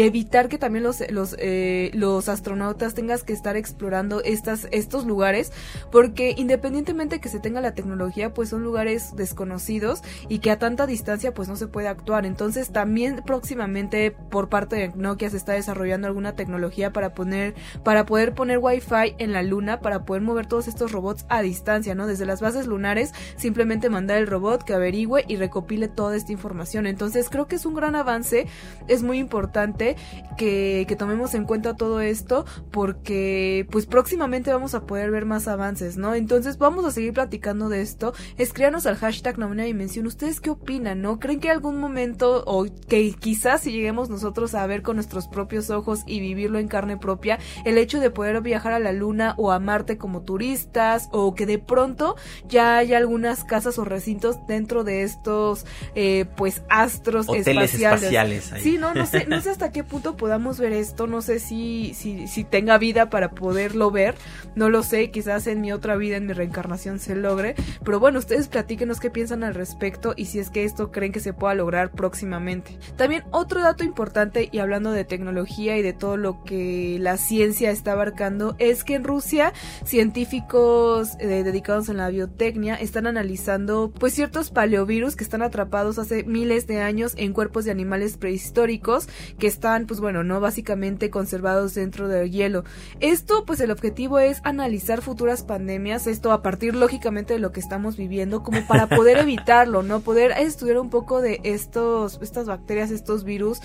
evitar 0.00 0.48
que 0.48 0.58
también 0.58 0.84
los, 0.84 1.02
los, 1.10 1.34
eh, 1.38 1.90
los 1.92 2.28
astronautas 2.28 2.94
tengas 2.94 3.24
que 3.24 3.32
estar 3.32 3.56
explorando 3.56 4.22
estas, 4.22 4.68
estos 4.70 5.06
lugares. 5.06 5.52
Porque 5.90 6.34
independientemente 6.36 7.20
que 7.20 7.28
se 7.28 7.40
tenga 7.40 7.60
la 7.60 7.72
tecnología, 7.72 8.32
pues 8.32 8.50
son 8.50 8.62
lugares 8.62 9.16
desconocidos 9.16 9.37
conocidos 9.38 10.02
y 10.28 10.40
que 10.40 10.50
a 10.50 10.58
tanta 10.58 10.86
distancia 10.86 11.32
pues 11.32 11.48
no 11.48 11.54
se 11.54 11.68
puede 11.68 11.86
actuar. 11.86 12.26
Entonces 12.26 12.72
también 12.72 13.22
próximamente 13.24 14.10
por 14.10 14.48
parte 14.48 14.74
de 14.76 14.88
Nokia 14.88 15.30
se 15.30 15.36
está 15.36 15.52
desarrollando 15.52 16.08
alguna 16.08 16.34
tecnología 16.34 16.92
para 16.92 17.14
poner 17.14 17.54
para 17.84 18.04
poder 18.04 18.34
poner 18.34 18.58
wifi 18.58 19.14
en 19.18 19.32
la 19.32 19.42
luna 19.42 19.80
para 19.80 20.04
poder 20.04 20.22
mover 20.22 20.46
todos 20.46 20.66
estos 20.66 20.90
robots 20.90 21.24
a 21.28 21.40
distancia, 21.40 21.94
¿no? 21.94 22.08
Desde 22.08 22.26
las 22.26 22.40
bases 22.40 22.66
lunares 22.66 23.12
simplemente 23.36 23.88
mandar 23.90 24.18
el 24.18 24.26
robot 24.26 24.64
que 24.64 24.74
averigüe 24.74 25.24
y 25.28 25.36
recopile 25.36 25.86
toda 25.86 26.16
esta 26.16 26.32
información. 26.32 26.86
Entonces 26.86 27.28
creo 27.30 27.46
que 27.46 27.56
es 27.56 27.64
un 27.64 27.74
gran 27.74 27.94
avance, 27.94 28.46
es 28.88 29.04
muy 29.04 29.18
importante 29.18 29.94
que, 30.36 30.84
que 30.88 30.96
tomemos 30.96 31.34
en 31.34 31.44
cuenta 31.44 31.76
todo 31.76 32.00
esto 32.00 32.44
porque 32.72 33.68
pues 33.70 33.86
próximamente 33.86 34.52
vamos 34.52 34.74
a 34.74 34.82
poder 34.82 35.12
ver 35.12 35.26
más 35.26 35.46
avances, 35.46 35.96
¿no? 35.96 36.14
Entonces 36.14 36.58
vamos 36.58 36.84
a 36.84 36.90
seguir 36.90 37.12
platicando 37.12 37.68
de 37.68 37.82
esto. 37.82 38.14
Escríbanos 38.36 38.86
al 38.86 38.96
hashtag 38.96 39.27
novena 39.36 39.64
dimensión. 39.64 40.06
¿Ustedes 40.06 40.40
qué 40.40 40.50
opinan, 40.50 41.02
no? 41.02 41.18
¿Creen 41.18 41.40
que 41.40 41.50
algún 41.50 41.78
momento, 41.78 42.42
o 42.46 42.66
que 42.88 43.12
quizás 43.12 43.62
si 43.62 43.72
lleguemos 43.72 44.08
nosotros 44.08 44.54
a 44.54 44.66
ver 44.66 44.82
con 44.82 44.96
nuestros 44.96 45.28
propios 45.28 45.70
ojos 45.70 46.04
y 46.06 46.20
vivirlo 46.20 46.58
en 46.58 46.68
carne 46.68 46.96
propia, 46.96 47.38
el 47.64 47.76
hecho 47.78 48.00
de 48.00 48.10
poder 48.10 48.40
viajar 48.40 48.72
a 48.72 48.78
la 48.78 48.92
luna 48.92 49.34
o 49.36 49.52
a 49.52 49.58
Marte 49.58 49.98
como 49.98 50.22
turistas, 50.22 51.08
o 51.12 51.34
que 51.34 51.44
de 51.44 51.58
pronto 51.58 52.16
ya 52.48 52.78
hay 52.78 52.94
algunas 52.94 53.44
casas 53.44 53.78
o 53.78 53.84
recintos 53.84 54.46
dentro 54.46 54.84
de 54.84 55.02
estos, 55.02 55.66
eh, 55.94 56.26
pues, 56.36 56.62
astros 56.70 57.28
Hoteles 57.28 57.74
espaciales? 57.74 58.52
Sí, 58.62 58.78
no, 58.78 58.94
no 58.94 59.06
sé, 59.06 59.26
no 59.26 59.40
sé 59.40 59.50
hasta 59.58 59.72
qué 59.72 59.84
punto 59.84 60.16
podamos 60.16 60.58
ver 60.58 60.72
esto, 60.72 61.06
no 61.06 61.22
sé 61.22 61.40
si, 61.40 61.92
si, 61.94 62.28
si 62.28 62.44
tenga 62.44 62.78
vida 62.78 63.10
para 63.10 63.30
poderlo 63.32 63.90
ver, 63.90 64.14
no 64.54 64.70
lo 64.70 64.82
sé, 64.82 65.10
quizás 65.10 65.46
en 65.46 65.60
mi 65.60 65.72
otra 65.72 65.96
vida, 65.96 66.16
en 66.16 66.26
mi 66.26 66.32
reencarnación 66.32 66.98
se 66.98 67.16
logre, 67.16 67.54
pero 67.84 68.00
bueno, 68.00 68.18
ustedes 68.18 68.48
platíquenos 68.48 69.00
qué 69.00 69.10
piensan 69.18 69.42
al 69.42 69.56
respecto 69.56 70.14
y 70.16 70.26
si 70.26 70.38
es 70.38 70.48
que 70.48 70.62
esto 70.62 70.92
creen 70.92 71.10
que 71.10 71.18
se 71.18 71.32
pueda 71.32 71.52
lograr 71.52 71.90
próximamente. 71.90 72.78
También 72.94 73.24
otro 73.32 73.60
dato 73.60 73.82
importante 73.82 74.48
y 74.52 74.60
hablando 74.60 74.92
de 74.92 75.02
tecnología 75.02 75.76
y 75.76 75.82
de 75.82 75.92
todo 75.92 76.16
lo 76.16 76.44
que 76.44 76.98
la 77.00 77.16
ciencia 77.16 77.72
está 77.72 77.94
abarcando 77.94 78.54
es 78.60 78.84
que 78.84 78.94
en 78.94 79.02
Rusia 79.02 79.52
científicos 79.84 81.16
eh, 81.18 81.42
dedicados 81.42 81.88
en 81.88 81.96
la 81.96 82.10
biotecnia 82.10 82.76
están 82.76 83.08
analizando 83.08 83.90
pues 83.90 84.14
ciertos 84.14 84.52
paleovirus 84.52 85.16
que 85.16 85.24
están 85.24 85.42
atrapados 85.42 85.98
hace 85.98 86.22
miles 86.22 86.68
de 86.68 86.80
años 86.80 87.14
en 87.16 87.32
cuerpos 87.32 87.64
de 87.64 87.72
animales 87.72 88.18
prehistóricos 88.18 89.08
que 89.40 89.48
están 89.48 89.86
pues 89.86 89.98
bueno 89.98 90.22
no 90.22 90.38
básicamente 90.38 91.10
conservados 91.10 91.74
dentro 91.74 92.06
del 92.06 92.30
hielo. 92.30 92.62
Esto 93.00 93.44
pues 93.44 93.58
el 93.58 93.72
objetivo 93.72 94.20
es 94.20 94.40
analizar 94.44 95.02
futuras 95.02 95.42
pandemias, 95.42 96.06
esto 96.06 96.30
a 96.30 96.40
partir 96.40 96.76
lógicamente 96.76 97.34
de 97.34 97.40
lo 97.40 97.50
que 97.50 97.58
estamos 97.58 97.96
viviendo 97.96 98.44
como 98.44 98.64
para 98.68 98.86
poder 98.86 99.07
evitarlo, 99.16 99.82
¿no? 99.82 100.00
Poder 100.00 100.32
estudiar 100.32 100.78
un 100.78 100.90
poco 100.90 101.22
de 101.22 101.40
estos, 101.44 102.18
estas 102.20 102.46
bacterias, 102.46 102.90
estos 102.90 103.24
virus, 103.24 103.60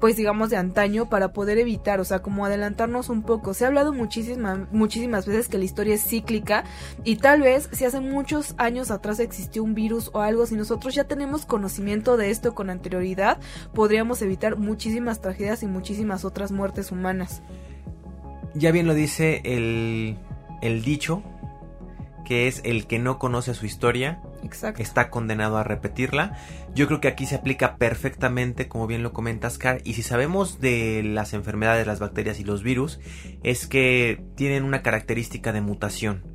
pues 0.00 0.16
digamos 0.16 0.50
de 0.50 0.56
antaño 0.56 1.08
para 1.08 1.32
poder 1.32 1.58
evitar, 1.58 1.98
o 1.98 2.04
sea, 2.04 2.20
como 2.20 2.44
adelantarnos 2.44 3.08
un 3.08 3.22
poco. 3.22 3.54
Se 3.54 3.64
ha 3.64 3.68
hablado 3.68 3.92
muchísimas, 3.92 4.70
muchísimas 4.70 5.26
veces 5.26 5.48
que 5.48 5.58
la 5.58 5.64
historia 5.64 5.94
es 5.94 6.04
cíclica 6.04 6.64
y 7.04 7.16
tal 7.16 7.40
vez 7.40 7.68
si 7.72 7.84
hace 7.84 8.00
muchos 8.00 8.54
años 8.58 8.90
atrás 8.90 9.18
existió 9.18 9.64
un 9.64 9.74
virus 9.74 10.10
o 10.12 10.20
algo, 10.20 10.46
si 10.46 10.56
nosotros 10.56 10.94
ya 10.94 11.04
tenemos 11.04 11.46
conocimiento 11.46 12.16
de 12.16 12.30
esto 12.30 12.54
con 12.54 12.70
anterioridad, 12.70 13.38
podríamos 13.72 14.20
evitar 14.22 14.58
muchísimas 14.58 15.20
tragedias 15.20 15.62
y 15.62 15.66
muchísimas 15.66 16.24
otras 16.24 16.52
muertes 16.52 16.92
humanas. 16.92 17.42
Ya 18.54 18.70
bien 18.70 18.86
lo 18.86 18.94
dice 18.94 19.40
el, 19.44 20.18
el 20.60 20.82
dicho, 20.82 21.22
que 22.24 22.46
es 22.48 22.60
el 22.64 22.86
que 22.86 22.98
no 22.98 23.18
conoce 23.18 23.54
su 23.54 23.66
historia 23.66 24.20
está 24.78 25.10
condenado 25.10 25.56
a 25.56 25.64
repetirla. 25.64 26.36
Yo 26.74 26.86
creo 26.86 27.00
que 27.00 27.08
aquí 27.08 27.26
se 27.26 27.36
aplica 27.36 27.76
perfectamente, 27.76 28.68
como 28.68 28.86
bien 28.86 29.02
lo 29.02 29.12
comentas, 29.12 29.58
Car. 29.58 29.80
Y 29.84 29.94
si 29.94 30.02
sabemos 30.02 30.60
de 30.60 31.02
las 31.04 31.34
enfermedades, 31.34 31.86
las 31.86 32.00
bacterias 32.00 32.40
y 32.40 32.44
los 32.44 32.62
virus, 32.62 33.00
es 33.42 33.66
que 33.66 34.22
tienen 34.36 34.64
una 34.64 34.82
característica 34.82 35.52
de 35.52 35.60
mutación. 35.60 36.34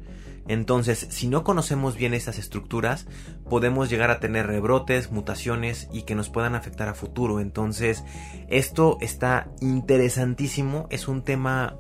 Entonces, 0.49 1.05
si 1.12 1.28
no 1.28 1.43
conocemos 1.43 1.95
bien 1.95 2.16
estas 2.16 2.39
estructuras, 2.39 3.05
podemos 3.47 3.88
llegar 3.88 4.10
a 4.10 4.20
tener 4.20 4.47
rebrotes, 4.47 5.12
mutaciones 5.12 5.88
y 5.93 6.01
que 6.01 6.16
nos 6.16 6.30
puedan 6.30 6.55
afectar 6.55 6.88
a 6.89 6.95
futuro. 6.95 7.39
Entonces, 7.39 8.03
esto 8.49 8.97
está 8.99 9.51
interesantísimo, 9.62 10.88
es 10.89 11.07
un 11.07 11.24
tema 11.24 11.78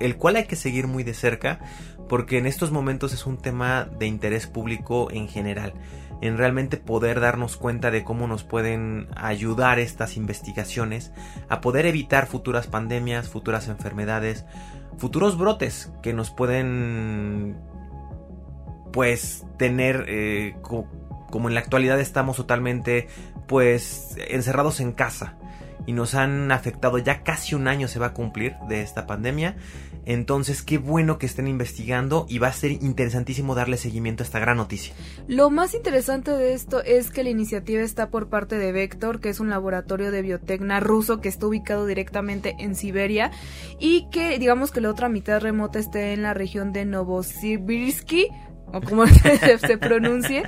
el 0.00 0.16
cual 0.16 0.36
hay 0.36 0.44
que 0.44 0.56
seguir 0.56 0.86
muy 0.86 1.02
de 1.02 1.14
cerca 1.14 1.60
porque 2.14 2.38
en 2.38 2.46
estos 2.46 2.70
momentos 2.70 3.12
es 3.12 3.26
un 3.26 3.38
tema 3.38 3.88
de 3.98 4.06
interés 4.06 4.46
público 4.46 5.10
en 5.10 5.26
general, 5.26 5.72
en 6.20 6.38
realmente 6.38 6.76
poder 6.76 7.18
darnos 7.18 7.56
cuenta 7.56 7.90
de 7.90 8.04
cómo 8.04 8.28
nos 8.28 8.44
pueden 8.44 9.08
ayudar 9.16 9.80
estas 9.80 10.16
investigaciones 10.16 11.10
a 11.48 11.60
poder 11.60 11.86
evitar 11.86 12.28
futuras 12.28 12.68
pandemias, 12.68 13.28
futuras 13.28 13.66
enfermedades, 13.66 14.44
futuros 14.96 15.36
brotes 15.36 15.90
que 16.04 16.12
nos 16.12 16.30
pueden 16.30 17.56
pues 18.92 19.44
tener 19.58 20.04
eh, 20.06 20.54
como 20.62 21.48
en 21.48 21.54
la 21.54 21.60
actualidad 21.62 21.98
estamos 21.98 22.36
totalmente 22.36 23.08
pues 23.48 24.16
encerrados 24.28 24.78
en 24.78 24.92
casa 24.92 25.36
y 25.84 25.92
nos 25.94 26.14
han 26.14 26.52
afectado 26.52 26.98
ya 26.98 27.24
casi 27.24 27.56
un 27.56 27.66
año 27.66 27.88
se 27.88 27.98
va 27.98 28.06
a 28.06 28.14
cumplir 28.14 28.54
de 28.68 28.82
esta 28.82 29.04
pandemia 29.04 29.56
entonces, 30.06 30.62
qué 30.62 30.78
bueno 30.78 31.18
que 31.18 31.26
estén 31.26 31.48
investigando 31.48 32.26
y 32.28 32.38
va 32.38 32.48
a 32.48 32.52
ser 32.52 32.72
interesantísimo 32.72 33.54
darle 33.54 33.76
seguimiento 33.76 34.22
a 34.22 34.26
esta 34.26 34.38
gran 34.38 34.56
noticia. 34.56 34.94
Lo 35.28 35.50
más 35.50 35.74
interesante 35.74 36.30
de 36.30 36.52
esto 36.52 36.82
es 36.82 37.10
que 37.10 37.24
la 37.24 37.30
iniciativa 37.30 37.82
está 37.82 38.10
por 38.10 38.28
parte 38.28 38.58
de 38.58 38.72
Vector, 38.72 39.20
que 39.20 39.30
es 39.30 39.40
un 39.40 39.50
laboratorio 39.50 40.10
de 40.10 40.22
biotecna 40.22 40.80
ruso 40.80 41.20
que 41.20 41.28
está 41.28 41.46
ubicado 41.46 41.86
directamente 41.86 42.54
en 42.58 42.74
Siberia 42.74 43.30
y 43.78 44.08
que 44.10 44.38
digamos 44.38 44.70
que 44.70 44.80
la 44.80 44.90
otra 44.90 45.08
mitad 45.08 45.40
remota 45.40 45.78
esté 45.78 46.12
en 46.12 46.22
la 46.22 46.34
región 46.34 46.72
de 46.72 46.84
Novosibirsk 46.84 48.12
o 48.72 48.80
como 48.80 49.06
se, 49.06 49.58
se 49.58 49.78
pronuncie. 49.78 50.42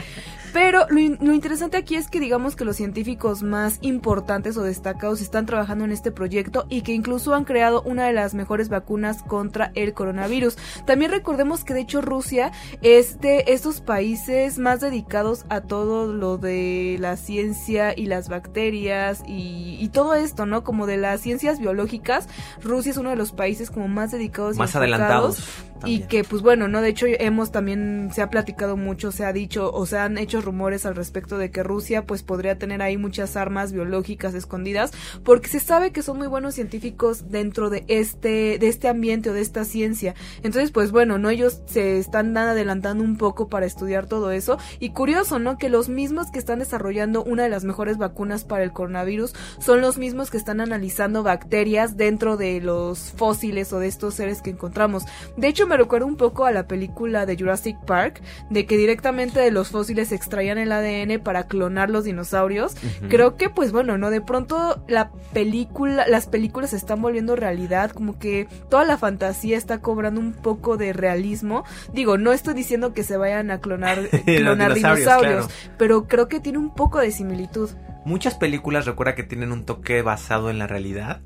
Pero 0.53 0.87
lo, 0.89 0.99
in- 0.99 1.19
lo 1.21 1.35
interesante 1.35 1.77
aquí 1.77 1.97
es 1.97 2.09
que 2.09 2.19
digamos 2.19 2.57
que 2.57 2.65
los 2.65 2.77
científicos 2.77 3.43
más 3.43 3.77
importantes 3.83 4.57
o 4.57 4.63
destacados 4.63 5.21
están 5.21 5.45
trabajando 5.45 5.85
en 5.85 5.93
este 5.93 6.13
proyecto 6.13 6.65
y 6.71 6.81
que 6.81 6.93
incluso 6.95 7.35
han 7.35 7.45
creado 7.45 7.83
una 7.83 8.07
de 8.07 8.15
las 8.15 8.33
mejores 8.33 8.71
vacunas 8.71 9.23
contra 9.23 9.71
el 9.75 9.93
coronavirus. 9.93 10.57
También 10.87 11.11
recordemos 11.11 11.63
que 11.63 11.75
de 11.75 11.81
hecho 11.81 12.01
Rusia 12.01 12.53
es 12.81 13.21
de 13.21 13.45
estos 13.49 13.83
países 13.83 14.57
más 14.59 14.81
dedicados 14.81 15.45
a 15.51 15.61
todo 15.61 16.11
lo 16.11 16.39
de 16.39 16.97
la 17.01 17.19
ciencia 17.19 17.93
y 17.95 18.07
las 18.07 18.31
bacterias 18.31 19.25
y, 19.27 19.77
y 19.79 19.89
todo 19.91 20.15
esto, 20.15 20.47
¿no? 20.47 20.65
Como 20.65 20.87
de 20.87 20.97
las 20.97 21.21
ciencias 21.21 21.59
biológicas. 21.59 22.29
Rusia 22.63 22.93
es 22.93 22.97
uno 22.97 23.11
de 23.11 23.17
los 23.17 23.33
países 23.33 23.71
como 23.71 23.89
más 23.89 24.11
dedicados 24.11 24.57
Más 24.57 24.75
adelantados. 24.75 25.39
Y 25.85 26.01
que, 26.01 26.25
pues 26.25 26.43
bueno, 26.43 26.69
¿no? 26.69 26.81
De 26.81 26.89
hecho, 26.89 27.07
hemos 27.07 27.53
también, 27.53 28.11
se 28.13 28.23
ha 28.23 28.31
platicado 28.31 28.77
mucho, 28.77 29.13
se 29.13 29.25
ha 29.25 29.33
dicho, 29.33 29.71
o 29.73 29.87
se 29.87 29.99
han 29.99 30.19
hecho 30.19 30.41
rumores 30.41 30.87
al 30.87 30.97
respecto 30.97 31.39
de 31.39 31.51
que 31.51 31.63
Rusia, 31.63 32.07
pues 32.07 32.23
podría 32.23 32.59
tener 32.59 32.83
ahí 32.83 32.97
muchas 32.97 33.37
armas 33.37 33.73
biológicas 33.73 34.35
escondidas, 34.35 34.93
porque 35.23 35.49
se 35.49 35.61
sabe 35.61 35.93
que 35.93 36.03
son 36.03 36.19
muy 36.19 36.27
buenos 36.27 36.55
científicos 36.55 37.31
dentro 37.31 37.71
de 37.71 37.85
este, 37.89 38.59
de 38.59 38.69
este 38.69 38.89
ambiente 38.89 39.31
o 39.31 39.33
de 39.33 39.41
esta 39.41 39.65
ciencia. 39.65 40.15
Entonces, 40.43 40.71
pues 40.71 40.91
bueno, 40.91 41.19
¿no? 41.19 41.31
Ellos 41.31 41.61
se 41.67 41.99
están 41.99 42.37
adelantando 42.37 43.05
un 43.05 43.17
poco 43.17 43.49
para 43.49 43.67
estudiar 43.67 44.07
todo 44.07 44.31
eso. 44.31 44.59
Y 44.81 44.91
curioso, 44.91 45.39
¿no? 45.39 45.59
Que 45.59 45.69
los 45.69 45.89
mismos 45.89 46.31
que 46.31 46.39
están 46.39 46.59
desarrollando 46.59 47.23
una 47.23 47.45
de 47.45 47.49
las 47.49 47.65
mejores 47.65 47.99
vacunas 47.99 48.45
para 48.45 48.65
el 48.65 48.73
coronavirus 48.73 49.35
son 49.59 49.81
los 49.81 49.99
mismos 49.99 50.31
que 50.31 50.37
están 50.37 50.61
analizando 50.61 51.23
bacterias 51.23 51.97
dentro 51.97 52.37
de 52.37 52.61
los 52.61 53.13
fósiles 53.13 53.73
o 53.73 53.79
de 53.79 53.89
estos 53.89 54.15
seres 54.15 54.43
que 54.43 54.51
encontramos. 54.51 55.05
De 55.37 55.49
hecho, 55.49 55.66
me 55.67 55.77
recuerda 55.77 56.07
un 56.07 56.17
poco 56.17 56.45
a 56.45 56.53
la 56.53 56.67
película 56.67 57.27
de 57.27 57.37
Jurassic 57.37 57.79
Park, 57.85 58.23
de 58.51 58.67
que 58.67 58.77
directamente 58.77 59.41
de 59.41 59.51
los 59.51 59.69
fósiles 59.69 60.13
extraían 60.13 60.59
el 60.59 60.73
ADN 60.73 61.21
para 61.23 61.47
clonar 61.47 61.91
los 61.91 62.05
dinosaurios. 62.05 62.77
Creo 63.09 63.37
que, 63.37 63.51
pues 63.51 63.73
bueno, 63.73 63.99
¿no? 63.99 64.11
De 64.11 64.21
pronto 64.21 64.85
la 64.89 65.11
película, 65.33 66.07
las 66.09 66.27
películas 66.27 66.71
se 66.71 66.77
están 66.77 67.03
volviendo 67.03 67.37
realidad, 67.37 67.91
como 67.91 68.19
que 68.19 68.49
toda 68.69 68.85
la 68.85 68.99
fantasía 68.99 69.57
está 69.57 69.81
cobrando 69.81 70.21
un 70.21 70.33
poco 70.33 70.77
de 70.77 70.93
realismo. 70.93 71.65
Digo, 71.93 72.19
no 72.19 72.33
estoy 72.33 72.55
diciendo 72.55 72.93
que 72.93 73.03
se 73.03 73.17
vayan 73.17 73.51
a 73.51 73.61
clonar, 73.61 74.09
clonar 74.25 74.75
dinosaurios, 74.75 74.99
dinosaurios, 74.99 75.47
claro. 75.47 75.75
pero 75.79 76.09
creo 76.09 76.29
que 76.29 76.41
tiene 76.41 76.59
un 76.59 76.75
poco 76.75 76.99
de 76.99 77.11
similitud. 77.11 77.71
Muchas 78.05 78.37
películas 78.37 78.87
recuerda 78.87 79.17
que 79.17 79.25
tienen 79.25 79.51
un 79.51 79.65
toque 79.65 80.01
basado 80.03 80.49
en 80.51 80.59
la 80.59 80.69
realidad. 80.69 81.21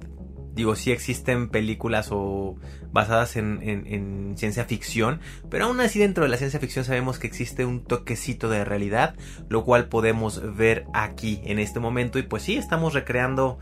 Digo, 0.60 0.76
sí 0.76 0.92
existen 0.92 1.48
películas 1.48 2.08
o 2.10 2.56
basadas 2.92 3.36
en, 3.36 3.60
en- 3.62 3.86
en 3.86 4.34
ciencia 4.36 4.66
ficción, 4.66 5.20
pero 5.48 5.64
aún 5.64 5.80
así 5.80 5.98
dentro 5.98 6.22
de 6.24 6.28
la 6.28 6.36
ciencia 6.36 6.60
ficción 6.60 6.84
sabemos 6.84 7.18
que 7.18 7.26
existe 7.26 7.64
un 7.64 7.82
toquecito 7.82 8.50
de 8.50 8.62
realidad, 8.66 9.14
lo 9.48 9.64
cual 9.64 9.88
podemos 9.88 10.54
ver 10.58 10.84
aquí 10.92 11.40
en 11.44 11.58
este 11.58 11.80
momento. 11.80 12.18
Y 12.18 12.24
pues 12.24 12.42
sí, 12.42 12.56
estamos 12.56 12.92
recreando 12.92 13.58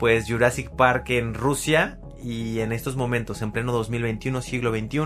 pues 0.00 0.26
Jurassic 0.28 0.70
Park 0.70 1.10
en 1.10 1.34
Rusia 1.34 2.00
y 2.20 2.58
en 2.58 2.72
estos 2.72 2.96
momentos, 2.96 3.42
en 3.42 3.52
pleno 3.52 3.70
2021, 3.72 4.42
siglo 4.42 4.72
XXI, 4.72 5.00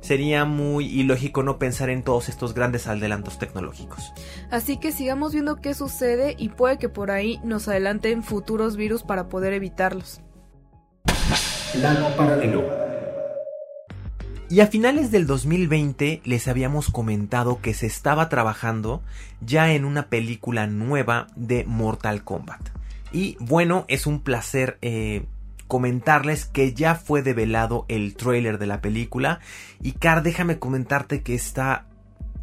sería 0.00 0.44
muy 0.44 0.84
ilógico 0.84 1.42
no 1.42 1.58
pensar 1.58 1.88
en 1.88 2.02
todos 2.02 2.28
estos 2.28 2.52
grandes 2.52 2.86
adelantos 2.86 3.38
tecnológicos. 3.38 4.12
Así 4.50 4.76
que 4.76 4.92
sigamos 4.92 5.32
viendo 5.32 5.56
qué 5.56 5.72
sucede 5.72 6.34
y 6.38 6.50
puede 6.50 6.76
que 6.76 6.90
por 6.90 7.10
ahí 7.10 7.40
nos 7.42 7.66
adelanten 7.66 8.22
futuros 8.22 8.76
virus 8.76 9.04
para 9.04 9.30
poder 9.30 9.54
evitarlos. 9.54 10.20
Plano 11.72 12.08
paralelo. 12.16 12.86
Y 14.48 14.60
a 14.60 14.68
finales 14.68 15.10
del 15.10 15.26
2020 15.26 16.20
les 16.24 16.46
habíamos 16.46 16.90
comentado 16.90 17.60
que 17.60 17.74
se 17.74 17.86
estaba 17.86 18.28
trabajando 18.28 19.02
ya 19.40 19.72
en 19.72 19.84
una 19.84 20.08
película 20.08 20.68
nueva 20.68 21.26
de 21.34 21.64
Mortal 21.64 22.22
Kombat. 22.22 22.60
Y 23.12 23.36
bueno, 23.40 23.84
es 23.88 24.06
un 24.06 24.20
placer 24.20 24.78
eh, 24.82 25.24
comentarles 25.66 26.44
que 26.44 26.74
ya 26.74 26.94
fue 26.94 27.22
develado 27.22 27.86
el 27.88 28.14
tráiler 28.14 28.58
de 28.58 28.66
la 28.66 28.80
película. 28.80 29.40
Y 29.82 29.92
Car, 29.92 30.22
déjame 30.22 30.58
comentarte 30.58 31.22
que 31.22 31.34
está 31.34 31.86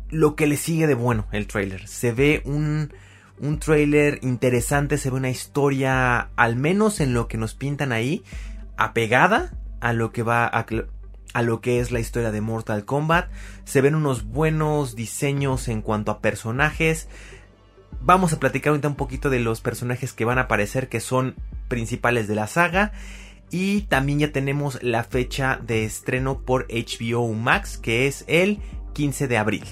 lo 0.09 0.35
que 0.35 0.47
le 0.47 0.57
sigue 0.57 0.87
de 0.87 0.95
bueno 0.95 1.27
el 1.31 1.47
tráiler. 1.47 1.87
Se 1.87 2.11
ve 2.11 2.41
un, 2.45 2.93
un 3.39 3.59
tráiler 3.59 4.19
interesante, 4.21 4.97
se 4.97 5.09
ve 5.09 5.17
una 5.17 5.29
historia, 5.29 6.29
al 6.35 6.55
menos 6.55 6.99
en 6.99 7.13
lo 7.13 7.27
que 7.27 7.37
nos 7.37 7.53
pintan 7.53 7.91
ahí, 7.91 8.23
apegada 8.77 9.53
a 9.79 9.93
lo 9.93 10.11
que 10.11 10.23
va 10.23 10.45
a, 10.45 11.41
lo 11.41 11.61
que 11.61 11.79
es 11.79 11.91
la 11.91 11.99
historia 11.99 12.31
de 12.31 12.41
Mortal 12.41 12.85
Kombat. 12.85 13.29
Se 13.65 13.81
ven 13.81 13.95
unos 13.95 14.25
buenos 14.25 14.95
diseños 14.95 15.67
en 15.67 15.81
cuanto 15.81 16.11
a 16.11 16.19
personajes. 16.19 17.07
Vamos 18.01 18.33
a 18.33 18.39
platicar 18.39 18.71
ahorita 18.71 18.87
un 18.87 18.95
poquito 18.95 19.29
de 19.29 19.39
los 19.39 19.61
personajes 19.61 20.13
que 20.13 20.25
van 20.25 20.37
a 20.37 20.43
aparecer, 20.43 20.89
que 20.89 20.99
son 20.99 21.35
principales 21.67 22.27
de 22.27 22.35
la 22.35 22.47
saga. 22.47 22.91
Y 23.51 23.81
también 23.81 24.19
ya 24.19 24.31
tenemos 24.31 24.81
la 24.81 25.03
fecha 25.03 25.59
de 25.61 25.85
estreno 25.85 26.39
por 26.39 26.65
HBO 26.69 27.31
Max, 27.33 27.77
que 27.77 28.07
es 28.07 28.25
el 28.27 28.59
15 28.93 29.27
de 29.27 29.37
abril. 29.37 29.63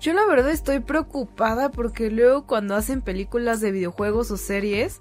Yo 0.00 0.12
la 0.12 0.26
verdad 0.26 0.50
estoy 0.50 0.80
preocupada 0.80 1.70
porque 1.70 2.10
luego 2.10 2.46
cuando 2.46 2.76
hacen 2.76 3.00
películas 3.00 3.62
de 3.62 3.72
videojuegos 3.72 4.30
o 4.30 4.36
series, 4.36 5.00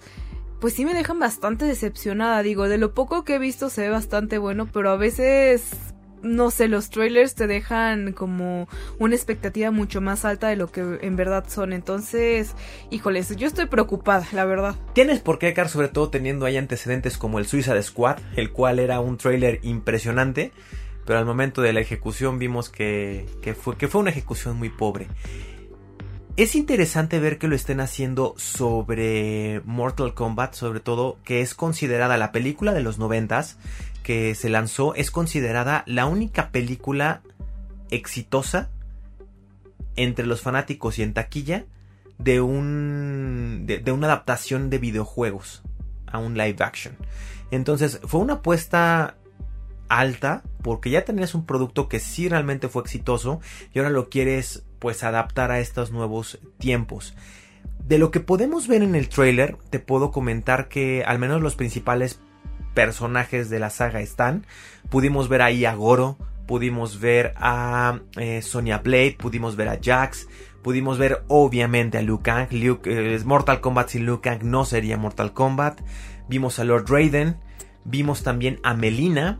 pues 0.63 0.75
sí 0.75 0.85
me 0.85 0.93
dejan 0.93 1.19
bastante 1.19 1.65
decepcionada. 1.65 2.41
Digo, 2.41 2.69
de 2.69 2.77
lo 2.77 2.93
poco 2.93 3.25
que 3.25 3.35
he 3.35 3.37
visto 3.37 3.69
se 3.69 3.81
ve 3.81 3.89
bastante 3.89 4.37
bueno, 4.37 4.65
pero 4.71 4.91
a 4.91 4.95
veces, 4.95 5.71
no 6.21 6.51
sé, 6.51 6.69
los 6.69 6.89
trailers 6.89 7.35
te 7.35 7.47
dejan 7.47 8.13
como 8.13 8.69
una 8.97 9.13
expectativa 9.13 9.71
mucho 9.71 9.99
más 9.99 10.23
alta 10.23 10.47
de 10.47 10.55
lo 10.55 10.71
que 10.71 10.99
en 11.01 11.17
verdad 11.17 11.43
son. 11.49 11.73
Entonces, 11.73 12.55
híjoles, 12.91 13.35
yo 13.35 13.45
estoy 13.45 13.65
preocupada, 13.65 14.25
la 14.31 14.45
verdad. 14.45 14.77
Tienes 14.93 15.19
por 15.19 15.37
qué, 15.37 15.53
Car, 15.53 15.67
sobre 15.67 15.89
todo 15.89 16.09
teniendo 16.09 16.45
ahí 16.45 16.55
antecedentes 16.55 17.17
como 17.17 17.39
el 17.39 17.45
Suicide 17.45 17.83
Squad, 17.83 18.19
el 18.37 18.53
cual 18.53 18.79
era 18.79 19.01
un 19.01 19.17
trailer 19.17 19.59
impresionante, 19.63 20.53
pero 21.05 21.19
al 21.19 21.25
momento 21.25 21.61
de 21.61 21.73
la 21.73 21.81
ejecución 21.81 22.39
vimos 22.39 22.69
que, 22.69 23.25
que, 23.41 23.53
fue, 23.53 23.75
que 23.75 23.89
fue 23.89 23.99
una 23.99 24.11
ejecución 24.11 24.57
muy 24.57 24.69
pobre. 24.69 25.09
Es 26.35 26.55
interesante 26.55 27.19
ver 27.19 27.37
que 27.37 27.47
lo 27.47 27.55
estén 27.55 27.79
haciendo 27.79 28.33
sobre 28.37 29.61
Mortal 29.65 30.15
Kombat, 30.15 30.55
sobre 30.55 30.79
todo 30.79 31.19
que 31.23 31.41
es 31.41 31.53
considerada 31.53 32.17
la 32.17 32.31
película 32.31 32.73
de 32.73 32.81
los 32.81 32.97
noventas 32.97 33.59
que 34.01 34.33
se 34.33 34.49
lanzó, 34.49 34.95
es 34.95 35.11
considerada 35.11 35.83
la 35.85 36.07
única 36.07 36.49
película 36.49 37.21
exitosa 37.91 38.71
entre 39.95 40.25
los 40.25 40.41
fanáticos 40.41 40.97
y 40.97 41.03
en 41.03 41.13
taquilla 41.13 41.65
de 42.17 42.41
un 42.41 43.65
de, 43.67 43.77
de, 43.77 43.91
una 43.91 44.07
adaptación 44.07 44.71
de 44.71 44.79
videojuegos 44.79 45.61
a 46.07 46.17
un 46.17 46.35
live 46.35 46.57
action. 46.61 46.97
Entonces 47.51 47.99
fue 48.05 48.21
una 48.21 48.35
apuesta 48.35 49.17
alta 49.87 50.41
porque 50.63 50.89
ya 50.89 51.05
tenías 51.05 51.35
un 51.35 51.45
producto 51.45 51.87
que 51.87 51.99
sí 51.99 52.27
realmente 52.27 52.69
fue 52.69 52.81
exitoso 52.81 53.39
y 53.71 53.77
ahora 53.77 53.91
lo 53.91 54.09
quieres 54.09 54.63
pues 54.83 55.05
adaptar 55.05 55.49
a 55.49 55.61
estos 55.61 55.93
nuevos 55.93 56.39
tiempos. 56.57 57.15
De 57.87 57.97
lo 57.97 58.11
que 58.11 58.19
podemos 58.19 58.67
ver 58.67 58.83
en 58.83 58.95
el 58.95 59.07
trailer, 59.07 59.55
te 59.69 59.79
puedo 59.79 60.11
comentar 60.11 60.67
que 60.67 61.05
al 61.05 61.19
menos 61.19 61.41
los 61.41 61.55
principales 61.55 62.19
personajes 62.73 63.49
de 63.49 63.59
la 63.59 63.69
saga 63.69 64.01
están. 64.01 64.45
Pudimos 64.89 65.29
ver 65.29 65.41
ahí 65.41 65.63
a 65.63 65.73
Goro, 65.73 66.17
pudimos 66.47 66.99
ver 66.99 67.33
a 67.37 68.01
eh, 68.17 68.41
Sonya 68.41 68.79
Blade, 68.79 69.15
pudimos 69.17 69.55
ver 69.55 69.69
a 69.69 69.79
Jax, 69.81 70.27
pudimos 70.61 70.97
ver 70.97 71.23
obviamente 71.29 71.97
a 71.97 72.01
Liu 72.01 72.21
Kang. 72.21 72.51
Liu, 72.51 72.81
eh, 72.83 73.17
Mortal 73.23 73.61
Kombat 73.61 73.87
sin 73.87 74.03
Liu 74.03 74.19
Kang 74.19 74.43
no 74.43 74.65
sería 74.65 74.97
Mortal 74.97 75.31
Kombat. 75.31 75.79
Vimos 76.27 76.59
a 76.59 76.65
Lord 76.65 76.89
Raiden, 76.89 77.37
vimos 77.85 78.21
también 78.21 78.59
a 78.63 78.73
Melina. 78.73 79.39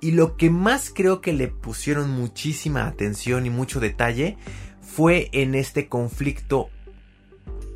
Y 0.00 0.12
lo 0.12 0.36
que 0.36 0.50
más 0.50 0.90
creo 0.94 1.20
que 1.20 1.32
le 1.32 1.48
pusieron 1.48 2.10
muchísima 2.10 2.86
atención 2.86 3.46
y 3.46 3.50
mucho 3.50 3.80
detalle 3.80 4.38
fue 4.80 5.28
en 5.32 5.54
este 5.54 5.88
conflicto 5.88 6.70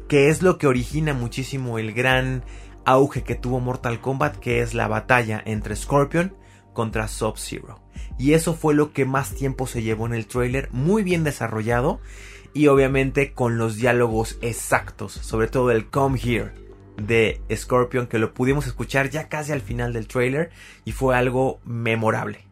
que 0.08 0.28
es 0.28 0.42
lo 0.42 0.58
que 0.58 0.66
origina 0.66 1.14
muchísimo 1.14 1.78
el 1.78 1.92
gran 1.92 2.44
auge 2.84 3.22
que 3.22 3.34
tuvo 3.34 3.60
Mortal 3.60 4.00
Kombat, 4.00 4.36
que 4.36 4.60
es 4.60 4.74
la 4.74 4.88
batalla 4.88 5.42
entre 5.44 5.76
Scorpion 5.76 6.34
contra 6.72 7.08
Sub-Zero. 7.08 7.80
Y 8.18 8.34
eso 8.34 8.54
fue 8.54 8.74
lo 8.74 8.92
que 8.92 9.04
más 9.04 9.34
tiempo 9.34 9.66
se 9.66 9.82
llevó 9.82 10.06
en 10.06 10.14
el 10.14 10.26
trailer, 10.26 10.68
muy 10.72 11.02
bien 11.02 11.24
desarrollado 11.24 12.00
y 12.52 12.68
obviamente 12.68 13.32
con 13.32 13.58
los 13.58 13.76
diálogos 13.76 14.38
exactos, 14.40 15.12
sobre 15.12 15.48
todo 15.48 15.70
el 15.70 15.88
Come 15.88 16.20
Here 16.22 16.63
de 16.96 17.40
Scorpion 17.54 18.06
que 18.06 18.18
lo 18.18 18.34
pudimos 18.34 18.66
escuchar 18.66 19.10
ya 19.10 19.28
casi 19.28 19.52
al 19.52 19.60
final 19.60 19.92
del 19.92 20.06
trailer 20.06 20.50
y 20.84 20.92
fue 20.92 21.16
algo 21.16 21.60
memorable. 21.64 22.44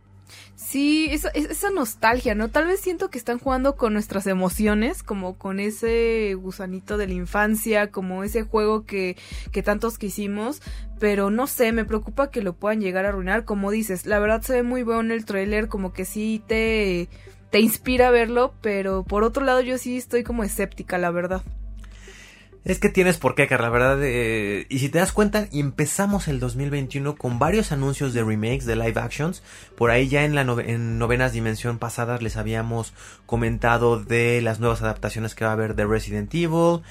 Sí, 0.57 1.09
esa, 1.11 1.29
esa, 1.31 1.71
nostalgia, 1.71 2.35
¿no? 2.35 2.49
Tal 2.49 2.67
vez 2.67 2.81
siento 2.81 3.11
que 3.11 3.19
están 3.19 3.39
jugando 3.39 3.77
con 3.77 3.93
nuestras 3.93 4.27
emociones, 4.27 5.03
como 5.03 5.37
con 5.37 5.61
ese 5.61 6.35
gusanito 6.35 6.97
de 6.97 7.09
la 7.09 7.13
infancia, 7.13 7.91
como 7.91 8.25
ese 8.25 8.45
juego 8.45 8.87
que, 8.87 9.17
que 9.51 9.63
tantos 9.63 9.99
quisimos, 9.99 10.63
pero 10.99 11.31
no 11.31 11.47
sé, 11.47 11.73
me 11.73 11.85
preocupa 11.85 12.31
que 12.31 12.41
lo 12.41 12.55
puedan 12.55 12.81
llegar 12.81 13.05
a 13.05 13.11
arruinar, 13.11 13.45
como 13.45 13.71
dices, 13.71 14.07
la 14.07 14.19
verdad 14.19 14.41
se 14.41 14.55
ve 14.55 14.63
muy 14.63 14.83
bueno 14.83 15.13
el 15.13 15.27
trailer, 15.27 15.69
como 15.69 15.93
que 15.93 16.07
sí 16.07 16.43
te 16.47 17.09
te 17.53 17.61
inspira 17.61 18.09
a 18.09 18.11
verlo, 18.11 18.55
pero 18.63 19.05
por 19.05 19.25
otro 19.25 19.45
lado 19.45 19.61
yo 19.61 19.77
sí 19.77 19.99
estoy 19.99 20.23
como 20.23 20.43
escéptica, 20.43 20.97
la 20.97 21.11
verdad. 21.11 21.43
Es 22.65 22.79
que 22.79 22.89
tienes 22.89 23.19
por 23.19 23.35
qué, 23.35 23.49
Carla, 23.49 23.67
la 23.67 23.73
verdad. 23.73 23.99
Eh, 24.03 24.67
y 24.69 24.79
si 24.79 24.89
te 24.89 25.01
das 25.01 25.11
cuenta, 25.11 25.49
empezamos 25.53 26.29
el 26.29 26.39
2021 26.39 27.17
con 27.17 27.41
varios 27.41 27.73
anuncios 27.73 28.15
de 28.15 28.23
remakes, 28.23 28.67
de 28.67 28.77
live 28.77 29.01
actions. 29.01 29.43
Por 29.77 29.91
ahí 29.91 30.09
ya 30.09 30.25
en 30.25 30.37
la 30.37 30.43
en 30.43 30.97
novenas 30.97 31.33
dimensión 31.33 31.79
pasadas 31.79 32.23
les 32.23 32.37
habíamos 32.37 32.95
comentado 33.27 33.99
de 33.99 34.41
las 34.43 34.61
nuevas 34.61 34.81
adaptaciones 34.81 35.35
que 35.35 35.45
va 35.45 35.51
a 35.51 35.55
haber 35.55 35.75
de 35.75 35.87
Resident 35.87 36.33
Evil 36.33 36.83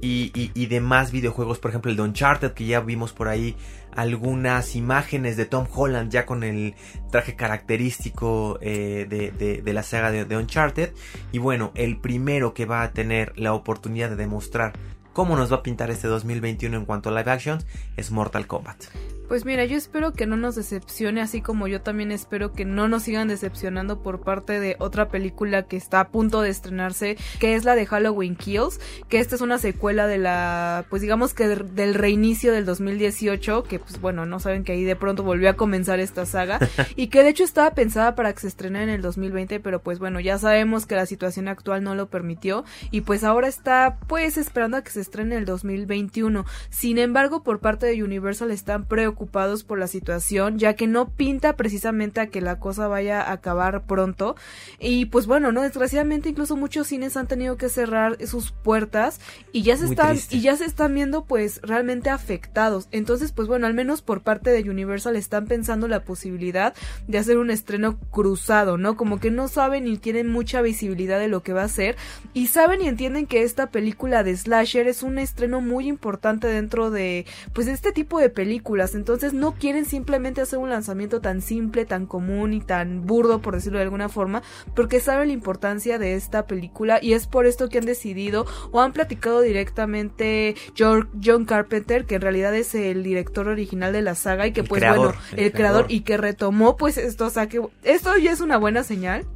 y, 0.00 0.32
y, 0.34 0.50
y 0.52 0.66
de 0.66 0.80
más 0.80 1.12
videojuegos, 1.12 1.60
por 1.60 1.70
ejemplo 1.70 1.92
el 1.92 1.96
de 1.96 2.02
Uncharted, 2.02 2.52
que 2.52 2.66
ya 2.66 2.80
vimos 2.80 3.12
por 3.12 3.28
ahí 3.28 3.54
algunas 3.94 4.74
imágenes 4.74 5.36
de 5.36 5.46
Tom 5.46 5.66
Holland 5.72 6.10
ya 6.10 6.26
con 6.26 6.42
el 6.42 6.74
traje 7.10 7.36
característico 7.36 8.58
eh, 8.60 9.06
de, 9.08 9.62
de, 9.62 9.72
la 9.72 9.84
saga 9.84 10.10
de, 10.10 10.24
de 10.24 10.36
Uncharted. 10.36 10.92
Y 11.30 11.38
bueno, 11.38 11.70
el 11.76 11.98
primero 11.98 12.52
que 12.52 12.66
va 12.66 12.82
a 12.82 12.92
tener 12.92 13.32
la 13.38 13.52
oportunidad 13.52 14.10
de 14.10 14.16
demostrar 14.16 14.72
cómo 15.12 15.36
nos 15.36 15.52
va 15.52 15.56
a 15.56 15.62
pintar 15.62 15.90
este 15.90 16.08
2021 16.08 16.76
en 16.76 16.84
cuanto 16.84 17.08
a 17.08 17.12
live 17.12 17.30
actions 17.30 17.66
es 17.96 18.10
Mortal 18.10 18.46
Kombat. 18.46 19.19
Pues 19.30 19.44
mira, 19.44 19.64
yo 19.64 19.76
espero 19.76 20.12
que 20.12 20.26
no 20.26 20.36
nos 20.36 20.56
decepcione, 20.56 21.20
así 21.20 21.40
como 21.40 21.68
yo 21.68 21.82
también 21.82 22.10
espero 22.10 22.52
que 22.52 22.64
no 22.64 22.88
nos 22.88 23.04
sigan 23.04 23.28
decepcionando 23.28 24.02
por 24.02 24.22
parte 24.22 24.58
de 24.58 24.74
otra 24.80 25.08
película 25.08 25.68
que 25.68 25.76
está 25.76 26.00
a 26.00 26.08
punto 26.08 26.42
de 26.42 26.50
estrenarse, 26.50 27.16
que 27.38 27.54
es 27.54 27.64
la 27.64 27.76
de 27.76 27.86
Halloween 27.86 28.34
Kills, 28.34 28.80
que 29.08 29.20
esta 29.20 29.36
es 29.36 29.40
una 29.40 29.58
secuela 29.58 30.08
de 30.08 30.18
la, 30.18 30.84
pues 30.90 31.00
digamos 31.00 31.32
que 31.32 31.46
del 31.46 31.94
reinicio 31.94 32.52
del 32.52 32.64
2018, 32.64 33.62
que 33.62 33.78
pues 33.78 34.00
bueno, 34.00 34.26
no 34.26 34.40
saben 34.40 34.64
que 34.64 34.72
ahí 34.72 34.82
de 34.82 34.96
pronto 34.96 35.22
volvió 35.22 35.48
a 35.48 35.54
comenzar 35.54 36.00
esta 36.00 36.26
saga, 36.26 36.58
y 36.96 37.06
que 37.06 37.22
de 37.22 37.28
hecho 37.28 37.44
estaba 37.44 37.70
pensada 37.70 38.16
para 38.16 38.32
que 38.32 38.40
se 38.40 38.48
estrenara 38.48 38.82
en 38.82 38.90
el 38.90 39.00
2020, 39.00 39.60
pero 39.60 39.80
pues 39.80 40.00
bueno, 40.00 40.18
ya 40.18 40.38
sabemos 40.38 40.86
que 40.86 40.96
la 40.96 41.06
situación 41.06 41.46
actual 41.46 41.84
no 41.84 41.94
lo 41.94 42.08
permitió, 42.08 42.64
y 42.90 43.02
pues 43.02 43.22
ahora 43.22 43.46
está 43.46 43.96
pues 44.08 44.36
esperando 44.36 44.76
a 44.76 44.82
que 44.82 44.90
se 44.90 45.00
estrene 45.00 45.36
en 45.36 45.38
el 45.42 45.44
2021. 45.44 46.44
Sin 46.68 46.98
embargo, 46.98 47.44
por 47.44 47.60
parte 47.60 47.86
de 47.86 48.02
Universal 48.02 48.50
están 48.50 48.86
preocupados 48.86 49.19
preocupados 49.20 49.64
por 49.64 49.78
la 49.78 49.86
situación, 49.86 50.58
ya 50.58 50.74
que 50.74 50.86
no 50.86 51.10
pinta 51.10 51.54
precisamente 51.54 52.20
a 52.20 52.28
que 52.28 52.40
la 52.40 52.58
cosa 52.58 52.88
vaya 52.88 53.20
a 53.20 53.32
acabar 53.32 53.82
pronto. 53.84 54.34
Y 54.78 55.06
pues 55.06 55.26
bueno, 55.26 55.52
no, 55.52 55.60
desgraciadamente 55.60 56.30
incluso 56.30 56.56
muchos 56.56 56.86
cines 56.86 57.18
han 57.18 57.26
tenido 57.26 57.58
que 57.58 57.68
cerrar 57.68 58.16
sus 58.26 58.52
puertas 58.52 59.20
y 59.52 59.60
ya 59.60 59.76
se 59.76 59.86
están 59.86 60.16
y 60.30 60.40
ya 60.40 60.56
se 60.56 60.64
están 60.64 60.94
viendo 60.94 61.24
pues 61.26 61.60
realmente 61.62 62.08
afectados. 62.08 62.88
Entonces, 62.92 63.32
pues 63.32 63.46
bueno, 63.46 63.66
al 63.66 63.74
menos 63.74 64.00
por 64.00 64.22
parte 64.22 64.50
de 64.50 64.70
Universal 64.70 65.16
están 65.16 65.46
pensando 65.46 65.86
la 65.86 66.02
posibilidad 66.02 66.74
de 67.06 67.18
hacer 67.18 67.36
un 67.36 67.50
estreno 67.50 67.98
cruzado, 68.10 68.78
¿no? 68.78 68.96
Como 68.96 69.20
que 69.20 69.30
no 69.30 69.48
saben 69.48 69.84
ni 69.84 69.98
tienen 69.98 70.28
mucha 70.28 70.62
visibilidad 70.62 71.18
de 71.18 71.28
lo 71.28 71.42
que 71.42 71.52
va 71.52 71.64
a 71.64 71.68
ser 71.68 71.96
y 72.32 72.46
saben 72.46 72.80
y 72.80 72.88
entienden 72.88 73.26
que 73.26 73.42
esta 73.42 73.70
película 73.70 74.22
de 74.22 74.34
slasher 74.34 74.88
es 74.88 75.02
un 75.02 75.18
estreno 75.18 75.60
muy 75.60 75.88
importante 75.88 76.46
dentro 76.46 76.90
de 76.90 77.26
pues 77.52 77.66
de 77.66 77.72
este 77.72 77.92
tipo 77.92 78.18
de 78.18 78.30
películas. 78.30 78.94
Entonces, 78.94 79.09
entonces 79.12 79.38
no 79.38 79.52
quieren 79.52 79.84
simplemente 79.84 80.40
hacer 80.40 80.58
un 80.58 80.70
lanzamiento 80.70 81.20
tan 81.20 81.40
simple, 81.40 81.84
tan 81.84 82.06
común 82.06 82.52
y 82.52 82.60
tan 82.60 83.06
burdo, 83.06 83.40
por 83.40 83.54
decirlo 83.54 83.78
de 83.78 83.84
alguna 83.84 84.08
forma, 84.08 84.42
porque 84.74 85.00
saben 85.00 85.28
la 85.28 85.34
importancia 85.34 85.98
de 85.98 86.14
esta 86.14 86.46
película 86.46 86.98
y 87.02 87.12
es 87.12 87.26
por 87.26 87.46
esto 87.46 87.68
que 87.68 87.78
han 87.78 87.86
decidido 87.86 88.46
o 88.70 88.80
han 88.80 88.92
platicado 88.92 89.40
directamente 89.40 90.54
John 90.76 91.44
Carpenter, 91.44 92.04
que 92.06 92.16
en 92.16 92.20
realidad 92.20 92.54
es 92.54 92.74
el 92.74 93.02
director 93.02 93.48
original 93.48 93.92
de 93.92 94.02
la 94.02 94.14
saga 94.14 94.46
y 94.46 94.52
que 94.52 94.64
pues 94.64 94.82
bueno, 94.82 95.12
el, 95.36 95.52
creador. 95.52 95.86
y 95.88 96.00
que 96.00 96.16
retomó 96.16 96.76
pues 96.76 96.96
esto, 96.96 97.26
o 97.26 97.30
sea 97.30 97.48
que 97.48 97.60
esto 97.82 98.16
ya 98.16 98.32
es 98.32 98.40
una 98.40 98.58
buena 98.58 98.84
señal 98.84 99.26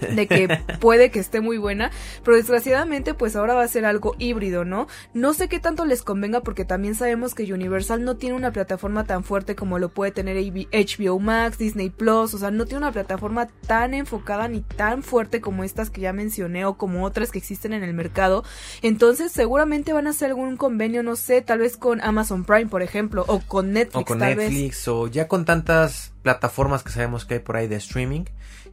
de 0.00 0.26
que 0.26 0.48
puede 0.80 1.10
que 1.10 1.18
esté 1.18 1.40
muy 1.40 1.58
buena, 1.58 1.90
pero 2.24 2.36
desgraciadamente 2.36 3.14
pues 3.14 3.36
ahora 3.36 3.54
va 3.54 3.62
a 3.62 3.68
ser 3.68 3.84
algo 3.84 4.14
híbrido, 4.18 4.64
¿no? 4.64 4.86
No 5.14 5.34
sé 5.34 5.48
qué 5.48 5.60
tanto 5.60 5.84
les 5.84 6.02
convenga 6.02 6.40
porque 6.40 6.64
también 6.64 6.94
sabemos 6.94 7.34
que 7.34 7.52
Universal 7.52 8.04
no 8.04 8.16
tiene 8.16 8.36
una 8.36 8.52
plataforma 8.52 9.04
tan 9.04 9.24
fuerte 9.24 9.56
como 9.56 9.78
lo 9.78 9.88
puede 9.88 10.10
tener 10.10 10.36
HBO 10.36 11.18
Max, 11.18 11.58
Disney 11.58 11.90
Plus, 11.90 12.34
o 12.34 12.38
sea, 12.38 12.50
no 12.50 12.64
tiene 12.64 12.78
una 12.78 12.92
plataforma 12.92 13.46
tan 13.66 13.94
enfocada 13.94 14.48
ni 14.48 14.60
tan 14.60 15.02
fuerte 15.02 15.40
como 15.40 15.64
estas 15.64 15.90
que 15.90 16.00
ya 16.00 16.12
mencioné 16.12 16.64
o 16.64 16.76
como 16.76 17.04
otras 17.04 17.30
que 17.30 17.38
existen 17.38 17.72
en 17.72 17.82
el 17.82 17.94
mercado. 17.94 18.44
Entonces, 18.82 19.32
seguramente 19.32 19.92
van 19.92 20.06
a 20.06 20.10
hacer 20.10 20.28
algún 20.30 20.56
convenio, 20.56 21.02
no 21.02 21.16
sé, 21.16 21.42
tal 21.42 21.60
vez 21.60 21.76
con 21.76 22.00
Amazon 22.00 22.44
Prime, 22.44 22.66
por 22.66 22.82
ejemplo, 22.82 23.24
o 23.28 23.40
con 23.40 23.72
Netflix, 23.72 24.02
o 24.02 24.04
con 24.04 24.18
Netflix, 24.18 24.88
o 24.88 25.06
ya 25.08 25.28
con 25.28 25.44
tantas 25.44 26.12
plataformas 26.22 26.82
que 26.82 26.90
sabemos 26.90 27.24
que 27.24 27.34
hay 27.34 27.40
por 27.40 27.56
ahí 27.56 27.68
de 27.68 27.76
streaming. 27.76 28.24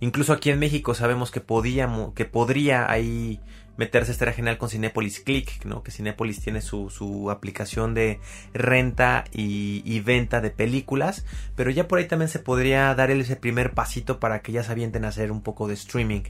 Incluso 0.03 0.33
aquí 0.33 0.49
en 0.49 0.59
México 0.59 0.93
sabemos 0.95 1.31
que 1.31 1.39
que 1.39 2.25
podría 2.25 2.91
ahí 2.91 3.39
meterse 3.77 4.11
estaría 4.11 4.33
genial 4.33 4.57
con 4.57 4.67
Cinepolis 4.67 5.21
Click, 5.21 5.63
¿no? 5.63 5.81
Que 5.81 5.91
Cinepolis 5.91 6.41
tiene 6.41 6.59
su, 6.59 6.89
su 6.89 7.31
aplicación 7.31 7.93
de 7.93 8.19
renta 8.53 9.23
y, 9.31 10.01
venta 10.01 10.41
de 10.41 10.49
películas, 10.49 11.23
pero 11.55 11.71
ya 11.71 11.87
por 11.87 11.99
ahí 11.99 12.07
también 12.09 12.27
se 12.27 12.39
podría 12.39 12.93
dar 12.95 13.11
ese 13.11 13.37
primer 13.37 13.71
pasito 13.71 14.19
para 14.19 14.41
que 14.41 14.51
ya 14.51 14.61
se 14.61 14.73
avienten 14.73 15.05
a 15.05 15.07
hacer 15.07 15.31
un 15.31 15.41
poco 15.41 15.69
de 15.69 15.75
streaming 15.75 16.23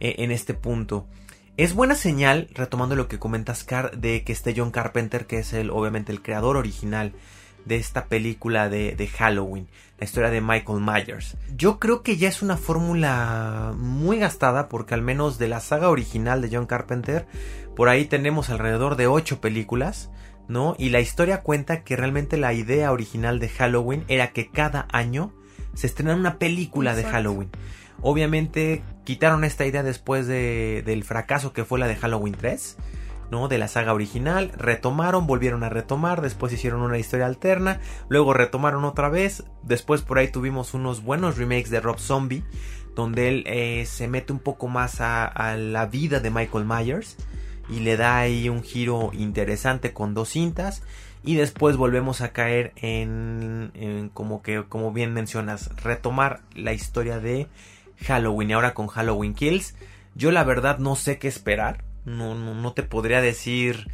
eh, 0.00 0.16
en 0.18 0.30
este 0.30 0.52
punto. 0.52 1.06
Es 1.56 1.72
buena 1.72 1.94
señal, 1.94 2.50
retomando 2.52 2.94
lo 2.94 3.08
que 3.08 3.18
comentas, 3.18 3.64
Car, 3.64 3.96
de 3.96 4.22
que 4.22 4.34
esté 4.34 4.52
John 4.54 4.70
Carpenter, 4.70 5.26
que 5.26 5.38
es 5.38 5.54
el, 5.54 5.70
obviamente 5.70 6.12
el 6.12 6.20
creador 6.20 6.58
original 6.58 7.14
de 7.64 7.76
esta 7.76 8.06
película 8.06 8.68
de, 8.68 8.94
de 8.96 9.06
Halloween 9.08 9.68
la 9.98 10.04
historia 10.04 10.30
de 10.30 10.40
Michael 10.40 10.80
Myers. 10.80 11.36
Yo 11.56 11.78
creo 11.78 12.02
que 12.02 12.16
ya 12.16 12.28
es 12.28 12.42
una 12.42 12.56
fórmula 12.56 13.72
muy 13.76 14.18
gastada 14.18 14.68
porque 14.68 14.94
al 14.94 15.02
menos 15.02 15.38
de 15.38 15.48
la 15.48 15.60
saga 15.60 15.88
original 15.88 16.42
de 16.42 16.54
John 16.54 16.66
Carpenter, 16.66 17.26
por 17.76 17.88
ahí 17.88 18.06
tenemos 18.06 18.50
alrededor 18.50 18.96
de 18.96 19.06
8 19.06 19.40
películas, 19.40 20.10
¿no? 20.48 20.74
Y 20.78 20.90
la 20.90 21.00
historia 21.00 21.42
cuenta 21.42 21.84
que 21.84 21.96
realmente 21.96 22.36
la 22.36 22.52
idea 22.52 22.92
original 22.92 23.38
de 23.38 23.48
Halloween 23.48 24.04
era 24.08 24.32
que 24.32 24.50
cada 24.50 24.88
año 24.90 25.32
se 25.74 25.86
estrenara 25.86 26.18
una 26.18 26.38
película 26.38 26.94
de 26.94 27.04
Halloween. 27.04 27.50
Obviamente 28.00 28.82
quitaron 29.04 29.44
esta 29.44 29.64
idea 29.64 29.82
después 29.82 30.26
de, 30.26 30.82
del 30.84 31.04
fracaso 31.04 31.52
que 31.52 31.64
fue 31.64 31.78
la 31.78 31.86
de 31.86 31.96
Halloween 31.96 32.34
3 32.34 32.76
De 33.34 33.58
la 33.58 33.66
saga 33.66 33.92
original, 33.92 34.52
retomaron, 34.56 35.26
volvieron 35.26 35.64
a 35.64 35.68
retomar, 35.68 36.22
después 36.22 36.52
hicieron 36.52 36.82
una 36.82 36.98
historia 36.98 37.26
alterna, 37.26 37.80
luego 38.08 38.32
retomaron 38.32 38.84
otra 38.84 39.08
vez, 39.08 39.42
después 39.64 40.02
por 40.02 40.18
ahí 40.18 40.28
tuvimos 40.28 40.72
unos 40.72 41.02
buenos 41.02 41.36
remakes 41.36 41.68
de 41.68 41.80
Rob 41.80 41.98
Zombie, 41.98 42.44
donde 42.94 43.28
él 43.28 43.44
eh, 43.46 43.86
se 43.86 44.06
mete 44.06 44.32
un 44.32 44.38
poco 44.38 44.68
más 44.68 45.00
a, 45.00 45.56
la 45.56 45.86
vida 45.86 46.20
de 46.20 46.30
Michael 46.30 46.64
Myers 46.64 47.16
y 47.68 47.80
le 47.80 47.96
da 47.96 48.18
ahí 48.18 48.48
un 48.48 48.62
giro 48.62 49.10
interesante 49.12 49.92
con 49.92 50.14
dos 50.14 50.28
cintas 50.28 50.82
y 51.24 51.34
después 51.34 51.76
volvemos 51.76 52.20
a 52.20 52.32
caer 52.32 52.72
en, 52.76 53.72
en, 53.74 54.10
como 54.10 54.42
que 54.42 54.62
como 54.68 54.92
bien 54.92 55.12
mencionas 55.12 55.70
retomar 55.82 56.42
la 56.54 56.72
historia 56.72 57.18
de 57.18 57.48
Halloween 58.06 58.50
y 58.50 58.52
ahora 58.52 58.74
con 58.74 58.86
Halloween 58.86 59.34
Kills. 59.34 59.74
Yo 60.14 60.30
la 60.30 60.44
verdad 60.44 60.78
no 60.78 60.94
sé 60.94 61.18
qué 61.18 61.26
esperar 61.26 61.82
no, 62.04 62.34
no, 62.34 62.54
no 62.54 62.72
te 62.72 62.82
podría 62.82 63.20
decir 63.20 63.88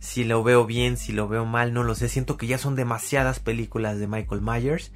si 0.00 0.24
lo 0.24 0.42
veo 0.42 0.64
bien, 0.66 0.96
si 0.96 1.12
lo 1.12 1.28
veo 1.28 1.44
mal, 1.44 1.72
no 1.72 1.84
lo 1.84 1.94
sé. 1.94 2.08
Siento 2.08 2.36
que 2.36 2.46
ya 2.46 2.58
son 2.58 2.74
demasiadas 2.74 3.38
películas 3.38 3.98
de 3.98 4.06
Michael 4.06 4.40
Myers. 4.40 4.92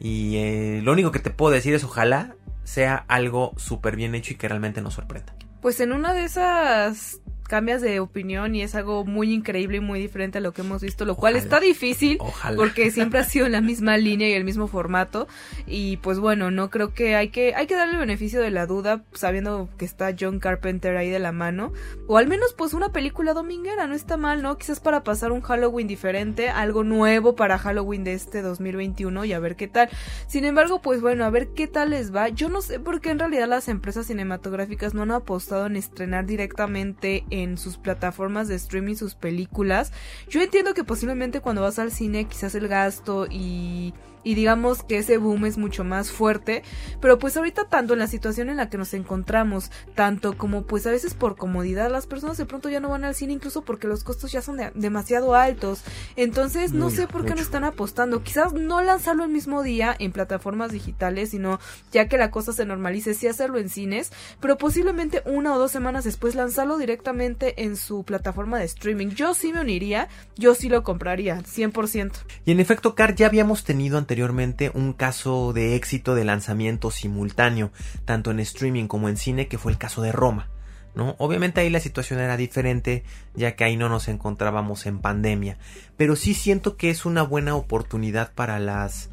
Y 0.00 0.36
eh, 0.36 0.80
lo 0.82 0.92
único 0.92 1.12
que 1.12 1.20
te 1.20 1.30
puedo 1.30 1.52
decir 1.52 1.74
es 1.74 1.84
ojalá 1.84 2.34
sea 2.64 3.04
algo 3.08 3.52
súper 3.56 3.96
bien 3.96 4.14
hecho 4.14 4.32
y 4.32 4.36
que 4.36 4.48
realmente 4.48 4.80
nos 4.82 4.94
sorprenda. 4.94 5.34
Pues 5.60 5.80
en 5.80 5.92
una 5.92 6.14
de 6.14 6.24
esas 6.24 7.20
cambias 7.50 7.82
de 7.82 7.98
opinión 7.98 8.54
y 8.54 8.62
es 8.62 8.76
algo 8.76 9.04
muy 9.04 9.32
increíble 9.32 9.78
y 9.78 9.80
muy 9.80 9.98
diferente 9.98 10.38
a 10.38 10.40
lo 10.40 10.52
que 10.52 10.60
hemos 10.60 10.82
visto, 10.82 11.04
lo 11.04 11.16
cual 11.16 11.34
está 11.34 11.58
difícil 11.58 12.18
porque 12.54 12.92
siempre 12.92 13.18
ha 13.18 13.24
sido 13.24 13.48
la 13.48 13.60
misma 13.60 13.96
línea 13.96 14.28
y 14.28 14.34
el 14.34 14.44
mismo 14.44 14.68
formato 14.68 15.26
y 15.66 15.96
pues 15.96 16.20
bueno, 16.20 16.52
no 16.52 16.70
creo 16.70 16.94
que 16.94 17.16
hay 17.16 17.30
que 17.30 17.56
hay 17.56 17.66
que 17.66 17.74
darle 17.74 17.94
el 17.94 17.98
beneficio 17.98 18.40
de 18.40 18.52
la 18.52 18.66
duda 18.66 19.02
sabiendo 19.14 19.68
que 19.78 19.84
está 19.84 20.14
John 20.18 20.38
Carpenter 20.38 20.96
ahí 20.96 21.10
de 21.10 21.18
la 21.18 21.32
mano 21.32 21.72
o 22.06 22.18
al 22.18 22.28
menos 22.28 22.54
pues 22.56 22.72
una 22.72 22.92
película 22.92 23.34
dominguera, 23.34 23.88
no 23.88 23.94
está 23.94 24.16
mal, 24.16 24.42
¿no? 24.42 24.56
Quizás 24.56 24.78
para 24.78 25.02
pasar 25.02 25.32
un 25.32 25.40
Halloween 25.40 25.88
diferente, 25.88 26.50
algo 26.50 26.84
nuevo 26.84 27.34
para 27.34 27.58
Halloween 27.58 28.04
de 28.04 28.14
este 28.14 28.42
2021 28.42 29.24
y 29.24 29.32
a 29.32 29.40
ver 29.40 29.56
qué 29.56 29.66
tal. 29.66 29.88
Sin 30.28 30.44
embargo, 30.44 30.80
pues 30.82 31.00
bueno, 31.00 31.24
a 31.24 31.30
ver 31.30 31.48
qué 31.48 31.66
tal 31.66 31.90
les 31.90 32.14
va. 32.14 32.28
Yo 32.28 32.48
no 32.48 32.62
sé 32.62 32.78
por 32.78 33.00
qué 33.00 33.10
en 33.10 33.18
realidad 33.18 33.48
las 33.48 33.68
empresas 33.68 34.06
cinematográficas 34.06 34.94
no 34.94 35.02
han 35.02 35.10
apostado 35.10 35.66
en 35.66 35.74
estrenar 35.74 36.26
directamente 36.26 37.24
en 37.30 37.39
sus 37.56 37.76
plataformas 37.76 38.48
de 38.48 38.54
streaming 38.54 38.94
sus 38.94 39.14
películas. 39.14 39.92
Yo 40.28 40.40
entiendo 40.40 40.74
que 40.74 40.84
posiblemente 40.84 41.40
cuando 41.40 41.62
vas 41.62 41.78
al 41.78 41.92
cine 41.92 42.24
quizás 42.24 42.54
el 42.54 42.68
gasto 42.68 43.26
y 43.30 43.94
y 44.24 44.34
digamos 44.34 44.82
que 44.82 44.98
ese 44.98 45.16
boom 45.18 45.46
es 45.46 45.56
mucho 45.58 45.84
más 45.84 46.10
fuerte, 46.10 46.62
pero 47.00 47.18
pues 47.18 47.36
ahorita 47.36 47.64
tanto 47.68 47.92
en 47.94 47.98
la 48.00 48.06
situación 48.06 48.50
en 48.50 48.56
la 48.58 48.68
que 48.68 48.78
nos 48.78 48.94
encontramos, 48.94 49.70
tanto 49.94 50.36
como 50.36 50.62
pues 50.62 50.86
a 50.86 50.90
veces 50.90 51.14
por 51.14 51.36
comodidad 51.36 51.90
las 51.90 52.06
personas 52.06 52.36
de 52.36 52.46
pronto 52.46 52.68
ya 52.68 52.80
no 52.80 52.90
van 52.90 53.04
al 53.04 53.14
cine 53.14 53.32
incluso 53.32 53.62
porque 53.62 53.86
los 53.88 54.04
costos 54.04 54.32
ya 54.32 54.42
son 54.42 54.56
de- 54.58 54.72
demasiado 54.74 55.34
altos, 55.34 55.82
entonces 56.16 56.72
no 56.72 56.86
Muy, 56.86 56.94
sé 56.94 57.06
por 57.06 57.24
qué 57.24 57.34
no 57.34 57.40
están 57.40 57.64
apostando, 57.64 58.22
quizás 58.22 58.52
no 58.52 58.82
lanzarlo 58.82 59.24
el 59.24 59.30
mismo 59.30 59.62
día 59.62 59.94
en 59.98 60.12
plataformas 60.12 60.72
digitales, 60.72 61.30
sino 61.30 61.58
ya 61.92 62.08
que 62.08 62.18
la 62.18 62.30
cosa 62.30 62.52
se 62.52 62.64
normalice, 62.64 63.14
sí 63.14 63.26
hacerlo 63.26 63.58
en 63.58 63.68
cines, 63.68 64.12
pero 64.40 64.58
posiblemente 64.58 65.22
una 65.24 65.54
o 65.54 65.58
dos 65.58 65.70
semanas 65.70 66.04
después 66.04 66.34
lanzarlo 66.34 66.78
directamente 66.78 67.62
en 67.64 67.76
su 67.76 68.04
plataforma 68.04 68.58
de 68.58 68.64
streaming. 68.64 69.08
Yo 69.08 69.34
sí 69.34 69.52
me 69.52 69.60
uniría, 69.60 70.08
yo 70.36 70.54
sí 70.54 70.68
lo 70.68 70.82
compraría, 70.82 71.42
100%. 71.42 72.12
Y 72.44 72.52
en 72.52 72.60
efecto, 72.60 72.94
Car, 72.94 73.14
ya 73.14 73.26
habíamos 73.26 73.64
tenido 73.64 73.98
anteriormente 74.10 74.72
un 74.74 74.92
caso 74.92 75.52
de 75.52 75.76
éxito 75.76 76.16
de 76.16 76.24
lanzamiento 76.24 76.90
simultáneo, 76.90 77.70
tanto 78.04 78.32
en 78.32 78.40
streaming 78.40 78.88
como 78.88 79.08
en 79.08 79.16
cine, 79.16 79.46
que 79.46 79.56
fue 79.56 79.70
el 79.70 79.78
caso 79.78 80.02
de 80.02 80.10
Roma. 80.10 80.48
¿no? 80.96 81.14
Obviamente 81.18 81.60
ahí 81.60 81.70
la 81.70 81.78
situación 81.78 82.18
era 82.18 82.36
diferente, 82.36 83.04
ya 83.36 83.54
que 83.54 83.62
ahí 83.62 83.76
no 83.76 83.88
nos 83.88 84.08
encontrábamos 84.08 84.86
en 84.86 84.98
pandemia. 84.98 85.58
Pero 85.96 86.16
sí 86.16 86.34
siento 86.34 86.76
que 86.76 86.90
es 86.90 87.06
una 87.06 87.22
buena 87.22 87.54
oportunidad 87.54 88.32
para 88.34 88.58
las. 88.58 89.10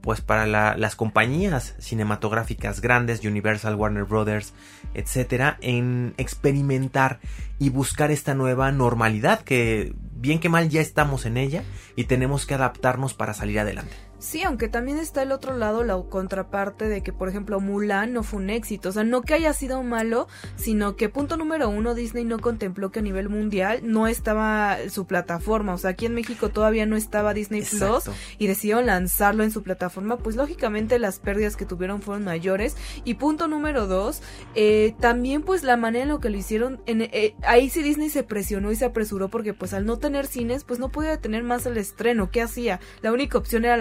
Pues 0.00 0.20
para 0.20 0.46
la- 0.46 0.76
las 0.76 0.96
compañías 0.96 1.76
cinematográficas 1.78 2.80
grandes, 2.82 3.24
Universal, 3.24 3.76
Warner 3.76 4.04
Brothers, 4.04 4.52
etcétera, 4.94 5.56
en 5.62 6.12
experimentar 6.18 7.20
y 7.60 7.70
buscar 7.70 8.10
esta 8.10 8.34
nueva 8.34 8.70
normalidad 8.72 9.40
que 9.42 9.94
bien 10.16 10.40
que 10.40 10.50
mal 10.50 10.68
ya 10.68 10.80
estamos 10.82 11.24
en 11.24 11.36
ella 11.38 11.62
y 11.96 12.04
tenemos 12.04 12.44
que 12.44 12.52
adaptarnos 12.54 13.14
para 13.14 13.32
salir 13.32 13.60
adelante. 13.60 13.94
Sí, 14.24 14.42
aunque 14.42 14.68
también 14.68 14.96
está 14.96 15.22
el 15.22 15.32
otro 15.32 15.54
lado, 15.54 15.84
la 15.84 16.02
contraparte 16.08 16.88
de 16.88 17.02
que, 17.02 17.12
por 17.12 17.28
ejemplo, 17.28 17.60
Mulan 17.60 18.14
no 18.14 18.22
fue 18.22 18.40
un 18.40 18.48
éxito. 18.48 18.88
O 18.88 18.92
sea, 18.92 19.04
no 19.04 19.20
que 19.20 19.34
haya 19.34 19.52
sido 19.52 19.82
malo, 19.82 20.28
sino 20.56 20.96
que, 20.96 21.10
punto 21.10 21.36
número 21.36 21.68
uno, 21.68 21.94
Disney 21.94 22.24
no 22.24 22.38
contempló 22.38 22.90
que 22.90 23.00
a 23.00 23.02
nivel 23.02 23.28
mundial 23.28 23.80
no 23.82 24.08
estaba 24.08 24.78
su 24.88 25.06
plataforma. 25.06 25.74
O 25.74 25.78
sea, 25.78 25.90
aquí 25.90 26.06
en 26.06 26.14
México 26.14 26.48
todavía 26.48 26.86
no 26.86 26.96
estaba 26.96 27.34
Disney 27.34 27.60
Plus 27.60 28.04
y 28.38 28.46
decidieron 28.46 28.86
lanzarlo 28.86 29.44
en 29.44 29.50
su 29.50 29.62
plataforma. 29.62 30.16
Pues 30.16 30.36
lógicamente 30.36 30.98
las 30.98 31.18
pérdidas 31.18 31.54
que 31.54 31.66
tuvieron 31.66 32.00
fueron 32.00 32.24
mayores. 32.24 32.78
Y 33.04 33.14
punto 33.14 33.46
número 33.46 33.86
dos, 33.86 34.22
eh, 34.54 34.94
también 35.00 35.42
pues 35.42 35.64
la 35.64 35.76
manera 35.76 36.04
en 36.04 36.08
lo 36.08 36.20
que 36.20 36.30
lo 36.30 36.38
hicieron, 36.38 36.80
en, 36.86 37.02
eh, 37.02 37.36
ahí 37.42 37.68
sí 37.68 37.82
Disney 37.82 38.08
se 38.08 38.22
presionó 38.22 38.72
y 38.72 38.76
se 38.76 38.86
apresuró 38.86 39.28
porque 39.28 39.52
pues 39.52 39.74
al 39.74 39.84
no 39.84 39.98
tener 39.98 40.26
cines, 40.26 40.64
pues 40.64 40.78
no 40.80 40.88
podía 40.88 41.20
tener 41.20 41.42
más 41.42 41.66
el 41.66 41.76
estreno. 41.76 42.30
¿Qué 42.30 42.40
hacía? 42.40 42.80
La 43.02 43.12
única 43.12 43.36
opción 43.36 43.66
era 43.66 43.76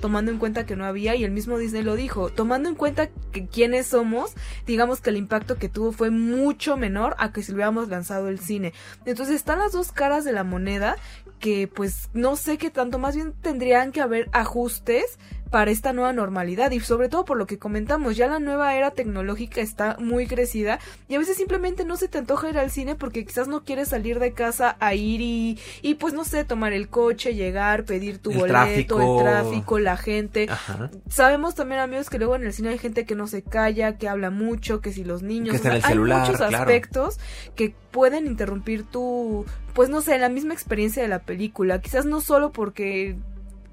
tomando 0.00 0.30
en 0.30 0.38
cuenta 0.38 0.66
que 0.66 0.76
no 0.76 0.84
había 0.84 1.14
y 1.14 1.24
el 1.24 1.30
mismo 1.30 1.58
Disney 1.58 1.82
lo 1.82 1.96
dijo, 1.96 2.30
tomando 2.30 2.68
en 2.68 2.74
cuenta 2.74 3.08
que 3.32 3.46
quiénes 3.46 3.86
somos, 3.86 4.34
digamos 4.66 5.00
que 5.00 5.10
el 5.10 5.16
impacto 5.16 5.56
que 5.56 5.68
tuvo 5.68 5.92
fue 5.92 6.10
mucho 6.10 6.76
menor 6.76 7.14
a 7.18 7.32
que 7.32 7.42
si 7.42 7.52
lo 7.52 7.56
hubiéramos 7.56 7.88
lanzado 7.88 8.28
el 8.28 8.38
cine. 8.38 8.72
Entonces 9.04 9.36
están 9.36 9.58
las 9.58 9.72
dos 9.72 9.92
caras 9.92 10.24
de 10.24 10.32
la 10.32 10.44
moneda 10.44 10.96
que 11.40 11.68
pues 11.68 12.08
no 12.14 12.36
sé 12.36 12.58
qué 12.58 12.70
tanto, 12.70 12.98
más 12.98 13.14
bien 13.14 13.32
tendrían 13.40 13.92
que 13.92 14.00
haber 14.00 14.28
ajustes 14.32 15.18
para 15.50 15.70
esta 15.70 15.92
nueva 15.92 16.12
normalidad 16.12 16.72
y 16.72 16.80
sobre 16.80 17.08
todo 17.08 17.24
por 17.24 17.36
lo 17.36 17.46
que 17.46 17.58
comentamos, 17.60 18.16
ya 18.16 18.26
la 18.26 18.40
nueva 18.40 18.74
era 18.74 18.90
tecnológica 18.90 19.60
está 19.60 19.96
muy 20.00 20.26
crecida 20.26 20.80
y 21.06 21.14
a 21.14 21.18
veces 21.20 21.36
simplemente 21.36 21.84
no 21.84 21.96
se 21.96 22.08
te 22.08 22.18
antoja 22.18 22.50
ir 22.50 22.58
al 22.58 22.72
cine 22.72 22.96
porque 22.96 23.24
quizás 23.24 23.46
no 23.46 23.62
quieres 23.62 23.88
salir 23.90 24.18
de 24.18 24.32
casa 24.32 24.76
a 24.80 24.94
ir 24.94 25.20
y, 25.20 25.58
y 25.80 25.94
pues 25.94 26.12
no 26.12 26.24
sé, 26.24 26.44
tomar 26.44 26.72
el 26.72 26.88
coche, 26.88 27.34
llegar, 27.36 27.84
pedir 27.84 28.18
tu 28.18 28.32
El 28.32 28.38
boleto, 28.38 28.52
tráfico. 28.52 29.18
el 29.18 29.22
tráfico, 29.24 29.78
la 29.78 29.96
gente. 29.96 30.46
Ajá. 30.50 30.90
Sabemos 31.08 31.54
también 31.54 31.80
amigos 31.82 32.10
que 32.10 32.18
luego 32.18 32.34
en 32.34 32.42
el 32.44 32.52
cine 32.52 32.70
hay 32.70 32.78
gente 32.78 33.04
que 33.04 33.14
no 33.14 33.28
se 33.28 33.42
calla, 33.42 33.96
que 33.96 34.08
habla 34.08 34.30
mucho, 34.30 34.80
que 34.80 34.92
si 34.92 35.04
los 35.04 35.22
niños, 35.22 35.60
Que 35.60 35.68
en 35.68 35.74
el 35.74 35.84
hay 35.84 35.90
celular, 35.92 36.20
muchos 36.22 36.38
claro. 36.38 36.56
aspectos 36.58 37.20
que 37.54 37.72
pueden 37.92 38.26
interrumpir 38.26 38.82
tu, 38.82 39.46
pues 39.74 39.88
no 39.88 40.00
sé, 40.00 40.18
la 40.18 40.28
misma 40.28 40.54
experiencia 40.54 41.02
de 41.02 41.08
la 41.08 41.20
película, 41.20 41.80
quizás 41.80 42.06
no 42.06 42.20
solo 42.20 42.52
porque 42.52 43.16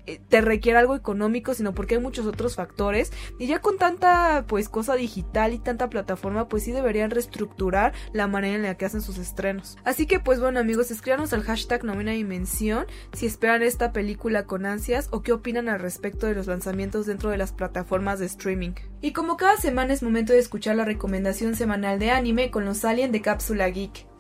eh, 0.08 0.20
te 0.30 0.42
requiere 0.42 0.80
algo 0.80 0.96
económico, 0.96 1.54
sino 1.54 1.74
porque 1.74 1.96
hay 1.96 2.02
muchos 2.02 2.26
otros 2.26 2.56
factores 2.56 3.12
y 3.38 3.46
ya 3.46 3.62
con 3.62 3.78
tanta 3.78 4.46
pues 4.48 4.68
cosa 4.68 4.96
digital 4.96 5.54
y 5.54 5.60
tanta 5.60 5.90
plataforma 5.90 6.48
pues 6.48 6.64
sí 6.64 6.72
deberían 6.72 7.12
reestructurar 7.12 7.94
la 8.12 8.28
manera 8.28 8.56
en 8.56 8.64
la 8.64 8.76
que 8.76 8.86
hacen 8.86 9.02
sus 9.02 9.20
estrenos. 9.20 9.78
Así 9.84 10.08
que 10.08 10.20
pues 10.20 10.40
bueno 10.40 10.60
amigos, 10.60 10.90
escríbanos 10.90 11.34
al 11.34 11.44
hashtag 11.44 11.84
novena 11.84 12.12
dimensión 12.12 12.88
si 13.14 13.28
esperan 13.28 13.62
esta 13.62 13.92
película 13.92 14.46
con 14.46 14.66
ansias 14.66 15.08
o 15.12 15.22
qué 15.22 15.34
opinan 15.34 15.70
al 15.70 15.80
respecto 15.80 16.26
de 16.26 16.34
los 16.34 16.48
lanzamientos 16.48 17.06
dentro 17.06 17.30
de 17.30 17.38
las 17.38 17.52
plataformas 17.52 18.20
de 18.20 18.26
streaming. 18.26 18.72
Y 19.02 19.14
como 19.14 19.38
cada 19.38 19.58
semana 19.58 19.94
es 19.94 20.02
momento 20.02 20.34
de 20.34 20.40
escuchar 20.40 20.76
la 20.76 20.86
recomendación 20.86 21.56
semanal 21.56 22.00
de 22.00 22.10
anime 22.10 22.50
con 22.50 22.66
los 22.66 22.84
aliens 22.86 23.12
de 23.12 23.22
Cápsula 23.22 23.70
Geek. 23.70 24.11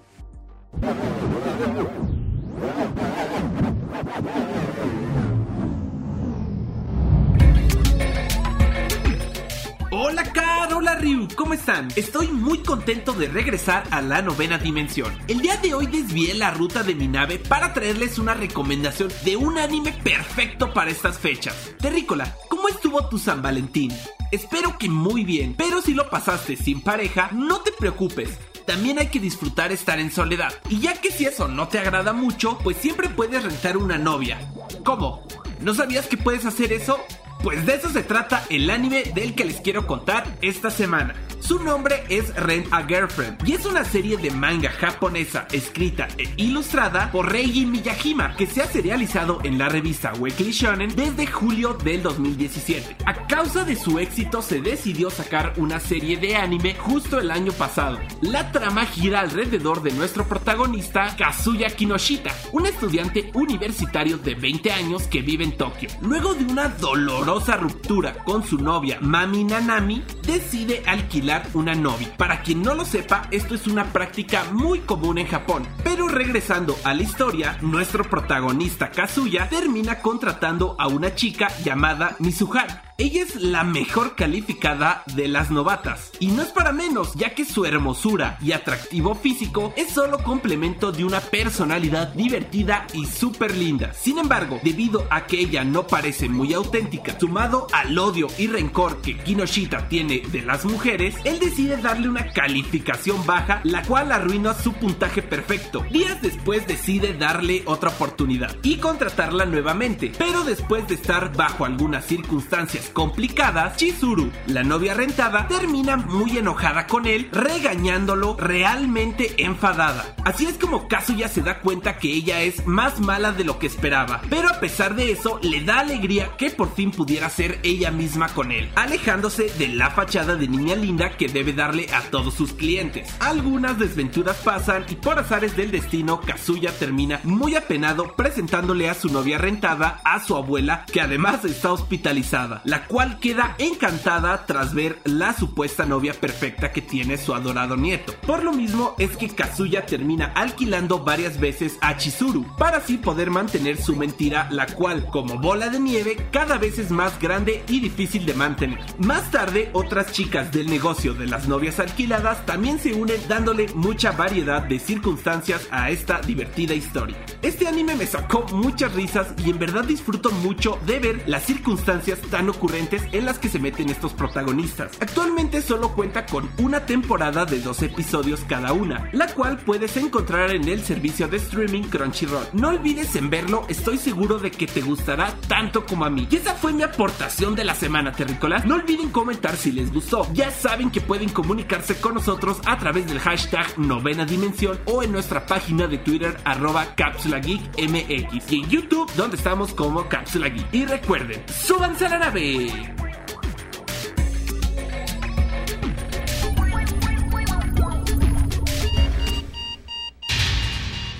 Hola 9.93 10.23
Car, 10.33 10.73
hola 10.73 10.95
Ryu, 10.95 11.27
¿cómo 11.35 11.53
están? 11.53 11.89
Estoy 11.95 12.29
muy 12.29 12.59
contento 12.59 13.13
de 13.13 13.27
regresar 13.27 13.83
a 13.91 14.01
la 14.01 14.21
novena 14.21 14.57
dimensión. 14.57 15.13
El 15.27 15.41
día 15.41 15.57
de 15.57 15.73
hoy 15.73 15.87
desvié 15.87 16.33
la 16.35 16.51
ruta 16.51 16.83
de 16.83 16.95
mi 16.95 17.07
nave 17.07 17.37
para 17.37 17.73
traerles 17.73 18.17
una 18.17 18.33
recomendación 18.33 19.09
de 19.25 19.35
un 19.35 19.57
anime 19.57 19.91
perfecto 20.03 20.73
para 20.73 20.89
estas 20.91 21.19
fechas. 21.19 21.75
Terrícola, 21.79 22.35
¿cómo 22.49 22.69
estuvo 22.69 23.07
tu 23.09 23.17
San 23.17 23.41
Valentín? 23.41 23.91
Espero 24.31 24.77
que 24.77 24.89
muy 24.89 25.25
bien, 25.25 25.55
pero 25.57 25.81
si 25.81 25.93
lo 25.93 26.09
pasaste 26.09 26.55
sin 26.55 26.81
pareja, 26.81 27.29
no 27.33 27.59
te 27.61 27.71
preocupes. 27.73 28.39
También 28.65 28.99
hay 28.99 29.07
que 29.07 29.19
disfrutar 29.19 29.71
estar 29.71 29.99
en 29.99 30.11
soledad. 30.11 30.53
Y 30.69 30.79
ya 30.79 30.99
que 30.99 31.11
si 31.11 31.25
eso 31.25 31.47
no 31.47 31.67
te 31.67 31.79
agrada 31.79 32.13
mucho, 32.13 32.57
pues 32.59 32.77
siempre 32.77 33.09
puedes 33.09 33.43
rentar 33.43 33.77
una 33.77 33.97
novia. 33.97 34.39
¿Cómo? 34.83 35.23
¿No 35.59 35.73
sabías 35.73 36.07
que 36.07 36.17
puedes 36.17 36.45
hacer 36.45 36.73
eso? 36.73 36.99
Pues 37.43 37.65
de 37.65 37.75
eso 37.75 37.89
se 37.89 38.03
trata 38.03 38.45
el 38.49 38.69
anime 38.69 39.03
del 39.15 39.33
que 39.33 39.45
les 39.45 39.61
quiero 39.61 39.87
contar 39.87 40.25
esta 40.41 40.69
semana. 40.69 41.15
Su 41.51 41.59
nombre 41.59 42.05
es 42.07 42.33
Rent 42.35 42.71
a 42.71 42.87
Girlfriend 42.87 43.45
y 43.45 43.51
es 43.51 43.65
una 43.65 43.83
serie 43.83 44.15
de 44.15 44.31
manga 44.31 44.69
japonesa 44.69 45.49
escrita 45.51 46.07
e 46.17 46.29
ilustrada 46.37 47.11
por 47.11 47.29
Reiji 47.29 47.65
Miyajima 47.65 48.37
que 48.37 48.47
se 48.47 48.61
ha 48.61 48.67
serializado 48.67 49.41
en 49.43 49.57
la 49.57 49.67
revista 49.67 50.13
Weekly 50.17 50.53
Shonen 50.53 50.95
desde 50.95 51.27
julio 51.27 51.73
del 51.73 52.03
2017. 52.03 52.95
A 53.05 53.27
causa 53.27 53.65
de 53.65 53.75
su 53.75 53.99
éxito 53.99 54.41
se 54.41 54.61
decidió 54.61 55.09
sacar 55.09 55.55
una 55.57 55.81
serie 55.81 56.15
de 56.15 56.37
anime 56.37 56.73
justo 56.73 57.19
el 57.19 57.29
año 57.29 57.51
pasado. 57.51 57.99
La 58.21 58.53
trama 58.53 58.85
gira 58.85 59.19
alrededor 59.19 59.83
de 59.83 59.91
nuestro 59.91 60.23
protagonista 60.23 61.17
Kazuya 61.17 61.75
Kinoshita, 61.75 62.33
un 62.53 62.65
estudiante 62.65 63.29
universitario 63.33 64.17
de 64.17 64.35
20 64.35 64.71
años 64.71 65.03
que 65.03 65.21
vive 65.21 65.43
en 65.43 65.57
Tokio. 65.57 65.89
Luego 66.01 66.33
de 66.33 66.45
una 66.45 66.69
dolorosa 66.69 67.57
ruptura 67.57 68.13
con 68.23 68.41
su 68.41 68.57
novia 68.57 68.99
Mami 69.01 69.43
Nanami, 69.43 70.01
decide 70.25 70.81
alquilar 70.87 71.40
una 71.53 71.75
novia. 71.75 72.13
Para 72.17 72.41
quien 72.41 72.61
no 72.61 72.75
lo 72.75 72.85
sepa, 72.85 73.27
esto 73.31 73.55
es 73.55 73.67
una 73.67 73.85
práctica 73.93 74.45
muy 74.51 74.79
común 74.79 75.17
en 75.17 75.27
Japón. 75.27 75.67
Pero 75.83 76.07
regresando 76.07 76.75
a 76.83 76.93
la 76.93 77.03
historia, 77.03 77.57
nuestro 77.61 78.03
protagonista 78.03 78.89
Kazuya 78.91 79.49
termina 79.49 79.99
contratando 79.99 80.75
a 80.77 80.87
una 80.87 81.15
chica 81.15 81.47
llamada 81.63 82.15
Mizuhara. 82.19 82.90
Ella 83.01 83.23
es 83.23 83.33
la 83.33 83.63
mejor 83.63 84.13
calificada 84.13 85.01
de 85.15 85.27
las 85.27 85.49
novatas. 85.49 86.11
Y 86.19 86.27
no 86.27 86.43
es 86.43 86.49
para 86.49 86.71
menos, 86.71 87.15
ya 87.15 87.33
que 87.33 87.45
su 87.45 87.65
hermosura 87.65 88.37
y 88.43 88.51
atractivo 88.51 89.15
físico 89.15 89.73
es 89.75 89.89
solo 89.89 90.19
complemento 90.19 90.91
de 90.91 91.03
una 91.03 91.19
personalidad 91.19 92.09
divertida 92.09 92.85
y 92.93 93.07
súper 93.07 93.57
linda. 93.57 93.91
Sin 93.95 94.19
embargo, 94.19 94.59
debido 94.61 95.07
a 95.09 95.25
que 95.25 95.39
ella 95.39 95.63
no 95.63 95.87
parece 95.87 96.29
muy 96.29 96.53
auténtica, 96.53 97.19
sumado 97.19 97.65
al 97.73 97.97
odio 97.97 98.27
y 98.37 98.45
rencor 98.45 99.01
que 99.01 99.17
Kinoshita 99.17 99.89
tiene 99.89 100.21
de 100.31 100.43
las 100.43 100.63
mujeres, 100.63 101.15
él 101.23 101.39
decide 101.39 101.77
darle 101.77 102.07
una 102.07 102.31
calificación 102.31 103.25
baja, 103.25 103.61
la 103.63 103.81
cual 103.81 104.11
arruina 104.11 104.53
su 104.53 104.73
puntaje 104.73 105.23
perfecto. 105.23 105.83
Días 105.89 106.21
después 106.21 106.67
decide 106.67 107.13
darle 107.13 107.63
otra 107.65 107.89
oportunidad 107.89 108.55
y 108.61 108.77
contratarla 108.77 109.45
nuevamente, 109.47 110.11
pero 110.19 110.43
después 110.43 110.87
de 110.87 110.93
estar 110.93 111.35
bajo 111.35 111.65
algunas 111.65 112.05
circunstancias 112.05 112.90
complicadas, 112.91 113.77
Chizuru, 113.77 114.31
la 114.47 114.63
novia 114.63 114.93
rentada, 114.93 115.47
termina 115.47 115.97
muy 115.97 116.37
enojada 116.37 116.87
con 116.87 117.05
él, 117.05 117.29
regañándolo 117.31 118.35
realmente 118.37 119.43
enfadada. 119.43 120.15
Así 120.23 120.45
es 120.45 120.57
como 120.57 120.87
Kazuya 120.87 121.27
se 121.27 121.41
da 121.41 121.59
cuenta 121.59 121.97
que 121.97 122.11
ella 122.11 122.41
es 122.41 122.65
más 122.67 122.99
mala 122.99 123.31
de 123.31 123.43
lo 123.43 123.59
que 123.59 123.67
esperaba, 123.67 124.21
pero 124.29 124.49
a 124.49 124.59
pesar 124.59 124.95
de 124.95 125.11
eso 125.11 125.39
le 125.41 125.63
da 125.63 125.79
alegría 125.79 126.35
que 126.37 126.49
por 126.51 126.73
fin 126.73 126.91
pudiera 126.91 127.29
ser 127.29 127.59
ella 127.63 127.91
misma 127.91 128.29
con 128.29 128.51
él, 128.51 128.69
alejándose 128.75 129.51
de 129.57 129.67
la 129.69 129.91
fachada 129.91 130.35
de 130.35 130.47
niña 130.47 130.75
linda 130.75 131.17
que 131.17 131.27
debe 131.27 131.53
darle 131.53 131.87
a 131.93 132.01
todos 132.01 132.33
sus 132.33 132.53
clientes. 132.53 133.13
Algunas 133.19 133.79
desventuras 133.79 134.37
pasan 134.37 134.85
y 134.89 134.95
por 134.95 135.19
azares 135.19 135.55
del 135.55 135.71
destino 135.71 136.21
Kazuya 136.21 136.71
termina 136.71 137.19
muy 137.23 137.55
apenado 137.55 138.15
presentándole 138.15 138.89
a 138.89 138.93
su 138.93 139.09
novia 139.09 139.37
rentada 139.37 140.01
a 140.03 140.23
su 140.23 140.35
abuela 140.35 140.85
que 140.91 141.01
además 141.01 141.45
está 141.45 141.71
hospitalizada, 141.71 142.61
cual 142.87 143.19
queda 143.19 143.55
encantada 143.57 144.45
tras 144.45 144.73
ver 144.73 144.99
la 145.03 145.33
supuesta 145.33 145.85
novia 145.85 146.13
perfecta 146.13 146.71
que 146.71 146.81
tiene 146.81 147.17
su 147.17 147.33
adorado 147.33 147.77
nieto. 147.77 148.13
Por 148.25 148.43
lo 148.43 148.53
mismo 148.53 148.95
es 148.99 149.17
que 149.17 149.29
Kazuya 149.29 149.85
termina 149.85 150.31
alquilando 150.35 150.99
varias 150.99 151.39
veces 151.39 151.77
a 151.81 151.97
Chizuru 151.97 152.45
para 152.57 152.77
así 152.77 152.97
poder 152.97 153.29
mantener 153.29 153.81
su 153.81 153.95
mentira, 153.95 154.47
la 154.51 154.67
cual 154.67 155.05
como 155.05 155.39
bola 155.39 155.69
de 155.69 155.79
nieve 155.79 156.17
cada 156.31 156.57
vez 156.57 156.79
es 156.79 156.91
más 156.91 157.19
grande 157.19 157.63
y 157.67 157.79
difícil 157.79 158.25
de 158.25 158.33
mantener. 158.33 158.79
Más 158.97 159.31
tarde 159.31 159.69
otras 159.73 160.11
chicas 160.11 160.51
del 160.51 160.69
negocio 160.69 161.13
de 161.13 161.27
las 161.27 161.47
novias 161.47 161.79
alquiladas 161.79 162.45
también 162.45 162.79
se 162.79 162.93
unen 162.93 163.19
dándole 163.27 163.67
mucha 163.73 164.11
variedad 164.11 164.61
de 164.63 164.79
circunstancias 164.79 165.67
a 165.71 165.89
esta 165.89 166.21
divertida 166.21 166.73
historia. 166.73 167.17
Este 167.41 167.67
anime 167.67 167.95
me 167.95 168.05
sacó 168.05 168.45
muchas 168.51 168.93
risas 168.93 169.33
y 169.43 169.49
en 169.49 169.59
verdad 169.59 169.83
disfruto 169.83 170.31
mucho 170.31 170.79
de 170.85 170.99
ver 170.99 171.23
las 171.27 171.43
circunstancias 171.43 172.19
tan 172.29 172.49
ocurrentes 172.61 173.01
en 173.11 173.25
las 173.25 173.39
que 173.39 173.49
se 173.49 173.57
meten 173.57 173.89
estos 173.89 174.13
protagonistas. 174.13 174.91
Actualmente 174.99 175.63
solo 175.63 175.93
cuenta 175.93 176.27
con 176.27 176.47
una 176.59 176.85
temporada 176.85 177.43
de 177.45 177.59
dos 177.59 177.81
episodios 177.81 178.41
cada 178.47 178.71
una, 178.71 179.09
la 179.13 179.33
cual 179.33 179.57
puedes 179.57 179.97
encontrar 179.97 180.51
en 180.51 180.67
el 180.67 180.83
servicio 180.83 181.27
de 181.27 181.37
streaming 181.37 181.83
Crunchyroll. 181.83 182.45
No 182.53 182.69
olvides 182.69 183.15
en 183.15 183.31
verlo, 183.31 183.65
estoy 183.67 183.97
seguro 183.97 184.37
de 184.37 184.51
que 184.51 184.67
te 184.67 184.81
gustará 184.81 185.33
tanto 185.47 185.87
como 185.87 186.05
a 186.05 186.11
mí. 186.11 186.27
Y 186.29 186.35
esa 186.35 186.53
fue 186.53 186.71
mi 186.71 186.83
aportación 186.83 187.55
de 187.55 187.63
la 187.63 187.73
semana, 187.73 188.11
terrícolas. 188.11 188.63
No 188.63 188.75
olviden 188.75 189.09
comentar 189.09 189.55
si 189.57 189.71
les 189.71 189.91
gustó. 189.91 190.27
Ya 190.33 190.51
saben 190.51 190.91
que 190.91 191.01
pueden 191.01 191.29
comunicarse 191.29 191.99
con 191.99 192.13
nosotros 192.13 192.59
a 192.67 192.77
través 192.77 193.07
del 193.07 193.19
hashtag 193.19 193.79
novena 193.79 194.23
dimensión 194.23 194.79
o 194.85 195.01
en 195.01 195.11
nuestra 195.11 195.47
página 195.47 195.87
de 195.87 195.97
Twitter 195.97 196.37
arroba 196.45 196.93
cápsula 196.93 197.39
geek 197.39 197.61
mx 197.79 198.51
y 198.51 198.61
en 198.61 198.69
YouTube 198.69 199.11
donde 199.15 199.37
estamos 199.37 199.73
como 199.73 200.07
cápsula 200.07 200.49
geek. 200.49 200.67
Y 200.73 200.85
recuerden, 200.85 201.43
súbanse 201.47 202.05
a 202.05 202.09
la 202.09 202.19
nave. 202.19 202.50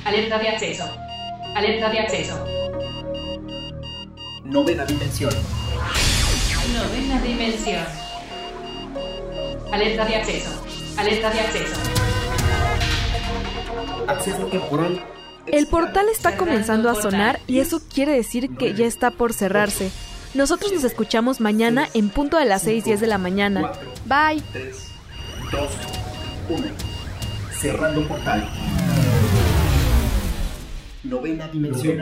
Alerta 0.03 0.39
de 0.39 0.49
acceso. 0.49 0.84
Alerta 1.55 1.89
de 1.89 1.99
acceso. 1.99 2.45
Novena 4.43 4.86
dimensión. 4.86 5.32
Novena 6.73 7.21
dimensión. 7.21 7.86
Alerta 9.71 10.05
de 10.05 10.15
acceso. 10.17 10.63
Alerta 10.97 11.29
de 11.29 11.39
acceso. 11.39 11.79
Acceso 14.07 14.45
temporal. 14.47 15.01
El 15.47 15.67
portal 15.67 16.09
está 16.09 16.36
comenzando 16.36 16.89
a 16.89 16.95
sonar 16.95 17.39
y 17.47 17.59
eso 17.59 17.79
quiere 17.93 18.11
decir 18.11 18.57
que 18.57 18.73
ya 18.73 18.86
está 18.86 19.11
por 19.11 19.32
cerrarse. 19.32 19.91
Nosotros 20.34 20.71
nos 20.71 20.86
escuchamos 20.86 21.41
mañana 21.41 21.89
en 21.93 22.09
punto 22.09 22.38
de 22.38 22.45
las 22.45 22.65
6:10 22.65 23.01
de 23.01 23.07
la 23.07 23.17
mañana. 23.17 23.73
Bye. 24.05 24.41
3, 24.53 24.91
2, 25.51 25.71
1. 26.49 26.67
Cerrando 27.59 28.07
portal. 28.07 28.49
Novena 31.03 31.47
dimensión. 31.49 31.99